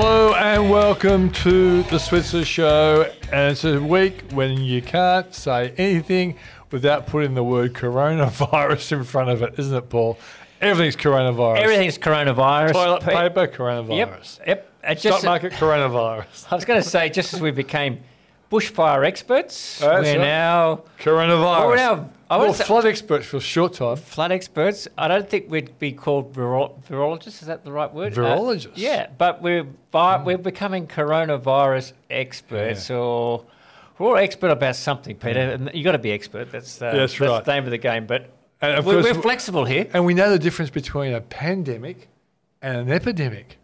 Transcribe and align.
Hello 0.00 0.32
and 0.32 0.70
welcome 0.70 1.28
to 1.32 1.82
the 1.82 1.98
Switzer 1.98 2.44
Show. 2.44 3.10
And 3.32 3.50
it's 3.50 3.64
a 3.64 3.82
week 3.82 4.30
when 4.30 4.58
you 4.58 4.80
can't 4.80 5.34
say 5.34 5.74
anything 5.76 6.36
without 6.70 7.08
putting 7.08 7.34
the 7.34 7.42
word 7.42 7.74
coronavirus 7.74 8.92
in 8.92 9.02
front 9.02 9.30
of 9.30 9.42
it, 9.42 9.54
isn't 9.58 9.76
it, 9.76 9.90
Paul? 9.90 10.16
Everything's 10.60 10.94
coronavirus. 10.94 11.58
Everything's 11.58 11.98
coronavirus. 11.98 12.72
Toilet 12.74 13.02
Pe- 13.02 13.12
paper, 13.12 13.48
coronavirus. 13.48 14.46
Yep. 14.46 14.72
It 14.84 15.00
Stock 15.00 15.14
just, 15.14 15.24
market, 15.24 15.52
coronavirus. 15.54 16.46
I 16.52 16.54
was 16.54 16.64
going 16.64 16.80
to 16.80 16.88
say, 16.88 17.10
just 17.10 17.34
as 17.34 17.40
we 17.40 17.50
became 17.50 17.98
bushfire 18.50 19.04
experts, 19.06 19.78
That's 19.78 20.04
we're 20.06 20.12
right. 20.12 20.20
now 20.20 20.82
Coronavirus. 21.00 21.40
Well, 21.40 21.66
we're 21.68 21.76
now- 21.76 22.10
I 22.30 22.36
well, 22.36 22.52
flood 22.52 22.84
experts 22.84 23.26
for 23.26 23.38
a 23.38 23.40
short 23.40 23.72
time. 23.72 23.96
flood 23.96 24.32
experts. 24.32 24.86
I 24.98 25.08
don't 25.08 25.26
think 25.28 25.50
we'd 25.50 25.78
be 25.78 25.92
called 25.92 26.34
viro- 26.34 26.74
virologists. 26.86 27.40
Is 27.40 27.46
that 27.46 27.64
the 27.64 27.72
right 27.72 27.90
word? 27.92 28.12
Uh, 28.18 28.20
Virologists? 28.20 28.72
yeah, 28.74 29.06
but 29.16 29.40
we're 29.40 29.64
vi- 29.92 30.22
we're 30.22 30.36
becoming 30.36 30.86
coronavirus 30.86 31.94
experts, 32.10 32.90
or 32.90 33.44
we're 33.98 34.08
all 34.08 34.16
expert 34.18 34.50
about 34.50 34.76
something, 34.76 35.16
Peter. 35.16 35.40
And 35.40 35.70
you 35.72 35.82
got 35.82 35.92
to 35.92 35.98
be 35.98 36.12
expert. 36.12 36.52
That's 36.52 36.82
uh, 36.82 36.92
That's 36.92 37.18
right. 37.18 37.42
the 37.42 37.54
name 37.54 37.64
of 37.64 37.70
the 37.70 37.78
game. 37.78 38.04
But 38.06 38.28
we're, 38.60 38.82
course, 38.82 39.04
we're 39.04 39.14
flexible 39.14 39.64
here. 39.64 39.86
And 39.94 40.04
we 40.04 40.12
know 40.12 40.28
the 40.30 40.38
difference 40.38 40.70
between 40.70 41.14
a 41.14 41.22
pandemic 41.22 42.08
and 42.60 42.76
an 42.76 42.90
epidemic. 42.90 43.56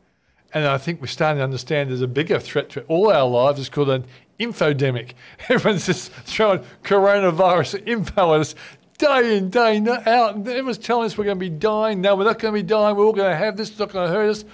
And 0.54 0.66
I 0.66 0.78
think 0.78 1.00
we're 1.02 1.08
starting 1.08 1.38
to 1.38 1.44
understand 1.44 1.90
there's 1.90 2.00
a 2.00 2.06
bigger 2.08 2.38
threat 2.38 2.70
to 2.70 2.82
all 2.84 3.12
our 3.12 3.28
lives. 3.28 3.58
It's 3.60 3.68
called 3.68 3.90
an 3.90 4.06
infodemic. 4.38 5.12
Everyone's 5.48 5.86
just 5.86 6.12
throwing 6.12 6.64
coronavirus 6.82 7.86
info 7.86 8.34
at 8.34 8.40
us 8.40 8.54
day 8.98 9.36
in, 9.36 9.50
day 9.50 9.78
out. 10.06 10.36
Everyone's 10.36 10.78
telling 10.78 11.06
us 11.06 11.18
we're 11.18 11.24
going 11.24 11.38
to 11.38 11.40
be 11.40 11.50
dying. 11.50 12.00
No, 12.00 12.16
we're 12.16 12.24
not 12.24 12.38
going 12.38 12.54
to 12.54 12.60
be 12.60 12.66
dying. 12.66 12.96
We're 12.96 13.04
all 13.04 13.12
going 13.12 13.30
to 13.30 13.36
have 13.36 13.56
this. 13.56 13.70
It's 13.70 13.78
not 13.78 13.90
going 13.90 14.08
to 14.08 14.14
hurt 14.14 14.30
us. 14.30 14.44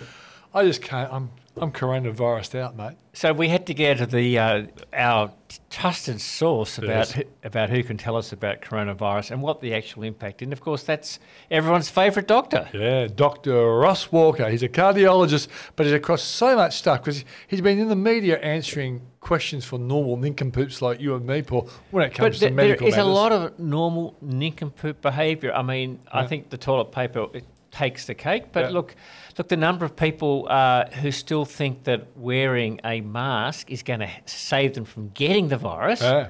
I 0.52 0.64
just 0.64 0.82
can't. 0.82 1.12
I'm, 1.12 1.30
I'm 1.56 1.72
coronavirused 1.72 2.58
out, 2.58 2.76
mate. 2.76 2.96
So 3.12 3.32
we 3.32 3.48
had 3.48 3.66
to 3.66 3.74
get 3.74 3.98
to 3.98 4.06
the 4.06 4.38
uh, 4.38 4.66
our 4.92 5.32
trusted 5.68 6.20
source 6.20 6.78
about 6.78 7.10
who, 7.10 7.22
about 7.42 7.68
who 7.70 7.82
can 7.82 7.96
tell 7.96 8.16
us 8.16 8.32
about 8.32 8.60
coronavirus 8.60 9.32
and 9.32 9.42
what 9.42 9.60
the 9.60 9.74
actual 9.74 10.04
impact. 10.04 10.42
And 10.42 10.52
of 10.52 10.60
course, 10.60 10.84
that's 10.84 11.18
everyone's 11.50 11.88
favourite 11.90 12.28
doctor. 12.28 12.68
Yeah, 12.72 13.08
Dr. 13.08 13.76
Ross 13.78 14.10
Walker. 14.12 14.48
He's 14.48 14.62
a 14.62 14.68
cardiologist, 14.68 15.48
but 15.76 15.86
he's 15.86 15.92
across 15.94 16.22
so 16.22 16.54
much 16.56 16.76
stuff 16.76 17.00
because 17.00 17.24
he's 17.48 17.60
been 17.60 17.78
in 17.80 17.88
the 17.88 17.96
media 17.96 18.38
answering 18.40 19.02
questions 19.20 19.64
for 19.64 19.78
normal 19.78 20.16
nincompoops 20.16 20.80
like 20.80 21.00
you 21.00 21.14
and 21.16 21.26
me, 21.26 21.42
Paul, 21.42 21.68
when 21.90 22.04
it 22.04 22.14
comes 22.14 22.26
But 22.26 22.32
to 22.34 22.40
there- 22.40 22.48
there 22.50 22.56
medical 22.56 22.86
is 22.88 22.96
a 22.96 23.04
lot 23.04 23.32
of 23.32 23.58
normal 23.58 24.16
nincompoop 24.20 25.00
behaviour. 25.02 25.52
I 25.52 25.62
mean, 25.62 26.00
I 26.12 26.26
think 26.26 26.50
the 26.50 26.58
toilet 26.58 26.92
paper 26.92 27.26
it 27.34 27.44
takes 27.70 28.06
the 28.06 28.14
cake. 28.14 28.52
But 28.52 28.64
Yeah. 28.66 28.70
look, 28.70 28.94
look, 29.38 29.48
the 29.48 29.56
number 29.56 29.84
of 29.84 29.94
people 29.96 30.46
uh, 30.48 30.90
who 30.90 31.10
still 31.12 31.44
think 31.44 31.84
that 31.84 32.06
wearing 32.16 32.80
a 32.84 33.00
mask 33.00 33.70
is 33.70 33.82
going 33.82 34.00
to 34.00 34.10
save 34.26 34.74
them 34.74 34.84
from 34.84 35.10
getting 35.14 35.48
the 35.48 35.56
virus 35.56 36.02
Yeah. 36.02 36.28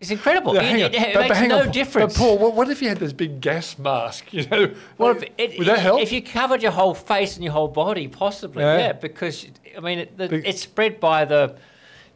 is 0.00 0.10
incredible. 0.10 0.56
It- 0.56 0.62
it, 0.64 0.78
it 0.78 0.92
But- 0.92 1.12
but 1.14 1.20
makes 1.22 1.36
hang 1.38 1.48
no 1.48 1.60
on, 1.60 1.70
difference. 1.72 2.14
But 2.14 2.18
Paul, 2.18 2.38
what, 2.38 2.54
what 2.54 2.68
if 2.70 2.80
you 2.80 2.88
had 2.88 2.98
this 2.98 3.12
big 3.12 3.40
gas 3.40 3.78
mask? 3.78 4.32
You 4.32 4.46
know, 4.46 4.70
Well, 4.98 5.10
if 5.16 5.24
it, 5.36 5.58
would 5.58 5.66
that 5.66 5.78
help? 5.80 6.00
If 6.00 6.12
you 6.12 6.22
covered 6.22 6.62
your 6.62 6.72
whole 6.72 6.94
face 6.94 7.34
and 7.36 7.44
your 7.44 7.52
whole 7.52 7.68
body, 7.68 8.08
possibly, 8.08 8.62
Yeah. 8.62 8.78
yeah. 8.78 8.92
because 8.92 9.46
I 9.76 9.80
mean, 9.80 9.98
it, 10.00 10.16
the, 10.16 10.46
it's 10.48 10.62
spread 10.62 11.00
by 11.00 11.24
the, 11.24 11.54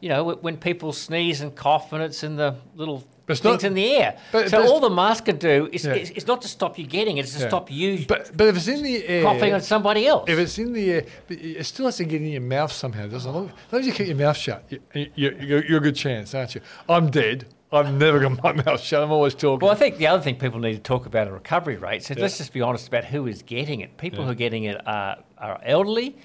you 0.00 0.08
know, 0.08 0.24
when 0.34 0.56
people 0.56 0.92
sneeze 0.92 1.40
and 1.40 1.54
cough, 1.54 1.92
and 1.92 2.02
it's 2.02 2.22
in 2.22 2.36
the 2.36 2.56
little 2.74 2.98
But 2.98 3.13
it's 3.28 3.40
things 3.40 3.62
not- 3.62 3.64
in 3.64 3.74
the 3.74 3.94
air. 3.96 4.16
but- 4.32 4.50
so 4.50 4.58
but 4.62 4.68
all 4.70 4.80
the 4.80 4.90
mask 4.90 5.24
can 5.26 5.36
do 5.38 5.68
is, 5.72 5.84
Yeah. 5.84 5.94
is 5.94 6.26
not 6.26 6.42
to 6.42 6.48
stop 6.48 6.78
you 6.78 6.86
getting 6.86 7.16
it; 7.18 7.24
it's 7.24 7.34
to 7.34 7.40
Yeah. 7.42 7.48
stop 7.48 7.70
you 7.70 8.04
but 8.06 8.36
but 8.36 8.48
if 8.48 8.56
it's 8.56 8.68
in 8.68 8.82
the 8.82 9.06
air, 9.06 9.22
coughing 9.22 9.52
on 9.54 9.60
somebody 9.62 10.06
else. 10.06 10.24
if 10.28 10.38
it's 10.38 10.58
in 10.58 10.72
the 10.72 10.90
air, 10.92 11.04
but 11.28 11.38
it 11.38 11.64
still 11.64 11.86
has 11.86 11.96
to 11.98 12.04
get 12.04 12.20
in 12.20 12.28
your 12.28 12.40
mouth 12.42 12.72
somehow, 12.72 13.06
doesn't 13.06 13.34
it? 13.34 13.38
As 13.66 13.72
long 13.72 13.80
as 13.80 13.86
you 13.86 13.92
keep 13.92 14.06
your 14.08 14.16
mouth 14.16 14.36
shut, 14.36 14.64
you, 14.68 14.80
you, 14.94 15.36
you're, 15.40 15.64
you're 15.64 15.78
a 15.78 15.82
good 15.82 15.96
chance, 15.96 16.34
aren't 16.34 16.54
you? 16.54 16.60
I'm 16.88 17.10
dead. 17.10 17.46
I've 17.72 17.92
never 17.92 18.20
got 18.20 18.40
my 18.44 18.52
mouth 18.52 18.80
shut. 18.80 19.02
I'm 19.02 19.10
always 19.10 19.34
talking. 19.34 19.64
well, 19.66 19.74
I 19.74 19.78
think 19.78 19.96
the 19.96 20.06
other 20.06 20.22
thing 20.22 20.36
people 20.36 20.60
need 20.60 20.74
to 20.74 20.78
talk 20.78 21.06
about 21.06 21.26
are 21.26 21.32
recovery 21.32 21.76
rates. 21.76 22.06
So 22.06 22.14
let's 22.16 22.38
just 22.38 22.52
be 22.52 22.60
honest 22.60 22.86
about 22.86 23.04
who 23.06 23.26
is 23.26 23.42
getting 23.42 23.80
it. 23.80 23.96
People 23.96 24.24
who 24.24 24.30
are 24.30 24.34
getting 24.34 24.64
it 24.64 24.80
are, 24.86 25.16
are 25.38 25.60
elderly. 25.64 26.16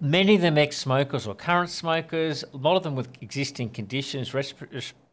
Many 0.00 0.34
of 0.34 0.42
them 0.42 0.58
ex-smokers 0.58 1.26
or 1.26 1.34
current 1.34 1.70
smokers. 1.70 2.44
A 2.52 2.56
lot 2.58 2.76
of 2.76 2.82
them 2.82 2.94
with 2.94 3.08
existing 3.22 3.70
conditions, 3.70 4.32
resp- 4.32 4.66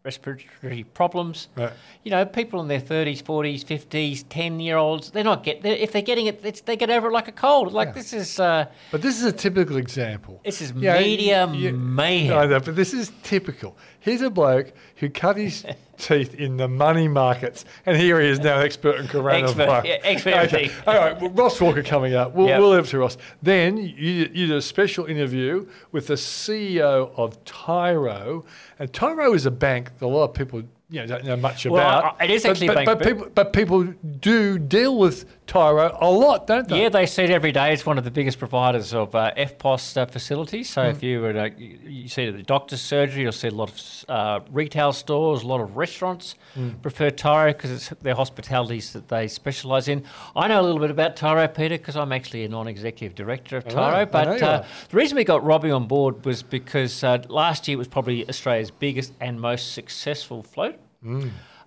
respiratory 0.03 0.83
problems. 0.93 1.47
Right. 1.55 1.71
You 2.03 2.11
know, 2.11 2.25
people 2.25 2.59
in 2.61 2.67
their 2.67 2.79
thirties, 2.79 3.21
forties, 3.21 3.63
fifties, 3.63 4.23
ten-year-olds. 4.23 5.11
They're 5.11 5.23
not 5.23 5.43
get. 5.43 5.61
They're, 5.61 5.75
if 5.75 5.91
they're 5.91 6.01
getting 6.01 6.27
it, 6.27 6.41
it's, 6.43 6.61
they 6.61 6.75
get 6.75 6.89
over 6.89 7.07
it 7.07 7.13
like 7.13 7.27
a 7.27 7.31
cold. 7.31 7.73
Like 7.73 7.93
this 7.93 8.13
is. 8.13 8.39
Uh, 8.39 8.65
But 8.91 9.01
this 9.01 9.17
is 9.17 9.23
a 9.25 9.31
typical 9.31 9.77
example. 9.77 10.41
This 10.43 10.61
is 10.61 10.73
know, 10.73 10.99
media 10.99 11.47
you- 11.47 11.73
mayhem. 11.73 12.37
I 12.37 12.45
know, 12.45 12.59
but 12.59 12.75
this 12.75 12.93
is 12.93 13.11
typical. 13.23 13.77
Here's 13.99 14.21
a 14.21 14.29
bloke 14.29 14.73
who 14.97 15.09
cut 15.09 15.37
his 15.37 15.65
teeth 15.97 16.35
in 16.35 16.57
the 16.57 16.67
money 16.67 17.07
markets, 17.07 17.63
and 17.85 17.95
here 17.95 18.19
he 18.19 18.27
is 18.27 18.39
now 18.39 18.59
expert 18.59 18.97
in 18.97 19.07
coronavirus. 19.07 19.59
Expert, 19.59 19.85
yeah, 19.85 19.97
expert 20.03 20.33
Okay. 20.33 20.71
All 20.85 20.95
right, 20.95 21.21
well, 21.21 21.29
Ross 21.29 21.61
Walker 21.61 21.81
coming 21.83 22.13
up. 22.13 22.33
We'll, 22.33 22.47
Yep. 22.47 22.59
we'll 22.59 22.69
leave 22.71 22.83
it 22.83 22.87
to 22.89 22.97
Ross. 22.99 23.17
Then 23.41 23.77
you, 23.77 23.87
you 24.33 24.47
did 24.47 24.51
a 24.51 24.61
special 24.61 25.05
interview 25.05 25.65
with 25.93 26.07
the 26.07 26.15
CEO 26.15 27.11
of 27.15 27.41
Tyro, 27.45 28.43
and 28.83 28.91
Tyro 28.91 29.33
is 29.33 29.45
a 29.45 29.51
bank 29.51 29.97
that 29.97 30.05
a 30.05 30.07
lot 30.07 30.25
of 30.25 30.33
people 30.33 30.61
you 30.89 30.99
know, 30.99 31.07
don't 31.07 31.23
know 31.23 31.37
much 31.37 31.65
Well, 31.65 31.75
about. 31.75 32.21
It 32.21 32.29
is 32.29 32.43
actually 32.43 32.67
a 32.67 32.71
but, 32.71 32.75
bank, 32.75 32.85
but 32.85 32.99
but- 32.99 33.07
people, 33.07 33.27
but 33.33 33.53
people 33.53 33.83
do 34.19 34.59
deal 34.59 34.97
with 34.97 35.25
Tyro 35.45 35.97
a 35.99 36.09
lot, 36.09 36.47
don't 36.47 36.67
they? 36.67 36.83
Yeah, 36.83 36.89
they 36.89 37.05
see 37.05 37.23
it 37.23 37.29
every 37.29 37.51
day. 37.51 37.73
It's 37.73 37.85
one 37.85 37.97
of 37.97 38.03
the 38.03 38.11
biggest 38.11 38.39
providers 38.39 38.93
of 38.93 39.13
uh, 39.13 39.31
EFTPOS 39.35 39.97
uh, 39.97 40.05
facilities. 40.05 40.69
So 40.69 40.83
if 40.83 41.03
you 41.03 41.21
were 41.21 41.33
to, 41.33 41.51
you 41.57 41.77
you 41.83 42.07
see 42.09 42.23
it 42.23 42.29
at 42.29 42.35
the 42.35 42.43
doctor's 42.43 42.81
surgery, 42.81 43.23
you'll 43.23 43.31
see 43.31 43.49
a 43.49 43.51
lot 43.51 43.69
of 43.69 44.05
uh, 44.09 44.39
retail 44.51 44.93
stores, 44.93 45.43
a 45.43 45.47
lot 45.47 45.61
of 45.61 45.75
restaurants 45.77 46.35
prefer 46.81 47.09
Tyro 47.09 47.51
because 47.51 47.71
it's 47.71 47.89
their 48.01 48.15
hospitalities 48.15 48.93
that 48.93 49.07
they 49.09 49.27
specialise 49.27 49.87
in. 49.87 50.03
I 50.35 50.47
know 50.47 50.61
a 50.61 50.63
little 50.63 50.79
bit 50.79 50.91
about 50.91 51.15
Tyro, 51.15 51.47
Peter, 51.47 51.77
because 51.77 51.95
I'm 51.95 52.11
actually 52.11 52.43
a 52.45 52.49
non-executive 52.49 53.15
director 53.15 53.57
of 53.57 53.67
Tyro. 53.67 53.81
I 53.97 53.99
know 54.03 54.05
but 54.05 54.41
uh, 54.41 54.63
the 54.89 54.97
reason 54.97 55.15
we 55.17 55.23
got 55.23 55.43
Robbie 55.43 55.71
on 55.71 55.87
board 55.87 56.25
was 56.25 56.41
because 56.43 57.03
uh, 57.03 57.21
last 57.27 57.67
year 57.67 57.75
it 57.75 57.79
was 57.79 57.87
probably 57.87 58.27
Australia's 58.29 58.71
biggest 58.71 59.13
and 59.19 59.39
most 59.41 59.73
successful 59.73 60.41
float. 60.43 60.79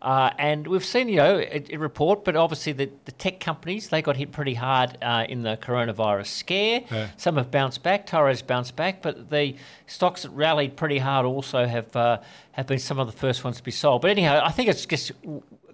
Uh, 0.06 0.30
and 0.38 0.68
we've 0.68 0.84
seen, 0.84 1.08
you 1.08 1.16
know, 1.16 1.38
a, 1.38 1.64
a 1.74 1.76
report, 1.78 2.24
but 2.24 2.36
obviously 2.36 2.72
the, 2.72 2.88
the 3.06 3.10
tech 3.10 3.40
companies, 3.40 3.88
they 3.88 4.00
got 4.00 4.16
hit 4.16 4.30
pretty 4.30 4.54
hard 4.54 4.96
uh, 5.02 5.26
in 5.28 5.42
the 5.42 5.56
coronavirus 5.56 6.28
scare. 6.28 6.82
Yeah. 6.88 7.08
Some 7.16 7.36
have 7.38 7.50
bounced 7.50 7.82
back, 7.82 8.06
Tyro's 8.06 8.40
bounced 8.40 8.76
back, 8.76 9.02
but 9.02 9.30
the 9.30 9.56
stocks 9.88 10.22
that 10.22 10.30
rallied 10.30 10.76
pretty 10.76 10.98
hard 10.98 11.26
also 11.26 11.66
have 11.66 11.96
uh, 11.96 12.20
have 12.52 12.68
been 12.68 12.78
some 12.78 13.00
of 13.00 13.08
the 13.08 13.12
first 13.12 13.42
ones 13.42 13.56
to 13.56 13.64
be 13.64 13.72
sold. 13.72 14.02
But 14.02 14.12
anyhow, 14.12 14.40
I 14.44 14.52
think 14.52 14.68
it's 14.68 14.86
just 14.86 15.10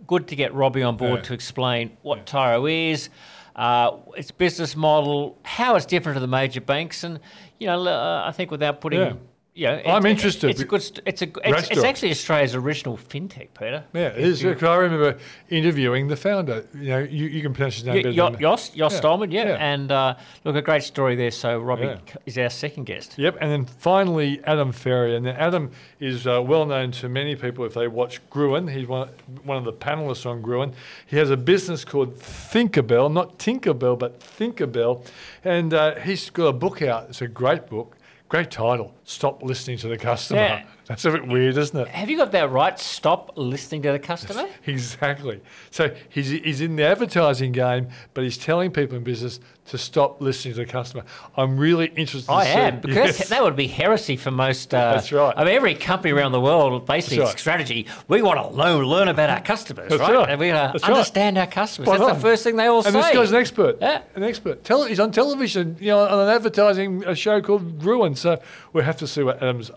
good 0.07 0.29
to 0.29 0.35
get 0.35 0.55
Robbie 0.55 0.83
on 0.83 0.97
board 0.97 1.19
Yeah. 1.19 1.25
to 1.25 1.35
explain 1.35 1.99
what 2.01 2.25
Tyro 2.25 2.65
is, 2.67 3.11
uh, 3.55 3.91
its 4.17 4.31
business 4.31 4.75
model, 4.75 5.37
how 5.43 5.77
it's 5.77 5.85
different 5.85 6.17
to 6.17 6.21
the 6.21 6.27
major 6.27 6.63
banks, 6.63 7.05
and, 7.05 7.21
you 7.61 7.67
know, 7.67 7.87
uh, 7.87 8.25
I 8.27 8.33
think 8.33 8.51
without 8.51 8.81
putting... 8.81 9.19
Yeah. 9.55 9.79
You 9.79 9.85
know, 9.85 9.91
I'm 9.97 10.07
interested 10.07 10.49
It's 10.49 10.61
a 10.63 10.65
good. 10.65 10.81
It's 11.05 11.21
a. 11.21 11.27
It's, 11.45 11.71
it's 11.71 11.85
actually 11.85 12.11
Australia's 12.11 12.55
original 12.55 12.97
fintech, 12.97 13.49
Peter. 13.53 13.85
Yeah, 13.93 14.07
it 14.09 14.19
is. 14.19 14.43
Because 14.43 14.63
I 14.63 14.77
remember 14.77 15.19
interviewing 15.51 16.09
the 16.09 16.17
founder. 16.17 16.65
You 16.75 16.89
know, 16.89 16.99
you, 17.01 17.27
you 17.27 17.43
can 17.43 17.53
pronounce 17.53 17.75
his 17.77 17.85
name 17.85 17.97
Y- 17.97 18.03
better 18.03 18.15
Yo- 18.15 18.25
than 18.31 18.33
me. 18.35 18.39
Jost, 18.41 18.75
Jost 18.75 18.95
Yeah, 18.97 19.01
Stollmann, 19.03 19.31
yeah. 19.31 19.49
yeah. 19.49 19.57
And 19.73 19.93
uh, 19.93 20.15
look, 20.45 20.57
a 20.57 20.63
great 20.63 20.83
story 20.85 21.17
there. 21.17 21.31
So 21.31 21.59
Robbie 21.61 21.83
Yeah. 21.85 21.99
is 22.25 22.39
our 22.39 22.49
second 22.49 22.85
guest. 22.85 23.19
Yep, 23.19 23.37
and 23.43 23.51
then 23.51 23.67
finally 23.67 24.41
Adam 24.45 24.73
Ferrier. 24.73 25.17
And 25.17 25.27
then 25.27 25.37
Adam 25.37 25.71
is 26.01 26.27
uh, 26.27 26.41
well 26.43 26.65
known 26.65 26.91
to 26.93 27.11
many 27.11 27.37
people 27.37 27.67
if 27.67 27.75
they 27.75 27.89
watch 27.89 28.27
Gruen. 28.31 28.69
He's 28.69 28.87
one, 28.89 29.11
one 29.45 29.59
of 29.59 29.65
the 29.65 29.73
panelists 29.75 30.25
on 30.25 30.41
Gruen. 30.41 30.73
He 31.07 31.19
has 31.19 31.29
a 31.31 31.37
business 31.37 31.85
called 31.85 32.17
Thinkerbell, 32.17 33.13
not 33.13 33.39
Tinkerbell, 33.39 33.99
but 33.99 34.19
Thinkerbell. 34.21 35.05
And 35.45 35.75
uh, 35.75 35.97
he's 35.97 36.31
got 36.31 36.47
a 36.47 36.53
book 36.55 36.81
out. 36.81 37.11
It's 37.11 37.21
a 37.21 37.29
great 37.29 37.67
book, 37.69 37.97
great 38.33 38.51
title. 38.51 38.95
Stop 39.05 39.43
listening 39.43 39.77
to 39.77 39.89
the 39.89 39.99
customer. 39.99 40.41
Yeah. 40.41 40.65
That's 40.93 41.07
a 41.07 41.11
bit 41.11 41.27
weird, 41.27 41.57
isn't 41.57 41.75
it? 41.79 41.89
Have 41.89 42.11
you 42.11 42.19
got 42.19 42.33
that 42.33 42.51
right? 42.51 42.79
Stop 42.79 43.33
listening 43.37 43.81
to 43.83 43.93
the 43.93 43.99
customer. 43.99 44.47
Exactly. 44.67 45.41
So 45.71 45.95
he's, 46.11 46.29
he's 46.29 46.61
in 46.61 46.77
the 46.77 46.85
advertising 46.85 47.53
game, 47.53 47.89
but 48.15 48.25
he's 48.25 48.37
telling 48.37 48.71
people 48.71 48.97
in 48.99 49.03
business 49.05 49.41
to 49.67 49.79
stop 49.79 50.21
listening 50.21 50.53
to 50.55 50.61
the 50.61 50.67
customer. 50.67 51.05
I'm 51.37 51.57
really 51.57 51.87
interested. 51.97 52.31
I 52.31 52.45
to 52.45 52.51
see- 52.53 52.59
am 52.59 52.81
because 52.81 53.19
Yes. 53.21 53.29
that 53.31 53.43
would 53.43 53.57
be 53.57 53.69
heresy 53.69 54.17
for 54.17 54.31
most. 54.31 54.75
Uh, 54.75 54.95
That's 54.95 55.11
right. 55.13 55.33
I 55.37 55.45
mean, 55.45 55.55
every 55.55 55.75
company 55.75 56.13
around 56.13 56.33
the 56.33 56.41
world, 56.41 56.85
basically, 56.87 57.21
right. 57.21 57.39
strategy. 57.39 57.87
We 58.09 58.21
want 58.23 58.39
to 58.41 58.49
learn, 58.55 58.85
learn 58.85 59.09
about 59.09 59.31
our 59.31 59.41
customers, 59.41 59.89
That's 59.89 60.01
right? 60.01 60.15
right. 60.15 60.29
And 60.29 60.39
we 60.41 60.51
That's 60.51 60.83
to 60.83 60.89
right. 60.89 60.93
understand 60.99 61.39
our 61.39 61.47
customers. 61.47 61.87
Spot 61.89 61.99
That's 62.01 62.11
on. 62.11 62.17
the 62.17 62.23
first 62.23 62.45
thing 62.45 62.57
they 62.57 62.67
all 62.67 62.79
and 62.79 62.85
say. 62.87 62.91
And 62.91 63.05
this 63.05 63.15
guy's 63.15 63.31
an 63.31 63.37
expert. 63.39 63.79
Yeah. 63.81 64.03
An 64.15 64.23
expert. 64.25 64.63
Tele- 64.65 64.89
he's 64.89 65.01
on 65.01 65.11
television, 65.13 65.77
you 65.81 65.89
know, 65.89 66.01
on 66.01 66.19
an 66.29 66.29
advertising 66.29 67.05
a 67.05 67.15
show 67.15 67.41
called 67.41 67.79
Gruen. 67.81 68.15
So 68.15 68.41
we 68.73 68.83
have 68.83 68.97
to 68.99 69.07
see 69.07 69.23
what 69.23 69.37
Adam's 69.43 69.71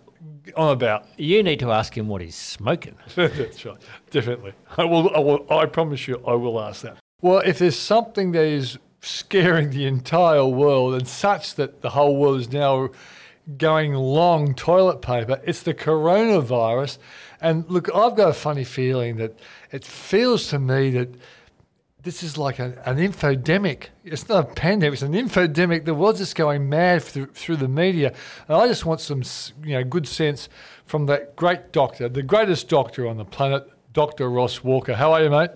on 0.56 0.72
about. 0.72 1.08
You 1.18 1.44
need 1.44 1.60
to 1.60 1.72
ask 1.72 1.98
him 1.98 2.08
what 2.08 2.22
he's 2.22 2.36
smoking. 2.36 2.96
That's 3.16 3.66
right. 3.66 3.78
Definitely. 4.12 4.54
I 4.78 4.84
will, 4.86 5.14
I 5.16 5.20
will. 5.20 5.46
I 5.50 5.66
promise 5.66 6.08
you, 6.08 6.22
I 6.26 6.34
will 6.34 6.60
ask 6.60 6.82
that. 6.82 6.98
Well, 7.22 7.40
if 7.40 7.60
there's 7.60 7.78
something 7.78 8.32
that 8.34 8.46
is 8.46 8.78
scaring 9.02 9.70
the 9.70 9.86
entire 9.86 10.46
world 10.46 10.96
and 10.96 11.08
such 11.08 11.56
that 11.56 11.82
the 11.82 11.92
whole 11.92 12.18
world 12.18 12.42
is 12.42 12.52
now 12.52 12.90
going 13.58 13.94
long 13.94 14.54
toilet 14.54 15.02
paper, 15.02 15.40
it's 15.44 15.64
the 15.64 15.74
coronavirus. 15.74 16.98
And 17.42 17.70
look, 17.70 17.94
I've 17.94 18.16
got 18.16 18.30
a 18.30 18.34
funny 18.34 18.64
feeling 18.64 19.18
that 19.18 19.38
it 19.72 19.84
feels 19.84 20.48
to 20.50 20.60
me 20.60 20.90
that 20.92 21.10
this 22.06 22.22
is 22.22 22.38
like 22.38 22.60
an, 22.60 22.78
an 22.86 22.98
infodemic. 22.98 23.88
It's 24.04 24.30
not 24.30 24.52
a 24.52 24.54
pandemic. 24.54 24.94
It's 24.94 25.02
an 25.02 25.14
infodemic. 25.14 25.86
The 25.86 25.96
world's 25.96 26.20
just 26.20 26.36
going 26.36 26.70
mad 26.70 27.04
through, 27.04 27.26
through 27.34 27.58
the 27.58 27.68
media, 27.68 28.14
and 28.48 28.58
I 28.58 28.68
just 28.68 28.86
want 28.86 29.02
some, 29.02 29.24
you 29.64 29.74
know, 29.74 29.84
good 29.84 30.08
sense 30.08 30.48
from 30.86 31.08
that 31.08 31.36
great 31.36 31.74
doctor, 31.74 32.08
the 32.08 32.22
greatest 32.22 32.70
doctor 32.70 33.08
on 33.08 33.18
the 33.18 33.26
planet, 33.26 33.68
Doctor 33.92 34.30
Ross 34.30 34.64
Walker. 34.64 34.94
How 34.94 35.14
are 35.14 35.24
you, 35.24 35.30
mate? 35.32 35.50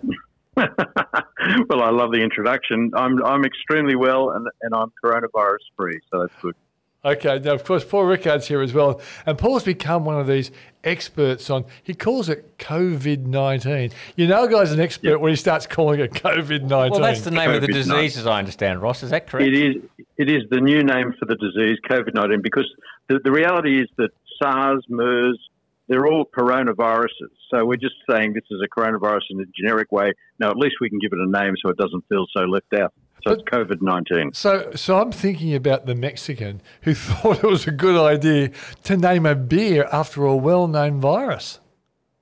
well, 0.57 1.83
I 1.83 1.91
love 1.91 2.11
the 2.11 2.21
introduction. 2.21 2.91
I'm 2.95 3.23
I'm 3.23 3.45
extremely 3.45 3.95
well, 3.95 4.31
and 4.31 4.47
and 4.63 4.73
I'm 4.73 4.91
coronavirus 5.03 5.65
free, 5.77 5.99
so 6.11 6.21
that's 6.21 6.33
good. 6.41 6.55
Okay, 7.03 7.39
now 7.39 7.53
of 7.53 7.63
course 7.63 7.85
Paul 7.85 8.03
Rickard's 8.03 8.47
here 8.47 8.61
as 8.61 8.73
well, 8.73 8.99
and 9.25 9.37
Paul's 9.37 9.63
become 9.63 10.03
one 10.03 10.19
of 10.19 10.27
these 10.27 10.51
experts 10.83 11.49
on. 11.49 11.63
He 11.81 11.93
calls 11.93 12.27
it 12.27 12.57
COVID 12.57 13.25
nineteen. 13.25 13.91
You 14.17 14.27
know, 14.27 14.43
a 14.43 14.49
guy's 14.49 14.73
an 14.73 14.81
expert 14.81 15.19
when 15.19 15.29
he 15.31 15.37
starts 15.37 15.65
calling 15.65 16.01
it 16.01 16.11
COVID 16.11 16.63
nineteen. 16.63 16.91
Well, 16.91 16.99
that's 16.99 17.21
the 17.21 17.31
name 17.31 17.51
of 17.51 17.61
the 17.61 17.67
disease, 17.67 18.17
as 18.17 18.27
I 18.27 18.39
understand, 18.39 18.81
Ross. 18.81 19.01
Is 19.01 19.11
that 19.11 19.27
correct? 19.27 19.47
It 19.47 19.53
is 19.53 19.83
it 20.17 20.29
is 20.29 20.43
the 20.49 20.59
new 20.59 20.83
name 20.83 21.13
for 21.17 21.25
the 21.25 21.35
disease, 21.35 21.77
COVID 21.89 22.13
nineteen, 22.15 22.41
because 22.41 22.69
the, 23.07 23.19
the 23.23 23.31
reality 23.31 23.81
is 23.81 23.87
that 23.97 24.09
SARS, 24.41 24.83
MERS, 24.89 25.39
they're 25.87 26.05
all 26.05 26.25
coronaviruses. 26.25 27.31
So 27.49 27.65
we're 27.65 27.77
just 27.77 27.95
saying 28.09 28.33
this 28.33 28.43
is 28.51 28.61
a 28.61 28.67
coronavirus 28.79 29.21
in 29.29 29.39
a 29.39 29.45
generic 29.55 29.91
way. 29.93 30.11
Now, 30.37 30.49
at 30.49 30.57
least 30.57 30.75
we 30.81 30.89
can 30.89 30.99
give 30.99 31.13
it 31.13 31.19
a 31.19 31.29
name 31.29 31.55
so 31.63 31.71
it 31.71 31.77
doesn't 31.77 32.03
feel 32.09 32.25
so 32.35 32.43
left 32.43 32.73
out. 32.73 32.93
So 33.23 33.33
it's 33.33 33.43
COVID 33.43 33.81
nineteen. 33.81 34.33
So, 34.33 34.71
so 34.75 34.99
I'm 35.01 35.11
thinking 35.11 35.53
about 35.55 35.85
the 35.85 35.95
Mexican 35.95 36.61
who 36.83 36.93
thought 36.95 37.43
it 37.43 37.47
was 37.47 37.67
a 37.67 37.71
good 37.71 37.97
idea 37.99 38.51
to 38.83 38.97
name 38.97 39.25
a 39.25 39.35
beer 39.35 39.87
after 39.91 40.23
a 40.25 40.35
well-known 40.35 40.99
virus. 40.99 41.59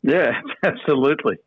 Yeah, 0.04 0.40
absolutely, 0.66 1.38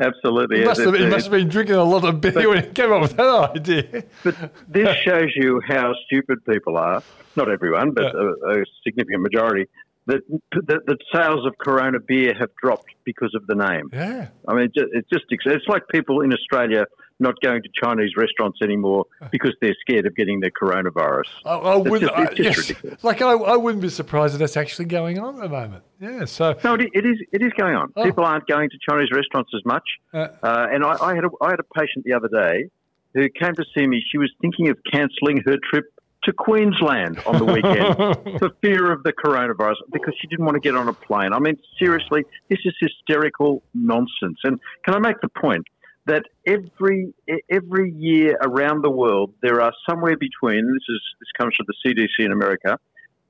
absolutely. 0.00 0.60
He 0.60 0.64
must, 0.64 0.80
have, 0.80 0.94
he 0.94 1.06
must 1.06 1.26
have 1.26 1.32
been 1.32 1.48
drinking 1.48 1.76
a 1.76 1.84
lot 1.84 2.04
of 2.04 2.20
beer 2.20 2.48
when 2.48 2.64
he 2.64 2.70
came 2.70 2.92
up 2.92 3.02
with 3.02 3.16
that 3.16 3.50
idea. 3.56 4.04
But 4.24 4.52
this 4.68 4.96
shows 5.04 5.30
you 5.36 5.60
how 5.66 5.94
stupid 6.06 6.44
people 6.44 6.76
are. 6.76 7.02
Not 7.36 7.50
everyone, 7.50 7.92
but 7.92 8.04
Yeah. 8.14 8.30
a, 8.52 8.60
a 8.60 8.64
significant 8.84 9.22
majority. 9.22 9.66
That, 10.08 10.22
that 10.66 10.86
that 10.86 10.96
sales 11.14 11.44
of 11.46 11.58
Corona 11.58 12.00
beer 12.00 12.32
have 12.40 12.48
dropped 12.62 12.90
because 13.04 13.34
of 13.34 13.46
the 13.46 13.54
name. 13.54 13.90
Yeah. 13.92 14.28
I 14.48 14.54
mean, 14.54 14.70
it's 14.74 15.08
just 15.10 15.26
it's 15.28 15.68
like 15.68 15.86
people 15.88 16.22
in 16.22 16.32
Australia 16.32 16.86
not 17.20 17.34
going 17.42 17.62
to 17.62 17.68
Chinese 17.82 18.12
restaurants 18.16 18.58
anymore 18.62 19.04
because 19.30 19.54
they're 19.60 19.76
scared 19.82 20.06
of 20.06 20.16
getting 20.16 20.40
the 20.40 20.50
coronavirus. 20.50 21.24
I, 21.44 21.54
I 21.56 21.76
wouldn't. 21.76 22.00
just- 22.10 22.14
I- 22.14 22.42
yes. 22.42 22.56
ridiculous. 22.56 23.04
Like 23.04 23.20
I, 23.20 23.32
I 23.32 23.56
wouldn't 23.56 23.82
be 23.82 23.90
surprised 23.90 24.34
if 24.34 24.40
that's 24.40 24.56
actually 24.56 24.86
going 24.86 25.18
on 25.18 25.34
at 25.36 25.42
the 25.42 25.48
moment. 25.50 25.84
Yeah. 26.00 26.24
So 26.24 26.56
No, 26.64 26.74
it, 26.74 26.88
it 26.94 27.04
is 27.04 27.18
it 27.32 27.42
is 27.42 27.52
going 27.58 27.74
on. 27.76 27.92
Oh. 27.94 28.02
People 28.04 28.24
aren't 28.24 28.46
going 28.46 28.70
to 28.70 28.78
Chinese 28.88 29.10
restaurants 29.12 29.50
as 29.54 29.62
much. 29.66 29.84
Uh. 30.14 30.28
Uh, 30.42 30.66
and 30.72 30.84
I, 30.86 30.96
I 31.02 31.14
had 31.16 31.24
a, 31.24 31.30
I 31.42 31.50
had 31.50 31.60
a 31.60 31.78
patient 31.78 32.06
the 32.06 32.14
other 32.14 32.28
day 32.28 32.70
who 33.14 33.28
came 33.28 33.54
to 33.54 33.64
see 33.76 33.86
me. 33.86 34.02
She 34.10 34.16
was 34.16 34.30
thinking 34.40 34.68
of 34.70 34.78
cancelling 34.90 35.42
her 35.44 35.56
trip 35.70 35.84
to 36.28 36.34
Queensland 36.34 37.18
on 37.24 37.38
the 37.38 37.44
weekend 37.46 37.96
for 38.38 38.50
fear 38.60 38.92
of 38.92 39.02
the 39.02 39.14
coronavirus 39.14 39.76
because 39.90 40.14
she 40.20 40.26
didn't 40.28 40.44
want 40.44 40.56
to 40.56 40.60
get 40.60 40.76
on 40.76 40.86
a 40.86 40.92
plane. 40.92 41.32
I 41.32 41.38
mean, 41.38 41.56
seriously, 41.78 42.24
this 42.50 42.58
is 42.66 42.74
hysterical 42.78 43.62
nonsense. 43.72 44.38
And 44.44 44.60
can 44.84 44.94
I 44.94 44.98
make 44.98 45.16
the 45.22 45.30
point 45.30 45.64
that 46.04 46.24
every 46.46 47.14
every 47.50 47.90
year 47.92 48.36
around 48.42 48.82
the 48.82 48.90
world 48.90 49.32
there 49.42 49.62
are 49.62 49.72
somewhere 49.88 50.16
between 50.18 50.66
this 50.66 50.84
is 50.88 51.00
this 51.18 51.28
comes 51.38 51.54
from 51.56 51.66
the 51.66 51.74
CDC 51.84 52.26
in 52.26 52.32
America, 52.32 52.78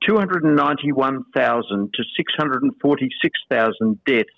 291,000 0.05 1.93
to 1.93 2.03
646,000 2.17 4.03
deaths 4.05 4.29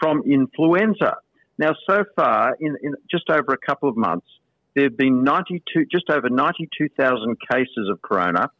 from 0.00 0.22
influenza. 0.26 1.16
Now, 1.58 1.74
so 1.88 2.04
far, 2.16 2.56
in, 2.58 2.76
in 2.82 2.94
just 3.08 3.30
over 3.30 3.52
a 3.52 3.58
couple 3.58 3.88
of 3.88 3.96
months, 3.96 4.26
there 4.74 4.84
have 4.84 4.96
been 4.96 5.24
92, 5.24 5.86
just 5.90 6.08
over 6.10 6.28
92,000 6.28 7.36
cases 7.50 7.88
of 7.90 8.00
corona, 8.02 8.50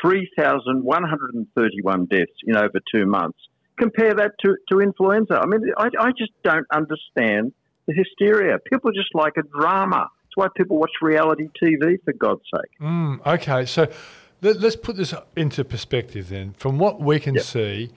3,131 0.00 2.06
deaths 2.06 2.30
in 2.46 2.56
over 2.56 2.80
two 2.92 3.06
months. 3.06 3.38
Compare 3.78 4.14
that 4.14 4.32
to, 4.44 4.56
to 4.70 4.80
influenza. 4.80 5.34
I 5.40 5.46
mean, 5.46 5.60
I, 5.76 5.88
I 5.98 6.10
just 6.16 6.32
don't 6.44 6.66
understand 6.72 7.52
the 7.86 7.94
hysteria. 7.94 8.58
People 8.58 8.92
just 8.92 9.14
like 9.14 9.34
a 9.38 9.42
drama. 9.42 10.08
That's 10.24 10.36
why 10.36 10.48
people 10.56 10.78
watch 10.78 10.90
reality 11.00 11.48
TV, 11.62 11.96
for 12.04 12.12
God's 12.12 12.42
sake. 12.54 12.70
Mm, 12.80 13.26
okay, 13.26 13.64
so 13.66 13.88
let, 14.42 14.62
us 14.62 14.76
put 14.76 14.96
this 14.96 15.14
into 15.36 15.64
perspective 15.64 16.28
then. 16.28 16.52
From 16.52 16.78
what 16.78 17.00
we 17.00 17.18
can 17.18 17.38
see, 17.40 17.90
i- 17.92 17.96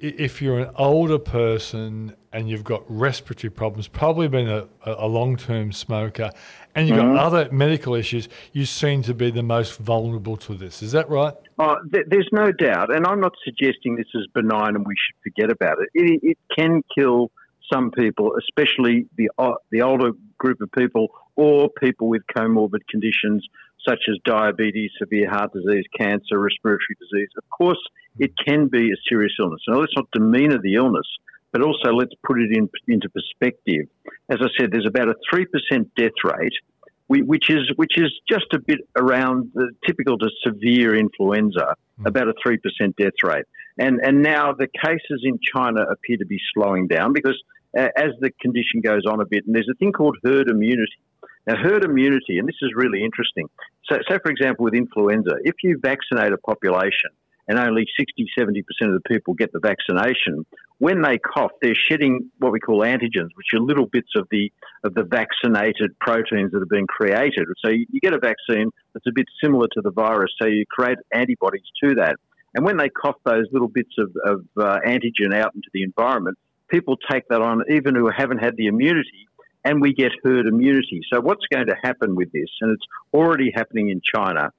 if 0.00 0.40
you're 0.40 0.58
an 0.58 0.70
older 0.76 1.18
person 1.18 2.16
and 2.32 2.48
you've 2.48 2.64
got 2.64 2.82
respiratory 2.88 3.50
problems, 3.50 3.86
probably 3.88 4.28
been 4.28 4.48
a, 4.48 4.66
a 4.86 5.06
long 5.06 5.36
term 5.36 5.72
smoker, 5.72 6.30
and 6.74 6.88
you've 6.88 6.96
got 6.96 7.06
mm-hmm. 7.06 7.18
other 7.18 7.48
medical 7.52 7.94
issues, 7.94 8.28
you 8.52 8.64
seem 8.64 9.02
to 9.02 9.14
be 9.14 9.30
the 9.30 9.42
most 9.42 9.78
vulnerable 9.78 10.36
to 10.38 10.54
this. 10.54 10.82
Is 10.82 10.92
that 10.92 11.08
right? 11.08 11.34
Oh, 11.58 11.76
th- 11.92 12.06
there's 12.08 12.28
no 12.32 12.50
doubt, 12.50 12.94
and 12.94 13.06
I'm 13.06 13.20
not 13.20 13.32
suggesting 13.44 13.96
this 13.96 14.06
is 14.14 14.26
benign 14.34 14.74
and 14.74 14.86
we 14.86 14.94
should 14.94 15.16
forget 15.22 15.50
about 15.50 15.78
it. 15.80 15.88
It, 15.94 16.20
it 16.22 16.38
can 16.56 16.82
kill 16.96 17.30
some 17.72 17.90
people, 17.90 18.32
especially 18.38 19.06
the 19.16 19.30
o- 19.38 19.58
the 19.70 19.82
older 19.82 20.12
group 20.38 20.60
of 20.60 20.70
people 20.72 21.08
or 21.36 21.68
people 21.68 22.08
with 22.08 22.22
comorbid 22.34 22.80
conditions 22.88 23.46
such 23.88 24.00
as 24.08 24.16
diabetes, 24.24 24.90
severe 24.98 25.28
heart 25.28 25.52
disease, 25.52 25.84
cancer, 25.96 26.38
respiratory 26.38 26.96
disease. 26.98 27.28
Of 27.36 27.48
course, 27.50 27.80
it 28.18 28.32
can 28.36 28.68
be 28.68 28.90
a 28.90 28.96
serious 29.08 29.32
illness. 29.38 29.62
Now, 29.68 29.80
let's 29.80 29.96
not 29.96 30.08
demeanour 30.12 30.58
the 30.62 30.74
illness, 30.74 31.06
but 31.52 31.62
also 31.62 31.92
let's 31.92 32.14
put 32.26 32.40
it 32.40 32.56
in, 32.56 32.68
into 32.88 33.08
perspective. 33.08 33.86
As 34.28 34.38
I 34.40 34.48
said, 34.58 34.70
there's 34.70 34.86
about 34.86 35.08
a 35.08 35.14
three 35.30 35.46
percent 35.46 35.90
death 35.96 36.18
rate 36.24 36.54
which 37.10 37.50
is 37.50 37.72
which 37.74 37.94
is 37.96 38.12
just 38.30 38.46
a 38.54 38.60
bit 38.60 38.78
around 38.96 39.50
the 39.52 39.70
typical 39.84 40.16
to 40.16 40.28
severe 40.46 40.94
influenza, 40.94 41.74
about 42.04 42.28
a 42.28 42.34
three 42.40 42.56
percent 42.56 42.94
death 42.96 43.18
rate. 43.24 43.44
And 43.78 43.98
and 44.00 44.22
now 44.22 44.52
the 44.52 44.68
cases 44.68 45.22
in 45.24 45.38
China 45.42 45.82
appear 45.82 46.18
to 46.18 46.26
be 46.26 46.38
slowing 46.54 46.86
down 46.86 47.12
because 47.12 47.36
uh, 47.76 47.88
as 47.96 48.10
the 48.20 48.30
condition 48.40 48.80
goes 48.80 49.02
on 49.06 49.20
a 49.20 49.24
bit, 49.24 49.44
and 49.44 49.54
there's 49.54 49.68
a 49.70 49.74
thing 49.74 49.92
called 49.92 50.16
herd 50.24 50.48
immunity. 50.48 50.92
Now, 51.50 51.56
herd 51.56 51.84
immunity, 51.84 52.38
and 52.38 52.46
this 52.46 52.58
is 52.62 52.70
really 52.76 53.02
interesting. 53.02 53.48
So, 53.90 53.96
for 54.06 54.30
example, 54.30 54.64
with 54.64 54.74
influenza, 54.74 55.34
if 55.42 55.56
you 55.64 55.80
vaccinate 55.82 56.32
a 56.32 56.38
population 56.38 57.10
and 57.48 57.58
only 57.58 57.86
60, 57.98 58.30
70% 58.38 58.60
of 58.82 58.92
the 58.92 59.00
people 59.08 59.34
get 59.34 59.50
the 59.52 59.58
vaccination, 59.58 60.46
when 60.78 61.02
they 61.02 61.18
cough, 61.18 61.50
they're 61.60 61.74
shedding 61.90 62.30
what 62.38 62.52
we 62.52 62.60
call 62.60 62.82
antigens, 62.82 63.30
which 63.34 63.48
are 63.52 63.58
little 63.58 63.86
bits 63.86 64.10
of 64.14 64.28
the 64.30 64.52
of 64.84 64.94
the 64.94 65.02
vaccinated 65.02 65.98
proteins 65.98 66.52
that 66.52 66.60
have 66.60 66.68
been 66.68 66.86
created. 66.86 67.48
So 67.64 67.70
you, 67.70 67.84
you 67.90 67.98
get 68.00 68.14
a 68.14 68.20
vaccine 68.20 68.70
that's 68.94 69.06
a 69.08 69.12
bit 69.12 69.26
similar 69.42 69.66
to 69.72 69.80
the 69.82 69.90
virus, 69.90 70.30
so 70.40 70.46
you 70.46 70.64
create 70.70 70.98
antibodies 71.12 71.66
to 71.82 71.96
that. 71.96 72.14
And 72.54 72.64
when 72.64 72.76
they 72.76 72.90
cough 72.90 73.16
those 73.24 73.46
little 73.50 73.68
bits 73.68 73.94
of, 73.98 74.14
of 74.24 74.44
uh, 74.56 74.78
antigen 74.86 75.34
out 75.34 75.52
into 75.56 75.68
the 75.74 75.82
environment, 75.82 76.38
people 76.68 76.96
take 77.10 77.26
that 77.28 77.42
on, 77.42 77.64
even 77.68 77.96
who 77.96 78.08
haven't 78.08 78.38
had 78.38 78.56
the 78.56 78.68
immunity, 78.68 79.26
and 79.64 79.80
we 79.80 79.92
get 79.92 80.12
herd 80.24 80.46
immunity. 80.46 81.00
So 81.12 81.20
what's 81.20 81.44
going 81.52 81.66
to 81.66 81.76
happen 81.82 82.14
with 82.14 82.32
this, 82.32 82.48
and 82.60 82.72
it's 82.72 82.86
already 83.12 83.52
happening 83.54 83.90
in 83.90 84.00
China, 84.14 84.50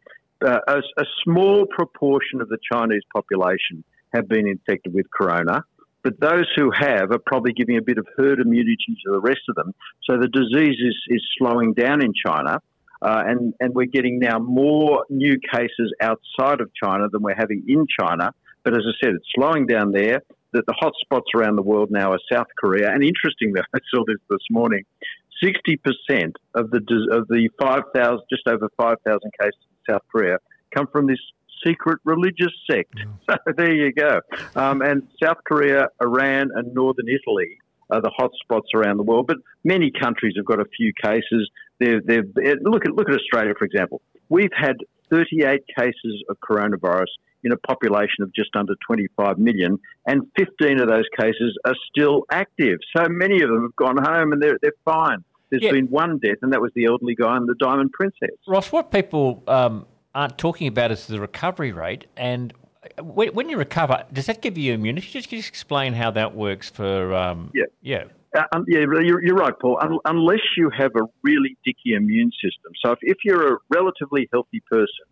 uh, 0.46 0.60
a, 0.68 0.78
a 0.78 1.06
small 1.24 1.66
proportion 1.66 2.42
of 2.42 2.50
the 2.50 2.58
Chinese 2.72 3.04
population 3.14 3.84
have 4.14 4.28
been 4.28 4.48
infected 4.48 4.94
with 4.94 5.06
corona, 5.16 5.64
but 6.04 6.20
those 6.20 6.46
who 6.56 6.72
have 6.72 7.12
are 7.12 7.22
probably 7.26 7.54
giving 7.54 7.78
a 7.78 7.82
bit 7.82 7.98
of 7.98 8.08
herd 8.18 8.40
immunity 8.40 8.98
to 9.06 9.12
the 9.12 9.20
rest 9.20 9.42
of 9.50 9.56
them. 9.56 9.74
So 10.10 10.18
the 10.18 10.28
disease 10.28 10.78
is, 10.80 10.98
is 11.08 11.22
slowing 11.38 11.74
down 11.74 12.04
in 12.04 12.12
China, 12.26 12.60
uh, 13.02 13.24
and, 13.26 13.54
and 13.60 13.74
we're 13.74 13.86
getting 13.86 14.20
now 14.20 14.40
more 14.40 15.06
new 15.10 15.38
cases 15.52 15.94
outside 16.02 16.62
of 16.62 16.72
China 16.82 17.08
than 17.12 17.22
we're 17.22 17.36
having 17.36 17.64
in 17.68 17.86
China. 18.00 18.34
But 18.64 18.74
as 18.74 18.84
I 18.86 18.94
said, 19.04 19.16
it's 19.16 19.26
slowing 19.36 19.66
down 19.66 19.92
there. 19.92 20.22
That 20.54 20.66
the 20.68 20.76
hot 20.78 20.94
spots 21.02 21.28
around 21.36 21.56
the 21.56 21.62
world 21.62 21.90
now 21.92 22.12
are 22.12 22.20
South 22.32 22.48
Korea. 22.60 22.92
And 22.92 23.04
interestingly, 23.04 23.62
I 23.74 23.80
saw 23.94 24.04
this 24.06 24.18
this 24.30 24.46
morning. 24.50 24.84
Sixty 25.44 25.78
percent 25.78 26.36
of 26.54 26.70
the 26.70 26.80
of 27.12 27.28
the 27.28 27.50
five 27.60 27.84
thousand, 27.96 28.26
just 28.30 28.48
over 28.48 28.70
five 28.78 28.98
thousand 29.06 29.32
cases 29.40 29.58
in 29.70 29.94
South 29.94 30.04
Korea, 30.12 30.38
come 30.76 30.88
from 30.88 31.08
this 31.08 31.20
secret 31.66 32.00
religious 32.04 32.54
sect. 32.70 32.94
So 33.30 33.38
there 33.56 33.74
you 33.74 33.94
go. 33.94 34.20
Um, 34.56 34.82
and 34.82 35.08
South 35.24 35.38
Korea, 35.46 35.88
Iran, 36.02 36.50
and 36.54 36.74
northern 36.74 37.06
Italy 37.08 37.60
are 37.90 38.02
the 38.02 38.12
hot 38.16 38.32
spots 38.44 38.70
around 38.76 38.98
the 38.98 39.04
world. 39.04 39.28
But 39.28 39.38
many 39.64 39.92
countries 39.92 40.34
have 40.38 40.46
got 40.46 40.60
a 40.60 40.66
few 40.78 40.92
cases. 41.02 41.50
They're, 41.80 42.02
they're, 42.04 42.24
look 42.62 42.86
at 42.86 42.94
look 42.94 43.10
at 43.10 43.16
Australia, 43.16 43.54
for 43.58 43.66
example. 43.66 44.02
We've 44.30 44.52
had 44.56 44.78
38 45.12 45.62
cases 45.78 46.24
of 46.30 46.38
coronavirus 46.40 47.12
in 47.44 47.52
a 47.52 47.58
population 47.58 48.22
of 48.22 48.34
just 48.34 48.50
under 48.56 48.74
25 48.86 49.38
million, 49.38 49.80
and 50.06 50.24
15 50.38 50.80
of 50.80 50.88
those 50.88 51.06
cases 51.20 51.58
are 51.66 51.76
still 51.90 52.24
active. 52.32 52.80
So 52.96 53.08
many 53.10 53.42
of 53.42 53.50
them 53.50 53.64
have 53.64 53.76
gone 53.76 53.98
home 53.98 54.32
and 54.34 54.42
they're, 54.42 54.58
they're 54.62 54.74
fine. 54.86 55.24
There's 55.50 55.64
yeah. 55.64 55.72
been 55.72 55.88
one 55.88 56.18
death, 56.20 56.38
and 56.42 56.54
that 56.54 56.62
was 56.62 56.72
the 56.76 56.86
elderly 56.86 57.14
guy 57.14 57.36
and 57.36 57.48
the 57.48 57.56
Diamond 57.60 57.92
Princess. 57.92 58.38
Ross, 58.48 58.72
what 58.72 58.90
people 58.90 59.44
um, 59.48 59.86
aren't 60.16 60.38
talking 60.38 60.68
about 60.68 60.92
is 60.92 61.08
the 61.08 61.20
recovery 61.20 61.74
rate. 61.74 62.08
And 62.16 62.54
when, 63.02 63.34
when, 63.34 63.50
you 63.50 63.58
recover, 63.58 64.06
does 64.14 64.28
that 64.28 64.42
give 64.42 64.58
you 64.58 64.74
immunity? 64.74 65.08
Just, 65.08 65.30
just 65.30 65.50
explain 65.50 65.94
how 65.94 66.10
that 66.12 66.36
works 66.36 66.70
for. 66.70 67.14
Um, 67.14 67.52
yeah. 67.54 67.66
Yeah. 67.82 68.04
Uh, 68.34 68.44
um, 68.54 68.66
yeah, 68.70 68.80
you're, 68.80 69.22
you're, 69.22 69.36
right, 69.36 69.54
Paul. 69.62 69.78
Un- 69.82 70.00
unless 70.06 70.40
you 70.56 70.70
have 70.70 70.92
a 70.96 71.04
really 71.22 71.58
dicky 71.66 71.96
immune 71.96 72.32
system. 72.42 72.72
So 72.84 72.94
if, 72.94 73.00
if 73.02 73.18
you're 73.26 73.56
a 73.56 73.58
relatively 73.70 74.30
healthy 74.32 74.62
person, 74.70 75.06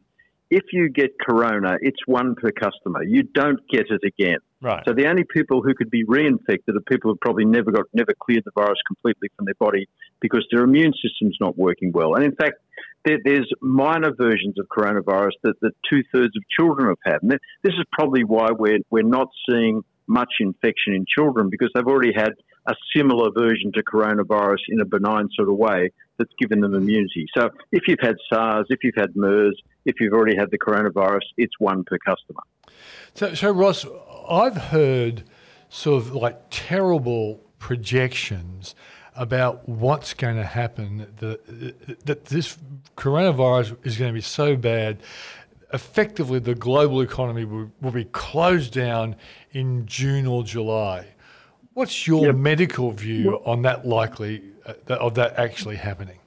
if 0.50 0.63
you 0.72 0.89
get 0.89 1.12
corona, 1.20 1.77
it's 1.82 2.00
one 2.06 2.36
per 2.36 2.51
customer. 2.51 3.03
You 3.03 3.24
don't 3.24 3.60
get 3.70 3.86
it 3.89 4.01
again. 4.03 4.39
Right. 4.62 4.84
So 4.88 4.94
the 4.94 5.08
only 5.08 5.24
people 5.24 5.62
who 5.62 5.74
could 5.74 5.89
be 5.89 6.03
reinfected 6.06 6.75
are 6.75 6.82
people 6.89 7.12
who 7.12 7.18
probably 7.22 7.46
never 7.46 7.72
got 7.72 7.86
never 7.94 8.13
cleared 8.20 8.44
the 8.46 8.51
virus 8.56 8.79
completely 8.88 9.29
from 9.36 9.46
their 9.46 9.56
body 9.56 9.88
because 10.22 10.46
their 10.51 10.63
immune 10.63 10.94
system's 11.01 11.38
not 11.39 11.58
working 11.58 11.91
well. 11.94 12.15
And 12.15 12.25
in 12.25 12.36
fact, 12.36 12.56
there, 13.06 13.20
there's 13.24 13.50
minor 13.62 14.12
versions 14.13 14.56
of 14.60 14.68
coronavirus 14.68 15.32
that, 15.44 15.53
that 15.62 15.72
two 15.89 16.03
thirds 16.12 16.36
of 16.36 16.44
children 16.50 16.89
have 16.89 17.13
had. 17.13 17.22
And 17.22 17.32
this 17.32 17.74
is 17.74 17.86
probably 17.91 18.24
why 18.24 18.50
we're 18.51 18.79
we're 18.89 19.03
not 19.03 19.29
seeing 19.50 19.84
much 20.08 20.34
infection 20.39 20.94
in 20.94 21.06
children 21.08 21.50
because 21.50 21.70
they've 21.74 21.86
already 21.86 22.13
had 22.13 22.32
a 22.65 22.74
similar 22.96 23.29
version 23.32 23.72
to 23.74 23.84
coronavirus 23.84 24.58
in 24.70 24.82
a 24.82 24.86
benign 24.86 25.29
sort 25.36 25.50
of 25.50 25.56
way 25.56 25.91
that's 26.19 26.33
given 26.38 26.59
them 26.59 26.75
immunity. 26.75 27.25
So 27.35 27.49
if 27.71 27.88
you've 27.88 27.99
had 28.01 28.17
SARS, 28.31 28.67
if 28.69 28.83
you've 28.83 28.95
had 28.95 29.15
MERS, 29.15 29.59
if 29.85 29.99
you've 29.99 30.13
already 30.13 30.35
had 30.35 30.51
the 30.51 30.59
coronavirus, 30.59 31.21
it's 31.38 31.53
one 31.57 31.83
per 31.83 31.97
customer. 31.97 32.41
So, 33.15 33.33
so 33.33 33.51
Ross, 33.51 33.85
I've 34.29 34.57
heard 34.57 35.23
sort 35.69 36.03
of 36.03 36.13
like 36.13 36.39
terrible 36.51 37.41
projections 37.57 38.75
about 39.15 39.67
what's 39.67 40.13
going 40.13 40.35
to 40.35 40.45
happen. 40.45 41.07
That, 41.17 42.05
that 42.05 42.25
this 42.25 42.57
coronavirus 42.95 43.77
is 43.83 43.97
going 43.97 44.09
to 44.09 44.13
be 44.13 44.21
so 44.21 44.55
bad 44.55 44.99
effectively 45.73 46.39
the 46.39 46.55
global 46.55 47.01
economy 47.01 47.45
will, 47.45 47.71
will, 47.81 47.91
be 47.91 48.05
closed 48.05 48.73
down 48.73 49.15
in 49.51 49.85
June 49.85 50.25
or 50.25 50.43
July. 50.43 51.07
What's 51.73 52.07
your 52.07 52.27
yep. 52.27 52.35
medical 52.35 52.91
view 52.91 53.39
on 53.45 53.61
that 53.61 53.88
likely 53.88 54.41
Uh, 54.69 54.93
of 54.95 55.15
that 55.15 55.38
actually 55.38 55.75
happening? 55.75 56.19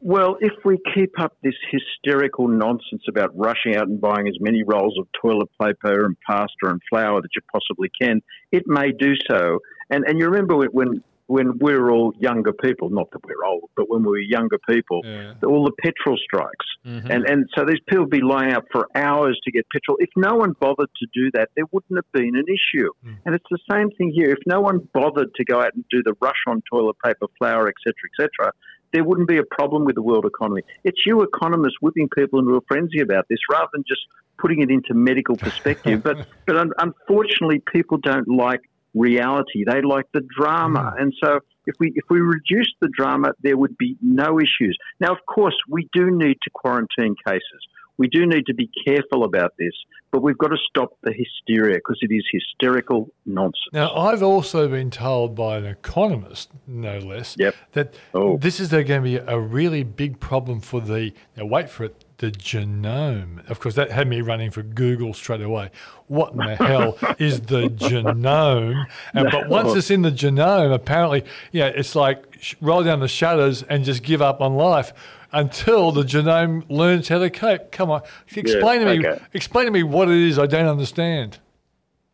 Well, 0.00 0.36
if 0.40 0.52
we 0.64 0.78
keep 0.94 1.18
up 1.18 1.34
this 1.42 1.54
hysterical 1.70 2.46
nonsense 2.46 3.04
about 3.08 3.30
rushing 3.34 3.74
out 3.74 3.88
and 3.88 3.98
buying 3.98 4.28
as 4.28 4.36
many 4.38 4.62
rolls 4.62 4.98
of 4.98 5.06
toilet 5.20 5.48
paper 5.60 6.04
and 6.04 6.14
pasta 6.26 6.52
and 6.64 6.80
flour 6.90 7.22
that 7.22 7.30
you 7.34 7.40
possibly 7.50 7.90
can, 7.98 8.22
it 8.52 8.64
may 8.66 8.92
do 8.92 9.14
so. 9.30 9.60
And 9.88 10.04
and 10.06 10.18
you 10.18 10.26
remember 10.26 10.56
when 10.56 11.02
when 11.26 11.58
we 11.58 11.74
were 11.74 11.90
all 11.90 12.12
younger 12.18 12.52
people, 12.52 12.90
not 12.90 13.10
that 13.12 13.20
we're 13.24 13.44
old, 13.46 13.70
but 13.76 13.88
when 13.88 14.02
we 14.02 14.10
were 14.10 14.18
younger 14.18 14.58
people, 14.68 15.00
yeah. 15.04 15.32
all 15.46 15.64
the 15.64 15.72
petrol 15.82 16.18
strikes. 16.18 16.66
Mm-hmm. 16.84 17.10
And, 17.10 17.24
and 17.24 17.48
so 17.56 17.64
these 17.64 17.80
people 17.88 18.04
would 18.04 18.10
be 18.10 18.20
lying 18.20 18.52
out 18.52 18.66
for 18.70 18.88
hours 18.94 19.40
to 19.44 19.50
get 19.50 19.64
petrol. 19.72 19.96
If 20.00 20.10
no 20.16 20.34
one 20.34 20.52
bothered 20.60 20.90
to 21.00 21.06
do 21.14 21.30
that, 21.32 21.48
there 21.56 21.64
wouldn't 21.72 21.96
have 21.96 22.12
been 22.12 22.36
an 22.36 22.44
issue. 22.46 22.90
Mm. 23.06 23.16
And 23.24 23.34
it's 23.34 23.46
the 23.50 23.58
same 23.70 23.90
thing 23.92 24.12
here. 24.14 24.30
If 24.30 24.40
no 24.46 24.60
one 24.60 24.86
bothered 24.92 25.34
to 25.34 25.44
go 25.44 25.60
out 25.60 25.74
and 25.74 25.84
do 25.90 26.02
the 26.02 26.14
rush 26.20 26.42
on 26.46 26.62
toilet 26.70 26.96
paper, 27.02 27.26
flour, 27.38 27.68
etc., 27.68 27.94
etc., 28.12 28.52
there 28.92 29.02
wouldn't 29.02 29.26
be 29.26 29.38
a 29.38 29.44
problem 29.44 29.84
with 29.84 29.96
the 29.96 30.02
world 30.02 30.24
economy. 30.24 30.62
It's 30.84 31.04
you 31.04 31.22
economists 31.22 31.76
whipping 31.80 32.08
people 32.16 32.38
into 32.38 32.54
a 32.54 32.60
frenzy 32.68 33.00
about 33.00 33.26
this 33.28 33.40
rather 33.50 33.68
than 33.72 33.82
just 33.88 34.02
putting 34.38 34.62
it 34.62 34.70
into 34.70 34.94
medical 34.94 35.36
perspective. 35.36 36.02
but 36.04 36.26
but 36.46 36.56
un- 36.56 36.72
unfortunately, 36.78 37.60
people 37.72 37.98
don't 37.98 38.28
like 38.28 38.60
reality. 38.94 39.64
They 39.66 39.82
like 39.82 40.06
the 40.12 40.22
drama. 40.38 40.94
Mm. 40.96 41.02
And 41.02 41.14
so 41.22 41.40
if 41.66 41.74
we 41.78 41.92
if 41.94 42.04
we 42.08 42.20
reduce 42.20 42.72
the 42.80 42.88
drama, 42.96 43.32
there 43.42 43.56
would 43.56 43.76
be 43.76 43.96
no 44.00 44.38
issues. 44.38 44.76
Now, 45.00 45.12
of 45.12 45.18
course, 45.26 45.56
we 45.68 45.88
do 45.92 46.10
need 46.10 46.36
to 46.44 46.50
quarantine 46.52 47.14
cases. 47.26 47.60
We 47.96 48.08
do 48.08 48.26
need 48.26 48.46
to 48.46 48.54
be 48.54 48.68
careful 48.84 49.24
about 49.24 49.52
this, 49.56 49.72
but 50.10 50.20
we've 50.20 50.38
got 50.38 50.48
to 50.48 50.56
stop 50.68 50.98
the 51.02 51.12
hysteria 51.12 51.76
because 51.76 51.98
it 52.02 52.12
is 52.12 52.24
hysterical 52.32 53.08
nonsense. 53.24 53.54
Now, 53.72 53.94
I've 53.94 54.22
also 54.22 54.66
been 54.66 54.90
told 54.90 55.36
by 55.36 55.58
an 55.58 55.64
economist, 55.64 56.50
no 56.66 56.98
less, 56.98 57.36
yep. 57.38 57.54
that 57.72 57.94
oh. 58.12 58.36
this 58.38 58.58
is 58.58 58.70
going 58.70 58.86
to 58.86 59.00
be 59.00 59.16
a 59.16 59.38
really 59.38 59.84
big 59.84 60.18
problem 60.18 60.60
for 60.60 60.80
the, 60.80 61.12
now 61.36 61.46
wait 61.46 61.70
for 61.70 61.84
it, 61.84 62.03
the 62.18 62.30
genome. 62.30 63.48
Of 63.50 63.60
course, 63.60 63.74
that 63.74 63.90
had 63.90 64.08
me 64.08 64.20
running 64.20 64.50
for 64.50 64.62
Google 64.62 65.14
straight 65.14 65.40
away. 65.40 65.70
What 66.06 66.32
in 66.32 66.38
the 66.38 66.56
hell 66.56 66.98
is 67.18 67.42
the 67.42 67.62
genome? 67.68 68.86
And 69.12 69.30
but 69.30 69.48
once 69.48 69.74
it's 69.74 69.90
in 69.90 70.02
the 70.02 70.10
genome, 70.10 70.72
apparently, 70.72 71.24
yeah, 71.52 71.66
it's 71.66 71.94
like 71.94 72.56
roll 72.60 72.82
down 72.82 73.00
the 73.00 73.08
shutters 73.08 73.62
and 73.64 73.84
just 73.84 74.02
give 74.02 74.22
up 74.22 74.40
on 74.40 74.54
life 74.54 74.92
until 75.32 75.90
the 75.90 76.02
genome 76.02 76.64
learns 76.68 77.08
how 77.08 77.18
to 77.18 77.30
cope. 77.30 77.72
Come 77.72 77.90
on, 77.90 78.02
explain 78.34 78.82
yeah, 78.82 78.92
to 78.92 78.98
me. 78.98 79.08
Okay. 79.08 79.24
Explain 79.32 79.66
to 79.66 79.72
me 79.72 79.82
what 79.82 80.08
it 80.08 80.16
is. 80.16 80.38
I 80.38 80.46
don't 80.46 80.68
understand. 80.68 81.38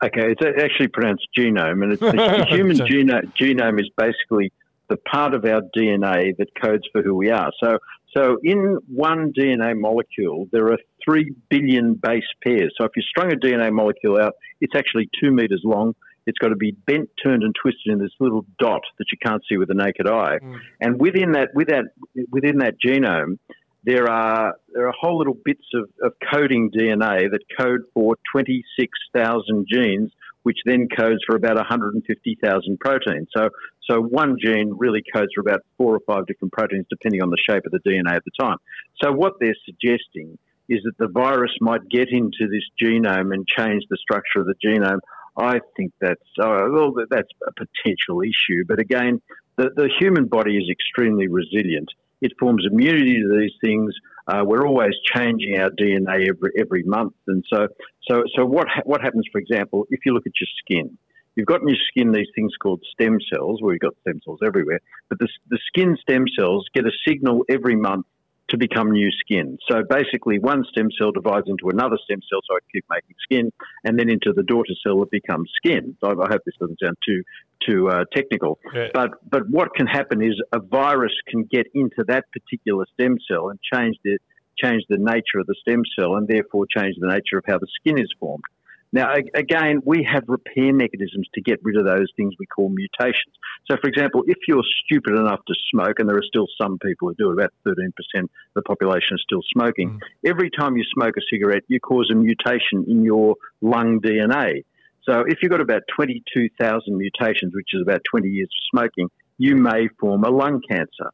Okay, 0.02 0.32
it's 0.32 0.62
actually 0.62 0.88
pronounced 0.88 1.28
genome, 1.36 1.82
and 1.82 1.92
it's 1.92 2.00
the, 2.00 2.12
the 2.12 2.46
human 2.48 2.78
genome. 2.78 3.32
Genome 3.36 3.80
is 3.80 3.90
basically 3.98 4.50
the 4.88 4.96
part 4.96 5.34
of 5.34 5.44
our 5.44 5.60
DNA 5.76 6.36
that 6.38 6.48
codes 6.60 6.88
for 6.90 7.02
who 7.02 7.14
we 7.14 7.30
are. 7.30 7.52
So, 7.62 7.78
so 8.16 8.38
in 8.42 8.78
one 8.88 9.32
DNA 9.32 9.78
molecule, 9.78 10.48
there 10.52 10.66
are 10.72 10.78
three 11.04 11.32
billion 11.48 11.94
base 11.94 12.24
pairs. 12.44 12.74
So 12.78 12.84
if 12.84 12.92
you 12.96 13.02
strung 13.02 13.32
a 13.32 13.36
DNA 13.36 13.72
molecule 13.72 14.20
out, 14.20 14.34
it's 14.60 14.74
actually 14.76 15.08
two 15.22 15.30
meters 15.30 15.62
long. 15.64 15.94
It's 16.26 16.38
got 16.38 16.48
to 16.48 16.56
be 16.56 16.72
bent, 16.72 17.08
turned, 17.22 17.42
and 17.42 17.54
twisted 17.54 17.92
in 17.92 17.98
this 17.98 18.10
little 18.20 18.44
dot 18.58 18.82
that 18.98 19.06
you 19.10 19.18
can't 19.24 19.42
see 19.48 19.56
with 19.56 19.68
the 19.68 19.74
naked 19.74 20.06
eye. 20.06 20.38
Mm. 20.42 20.58
And 20.80 21.00
within 21.00 21.32
that, 21.32 21.48
within 21.54 21.88
that, 22.14 22.24
within 22.30 22.58
that 22.58 22.74
genome, 22.84 23.38
there 23.84 24.08
are 24.08 24.54
there 24.72 24.86
are 24.88 24.92
whole 24.98 25.18
little 25.18 25.36
bits 25.44 25.64
of, 25.74 25.88
of 26.02 26.12
coding 26.30 26.70
DNA 26.70 27.30
that 27.30 27.40
code 27.58 27.80
for 27.94 28.16
26,000 28.32 29.66
genes 29.70 30.12
which 30.42 30.58
then 30.64 30.88
codes 30.88 31.20
for 31.26 31.36
about 31.36 31.56
150,000 31.56 32.80
proteins. 32.80 33.28
So, 33.36 33.50
so 33.88 34.00
one 34.00 34.36
gene 34.42 34.74
really 34.76 35.02
codes 35.14 35.30
for 35.34 35.40
about 35.40 35.60
four 35.76 35.94
or 35.94 36.00
five 36.06 36.26
different 36.26 36.52
proteins, 36.52 36.86
depending 36.88 37.22
on 37.22 37.30
the 37.30 37.38
shape 37.48 37.64
of 37.66 37.72
the 37.72 37.80
DNA 37.80 38.14
at 38.14 38.24
the 38.24 38.30
time. 38.40 38.56
So, 39.02 39.12
what 39.12 39.34
they're 39.40 39.54
suggesting 39.64 40.38
is 40.68 40.80
that 40.84 40.96
the 40.98 41.08
virus 41.08 41.50
might 41.60 41.88
get 41.88 42.08
into 42.10 42.46
this 42.48 42.62
genome 42.80 43.34
and 43.34 43.46
change 43.46 43.82
the 43.90 43.98
structure 44.00 44.40
of 44.40 44.46
the 44.46 44.54
genome. 44.64 45.00
I 45.36 45.60
think 45.76 45.92
that's 46.00 46.20
uh, 46.40 46.66
well, 46.70 46.94
that's 47.10 47.28
a 47.46 47.52
potential 47.52 48.22
issue. 48.22 48.64
But 48.66 48.78
again, 48.78 49.20
the, 49.56 49.70
the 49.74 49.90
human 49.98 50.26
body 50.26 50.56
is 50.56 50.70
extremely 50.70 51.28
resilient. 51.28 51.88
It 52.20 52.32
forms 52.38 52.66
immunity 52.70 53.20
to 53.20 53.38
these 53.38 53.52
things. 53.62 53.94
Uh, 54.30 54.44
we're 54.44 54.64
always 54.64 54.92
changing 55.12 55.58
our 55.58 55.70
DNA 55.70 56.28
every 56.28 56.52
every 56.56 56.82
month, 56.84 57.14
and 57.26 57.44
so 57.52 57.66
so 58.08 58.22
so 58.36 58.44
what 58.44 58.68
ha- 58.68 58.82
what 58.84 59.00
happens? 59.00 59.26
For 59.32 59.38
example, 59.38 59.86
if 59.90 60.00
you 60.06 60.12
look 60.12 60.26
at 60.26 60.32
your 60.40 60.48
skin, 60.62 60.96
you've 61.34 61.46
got 61.46 61.62
in 61.62 61.68
your 61.68 61.78
skin 61.88 62.12
these 62.12 62.28
things 62.36 62.52
called 62.62 62.80
stem 62.92 63.18
cells. 63.32 63.60
Well, 63.60 63.72
you've 63.72 63.80
got 63.80 63.94
stem 64.02 64.20
cells 64.24 64.38
everywhere, 64.46 64.78
but 65.08 65.18
the 65.18 65.28
the 65.48 65.58
skin 65.66 65.96
stem 66.00 66.26
cells 66.38 66.68
get 66.72 66.86
a 66.86 66.92
signal 67.06 67.44
every 67.48 67.74
month 67.74 68.06
to 68.50 68.58
become 68.58 68.90
new 68.90 69.10
skin. 69.12 69.58
So 69.70 69.82
basically, 69.88 70.38
one 70.38 70.64
stem 70.70 70.88
cell 70.98 71.12
divides 71.12 71.46
into 71.48 71.68
another 71.68 71.96
stem 72.04 72.20
cell, 72.28 72.40
so 72.48 72.56
I 72.56 72.58
keep 72.72 72.84
making 72.90 73.16
skin, 73.22 73.52
and 73.84 73.98
then 73.98 74.10
into 74.10 74.32
the 74.32 74.42
daughter 74.42 74.74
cell 74.84 75.00
that 75.00 75.10
becomes 75.10 75.50
skin. 75.56 75.96
So 76.00 76.10
I 76.10 76.26
hope 76.28 76.42
this 76.44 76.54
doesn't 76.60 76.78
sound 76.82 76.96
too 77.06 77.22
too 77.66 77.88
uh, 77.88 78.04
technical, 78.14 78.58
yeah. 78.74 78.88
but 78.92 79.10
but 79.28 79.48
what 79.48 79.74
can 79.74 79.86
happen 79.86 80.22
is 80.22 80.40
a 80.52 80.60
virus 80.60 81.12
can 81.28 81.44
get 81.44 81.66
into 81.74 82.04
that 82.08 82.24
particular 82.32 82.86
stem 82.94 83.18
cell 83.30 83.50
and 83.50 83.58
change 83.72 83.96
the 84.04 84.18
change 84.62 84.82
the 84.88 84.98
nature 84.98 85.38
of 85.38 85.46
the 85.46 85.54
stem 85.60 85.82
cell, 85.98 86.16
and 86.16 86.26
therefore 86.28 86.66
change 86.66 86.96
the 87.00 87.08
nature 87.08 87.38
of 87.38 87.44
how 87.46 87.58
the 87.58 87.68
skin 87.80 87.98
is 87.98 88.12
formed. 88.18 88.44
Now, 88.92 89.14
again, 89.34 89.82
we 89.84 90.06
have 90.10 90.24
repair 90.26 90.74
mechanisms 90.74 91.28
to 91.34 91.40
get 91.40 91.60
rid 91.62 91.76
of 91.76 91.84
those 91.84 92.08
things 92.16 92.34
we 92.40 92.46
call 92.46 92.68
mutations. 92.68 93.34
So, 93.70 93.76
for 93.80 93.88
example, 93.88 94.24
if 94.26 94.38
you're 94.48 94.64
stupid 94.84 95.14
enough 95.14 95.40
to 95.46 95.54
smoke, 95.70 96.00
and 96.00 96.08
there 96.08 96.16
are 96.16 96.24
still 96.26 96.46
some 96.60 96.78
people 96.78 97.08
who 97.08 97.14
do 97.14 97.30
it, 97.30 97.34
about 97.34 97.52
13% 97.66 97.88
of 98.22 98.30
the 98.54 98.62
population 98.62 99.14
is 99.14 99.22
still 99.22 99.42
smoking, 99.52 99.90
mm. 99.90 100.28
every 100.28 100.50
time 100.50 100.76
you 100.76 100.82
smoke 100.92 101.14
a 101.16 101.20
cigarette, 101.32 101.62
you 101.68 101.78
cause 101.78 102.10
a 102.10 102.16
mutation 102.16 102.84
in 102.88 103.04
your 103.04 103.36
lung 103.60 104.00
DNA. 104.00 104.64
So 105.08 105.20
if 105.26 105.38
you've 105.40 105.52
got 105.52 105.60
about 105.60 105.82
22,000 105.94 106.96
mutations, 106.96 107.54
which 107.54 107.68
is 107.72 107.82
about 107.82 108.02
20 108.10 108.28
years 108.28 108.48
of 108.48 108.78
smoking, 108.78 109.08
you 109.38 109.56
may 109.56 109.88
form 110.00 110.24
a 110.24 110.30
lung 110.30 110.60
cancer. 110.68 111.10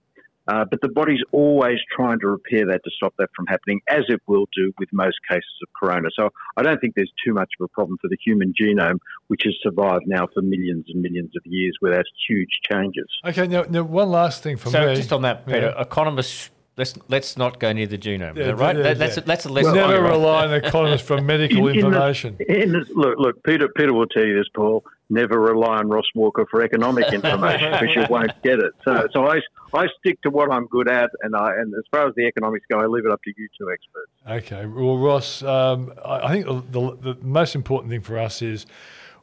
Uh, 0.48 0.64
but 0.70 0.80
the 0.80 0.88
body's 0.88 1.20
always 1.32 1.78
trying 1.94 2.18
to 2.20 2.28
repair 2.28 2.66
that 2.66 2.80
to 2.84 2.90
stop 2.96 3.14
that 3.18 3.28
from 3.34 3.46
happening, 3.46 3.80
as 3.88 4.04
it 4.08 4.20
will 4.26 4.46
do 4.56 4.72
with 4.78 4.88
most 4.92 5.16
cases 5.28 5.44
of 5.62 5.68
corona. 5.80 6.08
So 6.18 6.30
I 6.56 6.62
don't 6.62 6.80
think 6.80 6.94
there's 6.94 7.12
too 7.24 7.32
much 7.34 7.50
of 7.60 7.64
a 7.64 7.68
problem 7.68 7.98
for 8.00 8.08
the 8.08 8.16
human 8.24 8.52
genome, 8.60 8.98
which 9.28 9.42
has 9.44 9.54
survived 9.62 10.04
now 10.06 10.26
for 10.32 10.42
millions 10.42 10.84
and 10.88 11.02
millions 11.02 11.32
of 11.36 11.42
years 11.44 11.76
without 11.82 12.04
huge 12.28 12.60
changes. 12.70 13.06
Okay, 13.24 13.46
now, 13.46 13.64
now 13.68 13.82
one 13.82 14.10
last 14.10 14.42
thing 14.42 14.56
for 14.56 14.70
So 14.70 14.86
me. 14.86 14.94
just 14.94 15.12
on 15.12 15.22
that, 15.22 15.46
Peter, 15.46 15.72
Yeah. 15.76 15.82
economists, 15.82 16.50
let's 16.76 16.94
let's 17.08 17.36
not 17.36 17.58
go 17.60 17.72
near 17.72 17.86
the 17.86 17.98
genome. 17.98 18.36
Yeah, 18.36 18.46
that 18.46 18.56
right? 18.56 18.76
yeah, 18.76 18.82
That- 18.82 18.98
that's 18.98 19.16
yeah. 19.16 19.22
a, 19.22 19.26
that's 19.26 19.44
a 19.46 19.48
lesson. 19.48 19.74
Never 19.74 20.04
on 20.06 20.10
rely 20.10 20.44
on 20.46 20.54
economists 20.54 21.02
for 21.06 21.20
medical 21.20 21.68
In 21.68 21.74
the- 21.80 21.86
information. 21.86 22.36
in 22.48 22.72
the- 22.72 22.86
look, 22.94 23.18
look, 23.18 23.42
Peter, 23.44 23.68
Peter 23.68 23.92
will 23.92 24.06
tell 24.06 24.24
you 24.24 24.36
this, 24.36 24.48
Paul. 24.54 24.84
Never 25.08 25.40
rely 25.40 25.76
on 25.78 25.88
Ross 25.88 26.06
Walker 26.16 26.46
for 26.50 26.62
economic 26.62 27.12
information 27.12 27.70
because 27.70 27.94
you 27.94 28.04
won't 28.10 28.32
get 28.42 28.58
it. 28.58 28.72
So, 28.84 29.06
so 29.12 29.26
I, 29.28 29.40
I 29.72 29.86
stick 30.00 30.20
to 30.22 30.30
what 30.30 30.50
I'm 30.52 30.66
good 30.66 30.88
at, 30.88 31.10
and 31.22 31.36
I, 31.36 31.52
and 31.54 31.72
as 31.74 31.84
far 31.92 32.08
as 32.08 32.14
the 32.16 32.26
economics 32.26 32.66
go, 32.68 32.80
I 32.80 32.86
leave 32.86 33.06
it 33.06 33.12
up 33.12 33.22
to 33.22 33.32
you 33.36 33.48
two 33.56 33.70
experts. 33.70 34.10
Okay. 34.52 34.66
Well, 34.66 34.98
Ross, 34.98 35.44
um, 35.44 35.92
I, 36.04 36.26
I 36.26 36.32
think 36.32 36.46
the, 36.46 36.60
the, 36.80 37.14
the 37.14 37.18
most 37.24 37.54
important 37.54 37.92
thing 37.92 38.00
for 38.00 38.18
us 38.18 38.42
is 38.42 38.66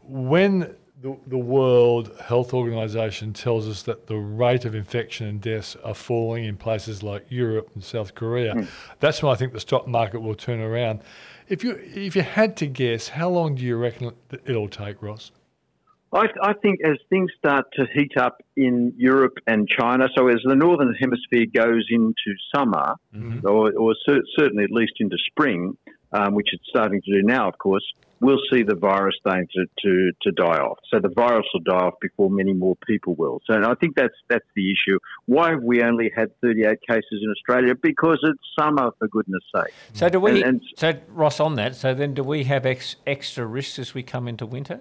when 0.03 0.73
the, 1.03 1.17
the 1.27 1.37
World 1.37 2.11
Health 2.23 2.53
Organization 2.53 3.33
tells 3.33 3.67
us 3.67 3.83
that 3.83 4.07
the 4.07 4.15
rate 4.15 4.63
of 4.63 4.73
infection 4.73 5.27
and 5.27 5.41
deaths 5.41 5.75
are 5.83 5.93
falling 5.93 6.45
in 6.45 6.55
places 6.55 7.03
like 7.03 7.25
Europe 7.29 7.69
and 7.75 7.83
South 7.83 8.15
Korea, 8.15 8.65
that's 9.01 9.21
when 9.21 9.31
I 9.31 9.35
think 9.35 9.51
the 9.51 9.59
stock 9.59 9.85
market 9.85 10.21
will 10.21 10.33
turn 10.33 10.61
around. 10.61 11.01
If 11.49 11.61
you 11.61 11.71
if 11.93 12.15
you 12.15 12.21
had 12.21 12.55
to 12.57 12.67
guess, 12.67 13.09
how 13.09 13.29
long 13.29 13.55
do 13.55 13.63
you 13.63 13.75
reckon 13.75 14.13
it- 14.31 14.41
it'll 14.45 14.69
take, 14.69 15.03
Ross? 15.03 15.31
I, 16.13 16.27
I 16.41 16.53
think 16.53 16.79
as 16.85 16.97
things 17.09 17.31
start 17.37 17.65
to 17.73 17.85
heat 17.93 18.15
up 18.17 18.41
in 18.55 18.93
Europe 18.95 19.39
and 19.45 19.67
China, 19.67 20.07
so 20.15 20.27
as 20.29 20.39
the 20.45 20.55
northern 20.55 20.93
hemisphere 20.93 21.47
goes 21.53 21.85
into 21.89 22.29
summer, 22.55 22.93
or, 23.43 23.73
or 23.73 23.95
cer- 24.05 24.23
certainly 24.37 24.63
at 24.63 24.71
least 24.71 24.93
into 24.99 25.17
spring, 25.17 25.75
um, 26.13 26.33
which 26.35 26.49
it's 26.53 26.63
starting 26.69 27.01
to 27.01 27.11
do 27.11 27.23
now, 27.23 27.47
of 27.49 27.57
course, 27.57 27.83
we'll 28.23 28.41
see 28.51 28.63
the 28.63 28.75
virus 28.75 29.15
starting 29.19 29.47
to, 29.53 29.65
to, 29.83 30.11
to 30.21 30.31
die 30.31 30.57
off. 30.57 30.79
So 30.91 30.99
the 30.99 31.09
virus 31.09 31.45
will 31.53 31.61
die 31.61 31.85
off 31.85 31.95
before 32.01 32.29
many 32.29 32.53
more 32.53 32.75
people 32.87 33.15
will. 33.15 33.41
So 33.45 33.53
I 33.53 33.75
think 33.75 33.95
that's 33.95 34.13
that's 34.29 34.45
the 34.55 34.71
issue. 34.71 34.97
Why 35.25 35.51
have 35.51 35.63
we 35.63 35.83
only 35.83 36.11
had 36.15 36.29
38 36.41 36.79
cases 36.87 37.21
in 37.21 37.29
Australia? 37.29 37.75
Because 37.75 38.19
it's 38.23 38.39
summer, 38.57 38.91
for 38.97 39.07
goodness 39.09 39.43
sake. 39.55 39.73
So 39.93 40.09
do 40.09 40.19
we? 40.19 40.41
And- 40.41 40.43
and- 40.43 40.61
so 40.77 40.93
Ross, 41.09 41.39
on 41.39 41.55
that. 41.55 41.75
So 41.75 41.93
then, 41.93 42.13
do 42.13 42.23
we 42.23 42.45
have 42.45 42.65
ex, 42.65 42.95
extra 43.05 43.45
risks 43.45 43.77
as 43.79 43.93
we 43.93 44.03
come 44.03 44.27
into 44.27 44.45
winter? 44.45 44.79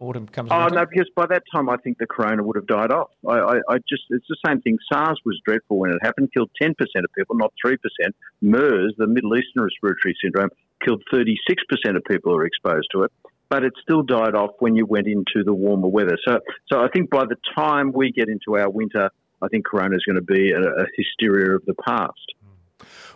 Autumn 0.00 0.26
comes. 0.26 0.50
Oh 0.50 0.58
winter? 0.64 0.74
no, 0.74 0.86
because 0.86 1.08
by 1.14 1.26
that 1.26 1.44
time 1.54 1.68
I 1.68 1.76
think 1.76 1.98
the 1.98 2.06
corona 2.06 2.42
would 2.42 2.56
have 2.56 2.66
died 2.66 2.90
off. 2.90 3.10
I, 3.26 3.38
I, 3.38 3.54
I 3.68 3.78
just 3.88 4.02
it's 4.10 4.26
the 4.28 4.36
same 4.44 4.60
thing. 4.60 4.76
SARS 4.92 5.20
was 5.24 5.40
dreadful 5.44 5.78
when 5.78 5.92
it 5.92 5.98
happened, 6.02 6.30
killed 6.34 6.50
ten 6.60 6.74
percent 6.74 7.04
of 7.04 7.10
people, 7.16 7.36
not 7.36 7.52
three 7.64 7.76
percent. 7.76 8.14
MERS, 8.40 8.94
the 8.98 9.06
Middle 9.06 9.36
Eastern 9.36 9.62
Respiratory 9.62 10.16
Syndrome, 10.22 10.50
killed 10.84 11.02
thirty 11.10 11.36
six 11.48 11.62
percent 11.68 11.96
of 11.96 12.04
people 12.04 12.32
who 12.32 12.38
are 12.38 12.46
exposed 12.46 12.88
to 12.92 13.02
it. 13.02 13.12
But 13.48 13.64
it 13.64 13.74
still 13.82 14.02
died 14.02 14.34
off 14.34 14.52
when 14.60 14.76
you 14.76 14.86
went 14.86 15.06
into 15.06 15.44
the 15.44 15.52
warmer 15.52 15.88
weather. 15.88 16.16
So, 16.26 16.38
so 16.72 16.80
I 16.80 16.88
think 16.88 17.10
by 17.10 17.24
the 17.26 17.36
time 17.54 17.92
we 17.92 18.10
get 18.10 18.28
into 18.28 18.56
our 18.56 18.70
winter, 18.70 19.10
I 19.42 19.48
think 19.48 19.66
corona 19.66 19.96
is 19.96 20.04
going 20.04 20.16
to 20.16 20.22
be 20.22 20.52
a, 20.52 20.60
a 20.60 20.86
hysteria 20.96 21.56
of 21.56 21.62
the 21.66 21.74
past. 21.86 22.32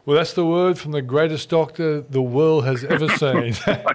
Well, 0.07 0.17
that's 0.17 0.35
the 0.35 0.47
word 0.47 0.79
from 0.79 0.93
the 0.93 1.03
greatest 1.03 1.49
doctor 1.49 2.01
the 2.01 2.23
world 2.23 2.65
has 2.65 2.85
ever 2.85 3.09
seen. 3.17 3.55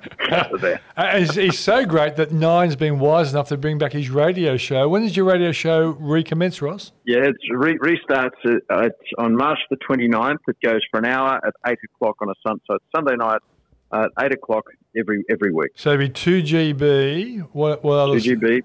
Uh, 0.96 1.18
he's, 1.18 1.36
he's 1.36 1.60
so 1.60 1.86
great 1.86 2.16
that 2.16 2.32
Nine's 2.32 2.78
been 2.78 3.00
wise 3.00 3.34
enough 3.34 3.50
to 3.50 3.58
bring 3.58 3.78
back 3.78 3.92
his 3.92 4.10
radio 4.10 4.56
show. 4.56 4.88
When 4.88 5.02
does 5.02 5.18
your 5.18 5.26
radio 5.26 5.52
show 5.52 5.98
recommence, 6.00 6.62
Ross? 6.62 6.94
Yeah, 7.06 7.26
it 7.26 7.36
re- 7.50 7.78
restarts 7.80 8.30
uh, 8.46 8.84
it's 8.84 8.96
on 9.18 9.36
March 9.36 9.60
the 9.70 9.76
29th. 9.78 10.38
It 10.48 10.56
goes 10.64 10.80
for 10.90 11.00
an 11.00 11.06
hour 11.06 11.42
at 11.46 11.54
8 11.68 11.78
o'clock 11.84 12.16
on 12.22 12.30
a 12.30 12.34
sun, 12.48 12.62
so 12.66 12.78
Sunday 12.96 13.18
night 13.18 13.42
at 13.94 14.10
8 14.20 14.34
o'clock 14.34 14.66
every 14.98 15.24
every 15.30 15.52
week. 15.52 15.72
So 15.76 15.94
it'd 15.94 16.14
be 16.14 16.20
2GB. 16.20 17.50
What, 17.54 17.84
what 17.84 17.96
others? 17.96 18.26
2GB. 18.26 18.64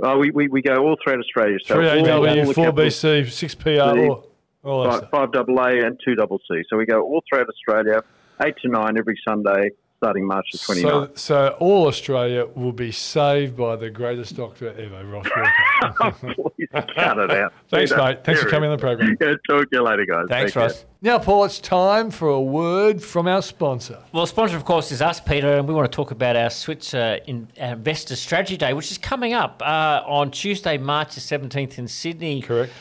Oh, 0.00 0.10
uh, 0.10 0.16
we, 0.16 0.30
we, 0.30 0.48
we 0.48 0.62
go 0.62 0.76
all 0.76 0.96
throughout 1.02 1.18
Australia. 1.18 1.58
So 1.64 1.74
all, 1.74 1.88
all 1.88 2.24
3AW, 2.24 2.54
4BC, 2.54 3.22
6PR, 3.24 4.08
all, 4.08 4.30
all 4.62 5.00
five 5.10 5.32
double 5.32 5.58
A 5.58 5.84
and 5.84 5.98
two 6.04 6.14
double 6.14 6.38
C. 6.48 6.62
So 6.70 6.76
we 6.76 6.86
go 6.86 7.02
all 7.02 7.22
throughout 7.28 7.48
Australia, 7.48 8.02
eight 8.44 8.54
to 8.62 8.68
nine 8.68 8.96
every 8.96 9.18
Sunday, 9.26 9.70
starting 9.98 10.24
March 10.26 10.46
the 10.52 10.58
29th. 10.58 10.82
So, 10.82 11.10
so 11.16 11.56
all 11.58 11.86
Australia 11.88 12.46
will 12.54 12.72
be 12.72 12.92
saved 12.92 13.56
by 13.56 13.76
the 13.76 13.90
greatest 13.90 14.36
doctor 14.36 14.68
ever, 14.68 15.04
Ross 15.04 15.26
Walker. 15.36 16.12
Please 16.56 16.68
cut 16.72 17.18
it 17.18 17.30
out. 17.32 17.52
Thanks, 17.70 17.90
Peter, 17.90 18.02
mate. 18.02 18.24
Thanks 18.24 18.40
for 18.40 18.48
serious. 18.48 18.50
coming 18.50 18.70
on 18.70 18.76
the 18.76 18.80
program. 18.80 19.16
Yeah, 19.20 19.34
talk 19.48 19.68
to 19.70 19.76
you 19.76 19.82
later, 19.82 20.06
guys. 20.06 20.26
Thanks, 20.28 20.52
Take 20.52 20.54
care. 20.54 20.62
Ross. 20.68 20.84
now, 21.02 21.18
Paul, 21.18 21.44
it's 21.44 21.58
time 21.58 22.10
for 22.12 22.28
a 22.28 22.40
word 22.40 23.02
from 23.02 23.26
our 23.26 23.42
sponsor. 23.42 23.98
Well, 24.12 24.26
sponsor, 24.26 24.56
of 24.56 24.64
course, 24.64 24.92
is 24.92 25.02
us, 25.02 25.20
Peter, 25.20 25.56
and 25.56 25.66
we 25.66 25.74
want 25.74 25.90
to 25.90 25.94
talk 25.94 26.12
about 26.12 26.36
our 26.36 26.50
Switzer 26.50 27.18
uh, 27.26 27.32
Investor 27.56 28.14
Strategy 28.14 28.56
Day, 28.56 28.72
which 28.74 28.92
is 28.92 28.98
coming 28.98 29.32
up 29.32 29.60
uh, 29.64 30.02
on 30.06 30.30
Tuesday, 30.30 30.78
March 30.78 31.16
the 31.16 31.20
17th 31.20 31.78
in 31.78 31.88
Sydney, 31.88 32.42
Correct. 32.42 32.72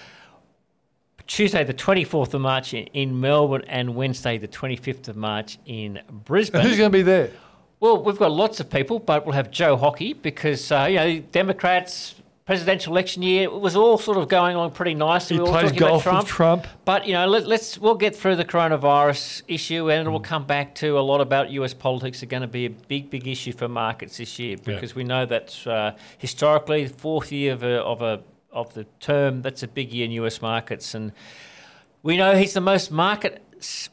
Tuesday, 1.27 1.63
the 1.63 1.73
24th 1.73 2.33
of 2.33 2.41
March 2.41 2.73
in, 2.73 2.85
in 2.87 3.19
Melbourne, 3.19 3.63
and 3.67 3.95
Wednesday, 3.95 4.37
the 4.37 4.47
25th 4.47 5.07
of 5.09 5.15
March 5.15 5.59
in 5.65 5.99
Brisbane. 6.09 6.61
And 6.61 6.69
who's 6.69 6.77
going 6.77 6.91
to 6.91 6.97
be 6.97 7.03
there? 7.03 7.31
Well, 7.79 8.01
we've 8.03 8.17
got 8.17 8.31
lots 8.31 8.59
of 8.59 8.69
people, 8.69 8.97
but 8.99 9.25
we'll 9.25 9.35
have 9.35 9.51
Joe 9.51 9.77
Hockey 9.77 10.13
because, 10.13 10.71
uh, 10.71 10.87
you 10.89 10.95
know, 10.95 11.19
Democrats, 11.19 12.15
presidential 12.45 12.93
election 12.93 13.21
year, 13.21 13.43
it 13.43 13.51
was 13.53 13.75
all 13.75 13.99
sort 13.99 14.17
of 14.17 14.29
going 14.29 14.55
along 14.55 14.71
pretty 14.71 14.95
nicely. 14.95 15.35
He 15.35 15.41
We 15.43 15.49
plays 15.49 15.63
talking 15.65 15.77
about 15.77 15.89
golf 15.89 16.03
Trump. 16.03 16.19
with 16.19 16.27
Trump. 16.27 16.67
But 16.85 17.05
you 17.05 17.13
know, 17.13 17.27
let, 17.27 17.45
let's 17.45 17.77
we'll 17.77 17.95
get 17.95 18.15
through 18.15 18.37
the 18.37 18.45
coronavirus 18.45 19.43
issue, 19.47 19.91
and 19.91 20.09
we'll 20.09 20.21
come 20.21 20.45
back 20.47 20.73
to 20.75 20.97
a 20.97 21.01
lot 21.01 21.21
about 21.21 21.51
U.S. 21.51 21.73
politics. 21.73 22.23
Are 22.23 22.25
going 22.25 22.41
to 22.41 22.47
be 22.47 22.65
a 22.65 22.69
big, 22.69 23.11
big 23.11 23.27
issue 23.27 23.51
for 23.51 23.67
markets 23.67 24.17
this 24.17 24.39
year 24.39 24.57
because 24.63 24.95
we 24.95 25.03
know 25.03 25.25
that 25.25 25.67
uh, 25.67 25.91
historically, 26.17 26.85
the 26.85 26.93
fourth 26.93 27.31
year 27.31 27.53
of 27.53 27.63
a, 27.63 27.81
of 27.83 28.01
a 28.01 28.23
of 28.51 28.73
the 28.73 28.85
term, 28.99 29.41
that's 29.41 29.63
a 29.63 29.67
big 29.67 29.91
year 29.91 30.05
in 30.05 30.11
U.S. 30.11 30.41
markets, 30.41 30.95
and 30.95 31.11
we 32.03 32.17
know 32.17 32.35
he's 32.35 32.53
the 32.53 32.61
most 32.61 32.91
market 32.91 33.43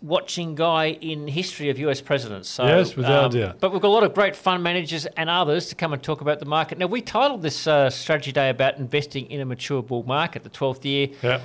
watching 0.02 0.54
guy 0.54 0.90
in 1.00 1.26
history 1.26 1.70
of 1.70 1.78
US 1.78 2.00
presidents. 2.00 2.48
So, 2.48 2.64
um, 2.64 2.68
Yes, 2.68 2.96
without 2.96 3.34
a 3.34 3.40
doubt. 3.40 3.60
But 3.60 3.72
we've 3.72 3.80
got 3.80 3.88
a 3.88 3.96
lot 3.96 4.04
of 4.04 4.14
great 4.14 4.36
fund 4.36 4.62
managers 4.62 5.06
and 5.06 5.30
others 5.30 5.68
to 5.68 5.74
come 5.74 5.92
and 5.92 6.02
talk 6.02 6.20
about 6.20 6.38
the 6.38 6.46
market. 6.46 6.78
Now, 6.78 6.86
we 6.86 7.00
titled 7.00 7.42
this 7.42 7.66
uh, 7.66 7.90
strategy 7.90 8.32
day 8.32 8.50
about 8.50 8.76
investing 8.78 9.30
in 9.30 9.40
a 9.40 9.44
mature 9.44 9.82
bull 9.82 10.02
market, 10.04 10.42
the 10.42 10.50
12th 10.50 10.84
year. 10.84 11.08
Yeah. 11.22 11.40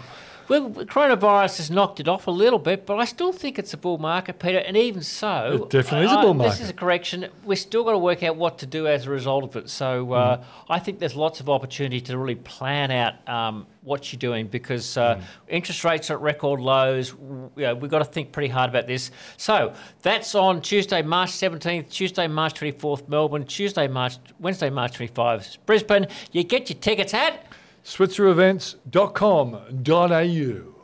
Well, 0.49 0.69
the 0.69 0.83
coronavirus 0.83 1.57
has 1.57 1.69
knocked 1.69 1.99
it 1.99 2.07
off 2.07 2.25
a 2.25 2.31
little 2.31 2.57
bit, 2.57 2.88
but 2.88 2.97
I 2.97 3.05
still 3.05 3.31
think 3.31 3.59
it's 3.59 3.71
a 3.75 3.77
bull 3.77 3.99
market, 3.99 4.39
Peter. 4.39 4.57
And 4.57 4.75
even 4.75 5.03
so, 5.03 5.62
It 5.63 5.69
definitely 5.69 6.07
is 6.07 6.12
a 6.12 6.15
uh, 6.15 6.21
bull 6.23 6.33
This 6.33 6.59
is 6.59 6.71
a 6.71 6.73
correction. 6.73 7.27
We're 7.43 7.55
still 7.55 7.83
got 7.83 7.91
to 7.91 7.99
work 7.99 8.23
out 8.23 8.35
what 8.35 8.57
to 8.59 8.65
do 8.65 8.88
as 8.88 9.05
a 9.05 9.12
result 9.12 9.43
of 9.43 9.55
it. 9.55 9.69
So 9.69 10.12
uh, 10.13 10.38
Mm. 10.38 10.43
I 10.69 10.79
think 10.79 10.97
there's 10.99 11.15
lots 11.15 11.39
of 11.39 11.49
opportunity 11.49 12.01
to 12.01 12.17
really 12.17 12.35
plan 12.35 12.89
out 12.89 13.13
um, 13.29 13.67
what 13.83 14.12
you're 14.12 14.19
doing 14.19 14.47
because 14.47 14.97
uh, 14.97 15.15
Mm. 15.17 15.21
interest 15.49 15.83
rates 15.83 16.09
are 16.09 16.15
at 16.15 16.21
record 16.21 16.59
lows. 16.59 17.12
You 17.12 17.51
know, 17.57 17.75
we've 17.75 17.91
got 17.91 17.99
to 17.99 18.05
think 18.05 18.31
pretty 18.31 18.49
hard 18.49 18.71
about 18.71 18.88
this. 18.88 19.12
So 19.38 19.73
that's 20.01 20.33
on 20.33 20.62
Tuesday, 20.62 21.03
March 21.03 21.29
17th, 21.29 21.89
Tuesday, 21.89 22.27
March 22.27 22.55
24th, 22.59 23.07
Melbourne, 23.07 23.45
Tuesday, 23.45 23.88
March, 23.88 24.17
Wednesday, 24.39 24.71
March 24.71 24.97
25th, 24.97 25.57
Brisbane. 25.67 26.07
You 26.31 26.43
get 26.43 26.69
your 26.71 26.79
tickets 26.79 27.13
at. 27.13 27.45
SwitzerEvents.com.au. 27.89 30.75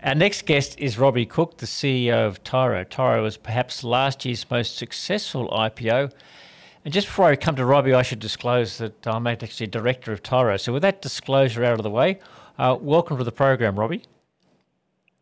Our 0.00 0.14
next 0.14 0.46
guest 0.46 0.78
is 0.78 0.96
Robbie 0.96 1.26
Cooke, 1.26 1.58
the 1.58 1.66
CEO 1.66 2.24
of 2.24 2.44
Tyro. 2.44 2.84
Tyro 2.84 3.24
was 3.24 3.36
perhaps 3.36 3.82
last 3.82 4.24
year's 4.24 4.48
most 4.48 4.76
successful 4.76 5.48
IPO. 5.48 6.12
And 6.84 6.94
just 6.94 7.08
before 7.08 7.26
I 7.26 7.34
come 7.34 7.56
to 7.56 7.66
Robbie, 7.66 7.92
I 7.92 8.02
should 8.02 8.20
disclose 8.20 8.78
that 8.78 9.04
I'm 9.04 9.26
actually 9.26 9.66
director 9.66 10.12
of 10.12 10.22
Tyro. 10.22 10.58
So 10.58 10.72
with 10.72 10.82
that 10.82 11.02
disclosure 11.02 11.64
out 11.64 11.80
of 11.80 11.82
the 11.82 11.90
way, 11.90 12.20
uh, 12.56 12.78
welcome 12.80 13.18
to 13.18 13.24
the 13.24 13.32
program, 13.32 13.76
Robbie. 13.76 14.04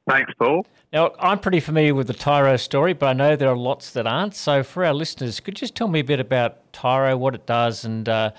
Thanks, 0.07 0.35
Paul. 0.39 0.67
Now, 0.93 1.15
I'm 1.19 1.39
pretty 1.39 1.61
familiar 1.61 1.95
with 1.95 2.09
the 2.09 2.15
Tyro 2.15 2.59
story, 2.59 2.93
but 2.93 3.07
I 3.07 3.15
know 3.15 3.37
there 3.37 3.49
are 3.49 3.57
lots 3.57 3.91
that 3.93 4.07
aren't. 4.07 4.35
So 4.35 4.63
for 4.63 4.85
our 4.85 4.93
listeners, 4.93 5.41
could 5.41 5.55
you 5.55 5.61
just 5.61 5.75
tell 5.75 5.89
me 5.89 6.01
a 6.01 6.05
bit 6.05 6.21
about 6.21 6.75
Tyro, 6.75 7.17
what 7.17 7.35
it 7.35 7.47
does, 7.47 7.87
and 7.87 8.07
uh, 8.07 8.33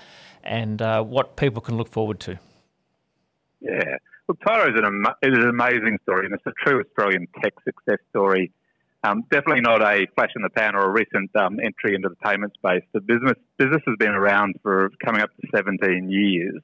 and 0.48 0.80
uh, 0.80 1.02
what 1.02 1.36
people 1.36 1.60
can 1.60 1.76
look 1.76 1.88
forward 1.88 2.18
to? 2.20 2.38
Yeah. 3.60 3.98
well, 4.26 4.38
Tyro 4.46 4.72
is 4.72 4.80
an, 4.82 5.04
is 5.22 5.36
an 5.36 5.48
amazing 5.48 5.98
story, 6.02 6.26
and 6.26 6.34
it's 6.34 6.46
a 6.46 6.52
true 6.64 6.80
Australian 6.80 7.28
tech 7.42 7.54
success 7.64 7.98
story. 8.10 8.50
Um, 9.04 9.24
definitely 9.30 9.60
not 9.60 9.80
a 9.80 10.06
flash 10.16 10.30
in 10.34 10.42
the 10.42 10.50
pan 10.50 10.74
or 10.74 10.86
a 10.86 10.90
recent 10.90 11.30
um, 11.36 11.60
entry 11.60 11.94
into 11.94 12.08
the 12.08 12.16
payment 12.16 12.52
space. 12.54 12.82
The 12.92 13.00
business 13.00 13.36
business 13.56 13.82
has 13.86 13.96
been 13.98 14.10
around 14.10 14.56
for 14.62 14.90
coming 15.04 15.20
up 15.20 15.30
to 15.36 15.48
17 15.54 16.10
years, 16.10 16.60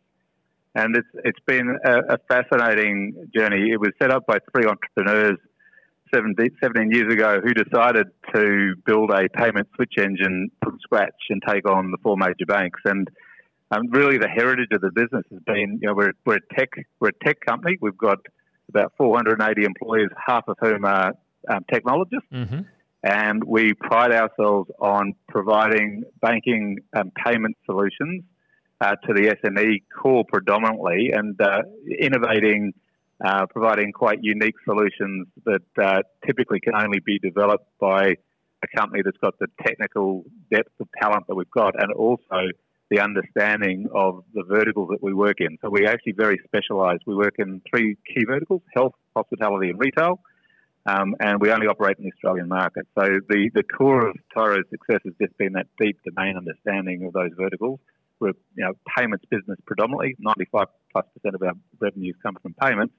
and 0.75 0.97
it's 0.97 1.09
it's 1.23 1.39
been 1.47 1.79
a, 1.85 2.15
a 2.15 2.19
fascinating 2.29 3.31
journey. 3.37 3.71
It 3.71 3.79
was 3.79 3.91
set 4.01 4.11
up 4.11 4.27
by 4.27 4.39
three 4.53 4.67
entrepreneurs 4.67 5.39
17, 6.13 6.57
17 6.61 6.91
years 6.91 7.13
ago 7.13 7.41
who 7.41 7.55
decided 7.55 8.09
to 8.35 8.75
build 8.85 9.11
a 9.11 9.29
payment 9.29 9.69
switch 9.77 9.95
engine 9.99 10.51
from 10.63 10.79
scratch 10.81 11.15
and 11.31 11.41
take 11.47 11.69
on 11.69 11.93
the 11.93 11.99
four 12.03 12.17
major 12.17 12.47
banks. 12.47 12.81
And 12.85 13.09
um, 13.75 13.91
really, 13.91 14.19
the 14.19 14.29
heritage 14.29 14.69
of 14.73 14.81
the 14.81 14.91
business 14.91 15.25
has 15.31 15.41
been, 15.47 15.79
you 15.81 15.89
know, 15.89 15.95
we're, 15.95 16.13
we're 16.25 16.37
a 16.37 16.55
tech 16.59 16.71
we're 17.01 17.09
a 17.09 17.25
tech 17.25 17.41
company. 17.41 17.77
We've 17.81 17.97
got 17.97 18.19
about 18.69 18.93
480 18.97 19.65
employees, 19.65 20.09
half 20.27 20.45
of 20.49 20.57
whom 20.61 20.85
are 20.85 21.15
um, 21.49 21.65
technologists. 21.73 22.29
Mm-hmm. 22.33 22.61
And 23.03 23.45
we 23.45 23.75
pride 23.75 24.13
ourselves 24.13 24.71
on 24.81 25.15
providing 25.29 26.05
banking 26.23 26.79
and 26.95 27.13
payment 27.15 27.57
solutions 27.67 28.25
uh, 28.81 28.97
to 29.07 29.13
the 29.13 29.37
SME 29.45 29.83
core 29.95 30.25
predominantly 30.27 31.11
and 31.13 31.39
uh, 31.41 31.63
innovating, 32.01 32.73
uh, 33.23 33.47
providing 33.47 33.93
quite 33.93 34.21
unique 34.23 34.55
solutions 34.65 35.27
that 35.45 35.63
uh, 35.83 36.03
typically 36.27 36.61
can 36.61 36.75
only 36.75 37.01
be 37.01 37.19
developed 37.19 37.69
by 37.79 38.15
a 38.63 38.77
company 38.79 39.03
that's 39.05 39.19
got 39.19 39.39
the 39.39 39.49
technical 39.67 40.25
depth 40.51 40.73
of 40.81 40.89
talent 41.01 41.27
that 41.27 41.35
we've 41.35 41.51
got 41.51 41.75
and 41.81 41.93
also 41.93 42.49
the 42.91 43.01
understanding 43.01 43.89
of 43.95 44.25
the 44.35 44.43
verticals 44.43 44.89
that 44.91 45.03
we 45.03 45.15
work 45.15 45.37
in. 45.41 45.59
So 45.63 45.71
we're 45.71 45.89
actually 45.89 46.13
very 46.13 46.39
specialised. 46.45 47.03
We 47.07 47.15
work 47.15 47.35
in 47.39 47.63
three 47.69 47.97
key 48.07 48.25
verticals 48.27 48.63
health, 48.75 48.95
hospitality, 49.17 49.71
and 49.71 49.79
retail. 49.79 50.21
Um, 50.87 51.15
and 51.19 51.41
we 51.41 51.51
only 51.51 51.67
operate 51.67 51.97
in 51.99 52.05
the 52.05 52.13
Australian 52.13 52.49
market. 52.49 52.87
So 52.95 53.05
the, 53.29 53.51
the 53.55 53.63
core 53.63 54.07
of 54.09 54.17
Tyro's 54.35 54.65
success 54.71 55.01
has 55.05 55.15
just 55.21 55.37
been 55.39 55.55
that 55.55 55.67
deep 55.81 55.99
domain 56.05 56.37
understanding 56.37 57.05
of 57.07 57.15
those 57.15 57.31
verticals. 57.39 57.81
We're 58.21 58.33
you 58.55 58.65
know 58.65 58.73
payments 58.97 59.25
business 59.31 59.59
predominantly, 59.67 60.15
95 60.19 60.67
plus 60.93 61.07
percent 61.15 61.35
of 61.35 61.43
our 61.43 61.55
revenues 61.81 62.17
come 62.23 62.37
from 62.41 62.55
payments, 62.55 62.95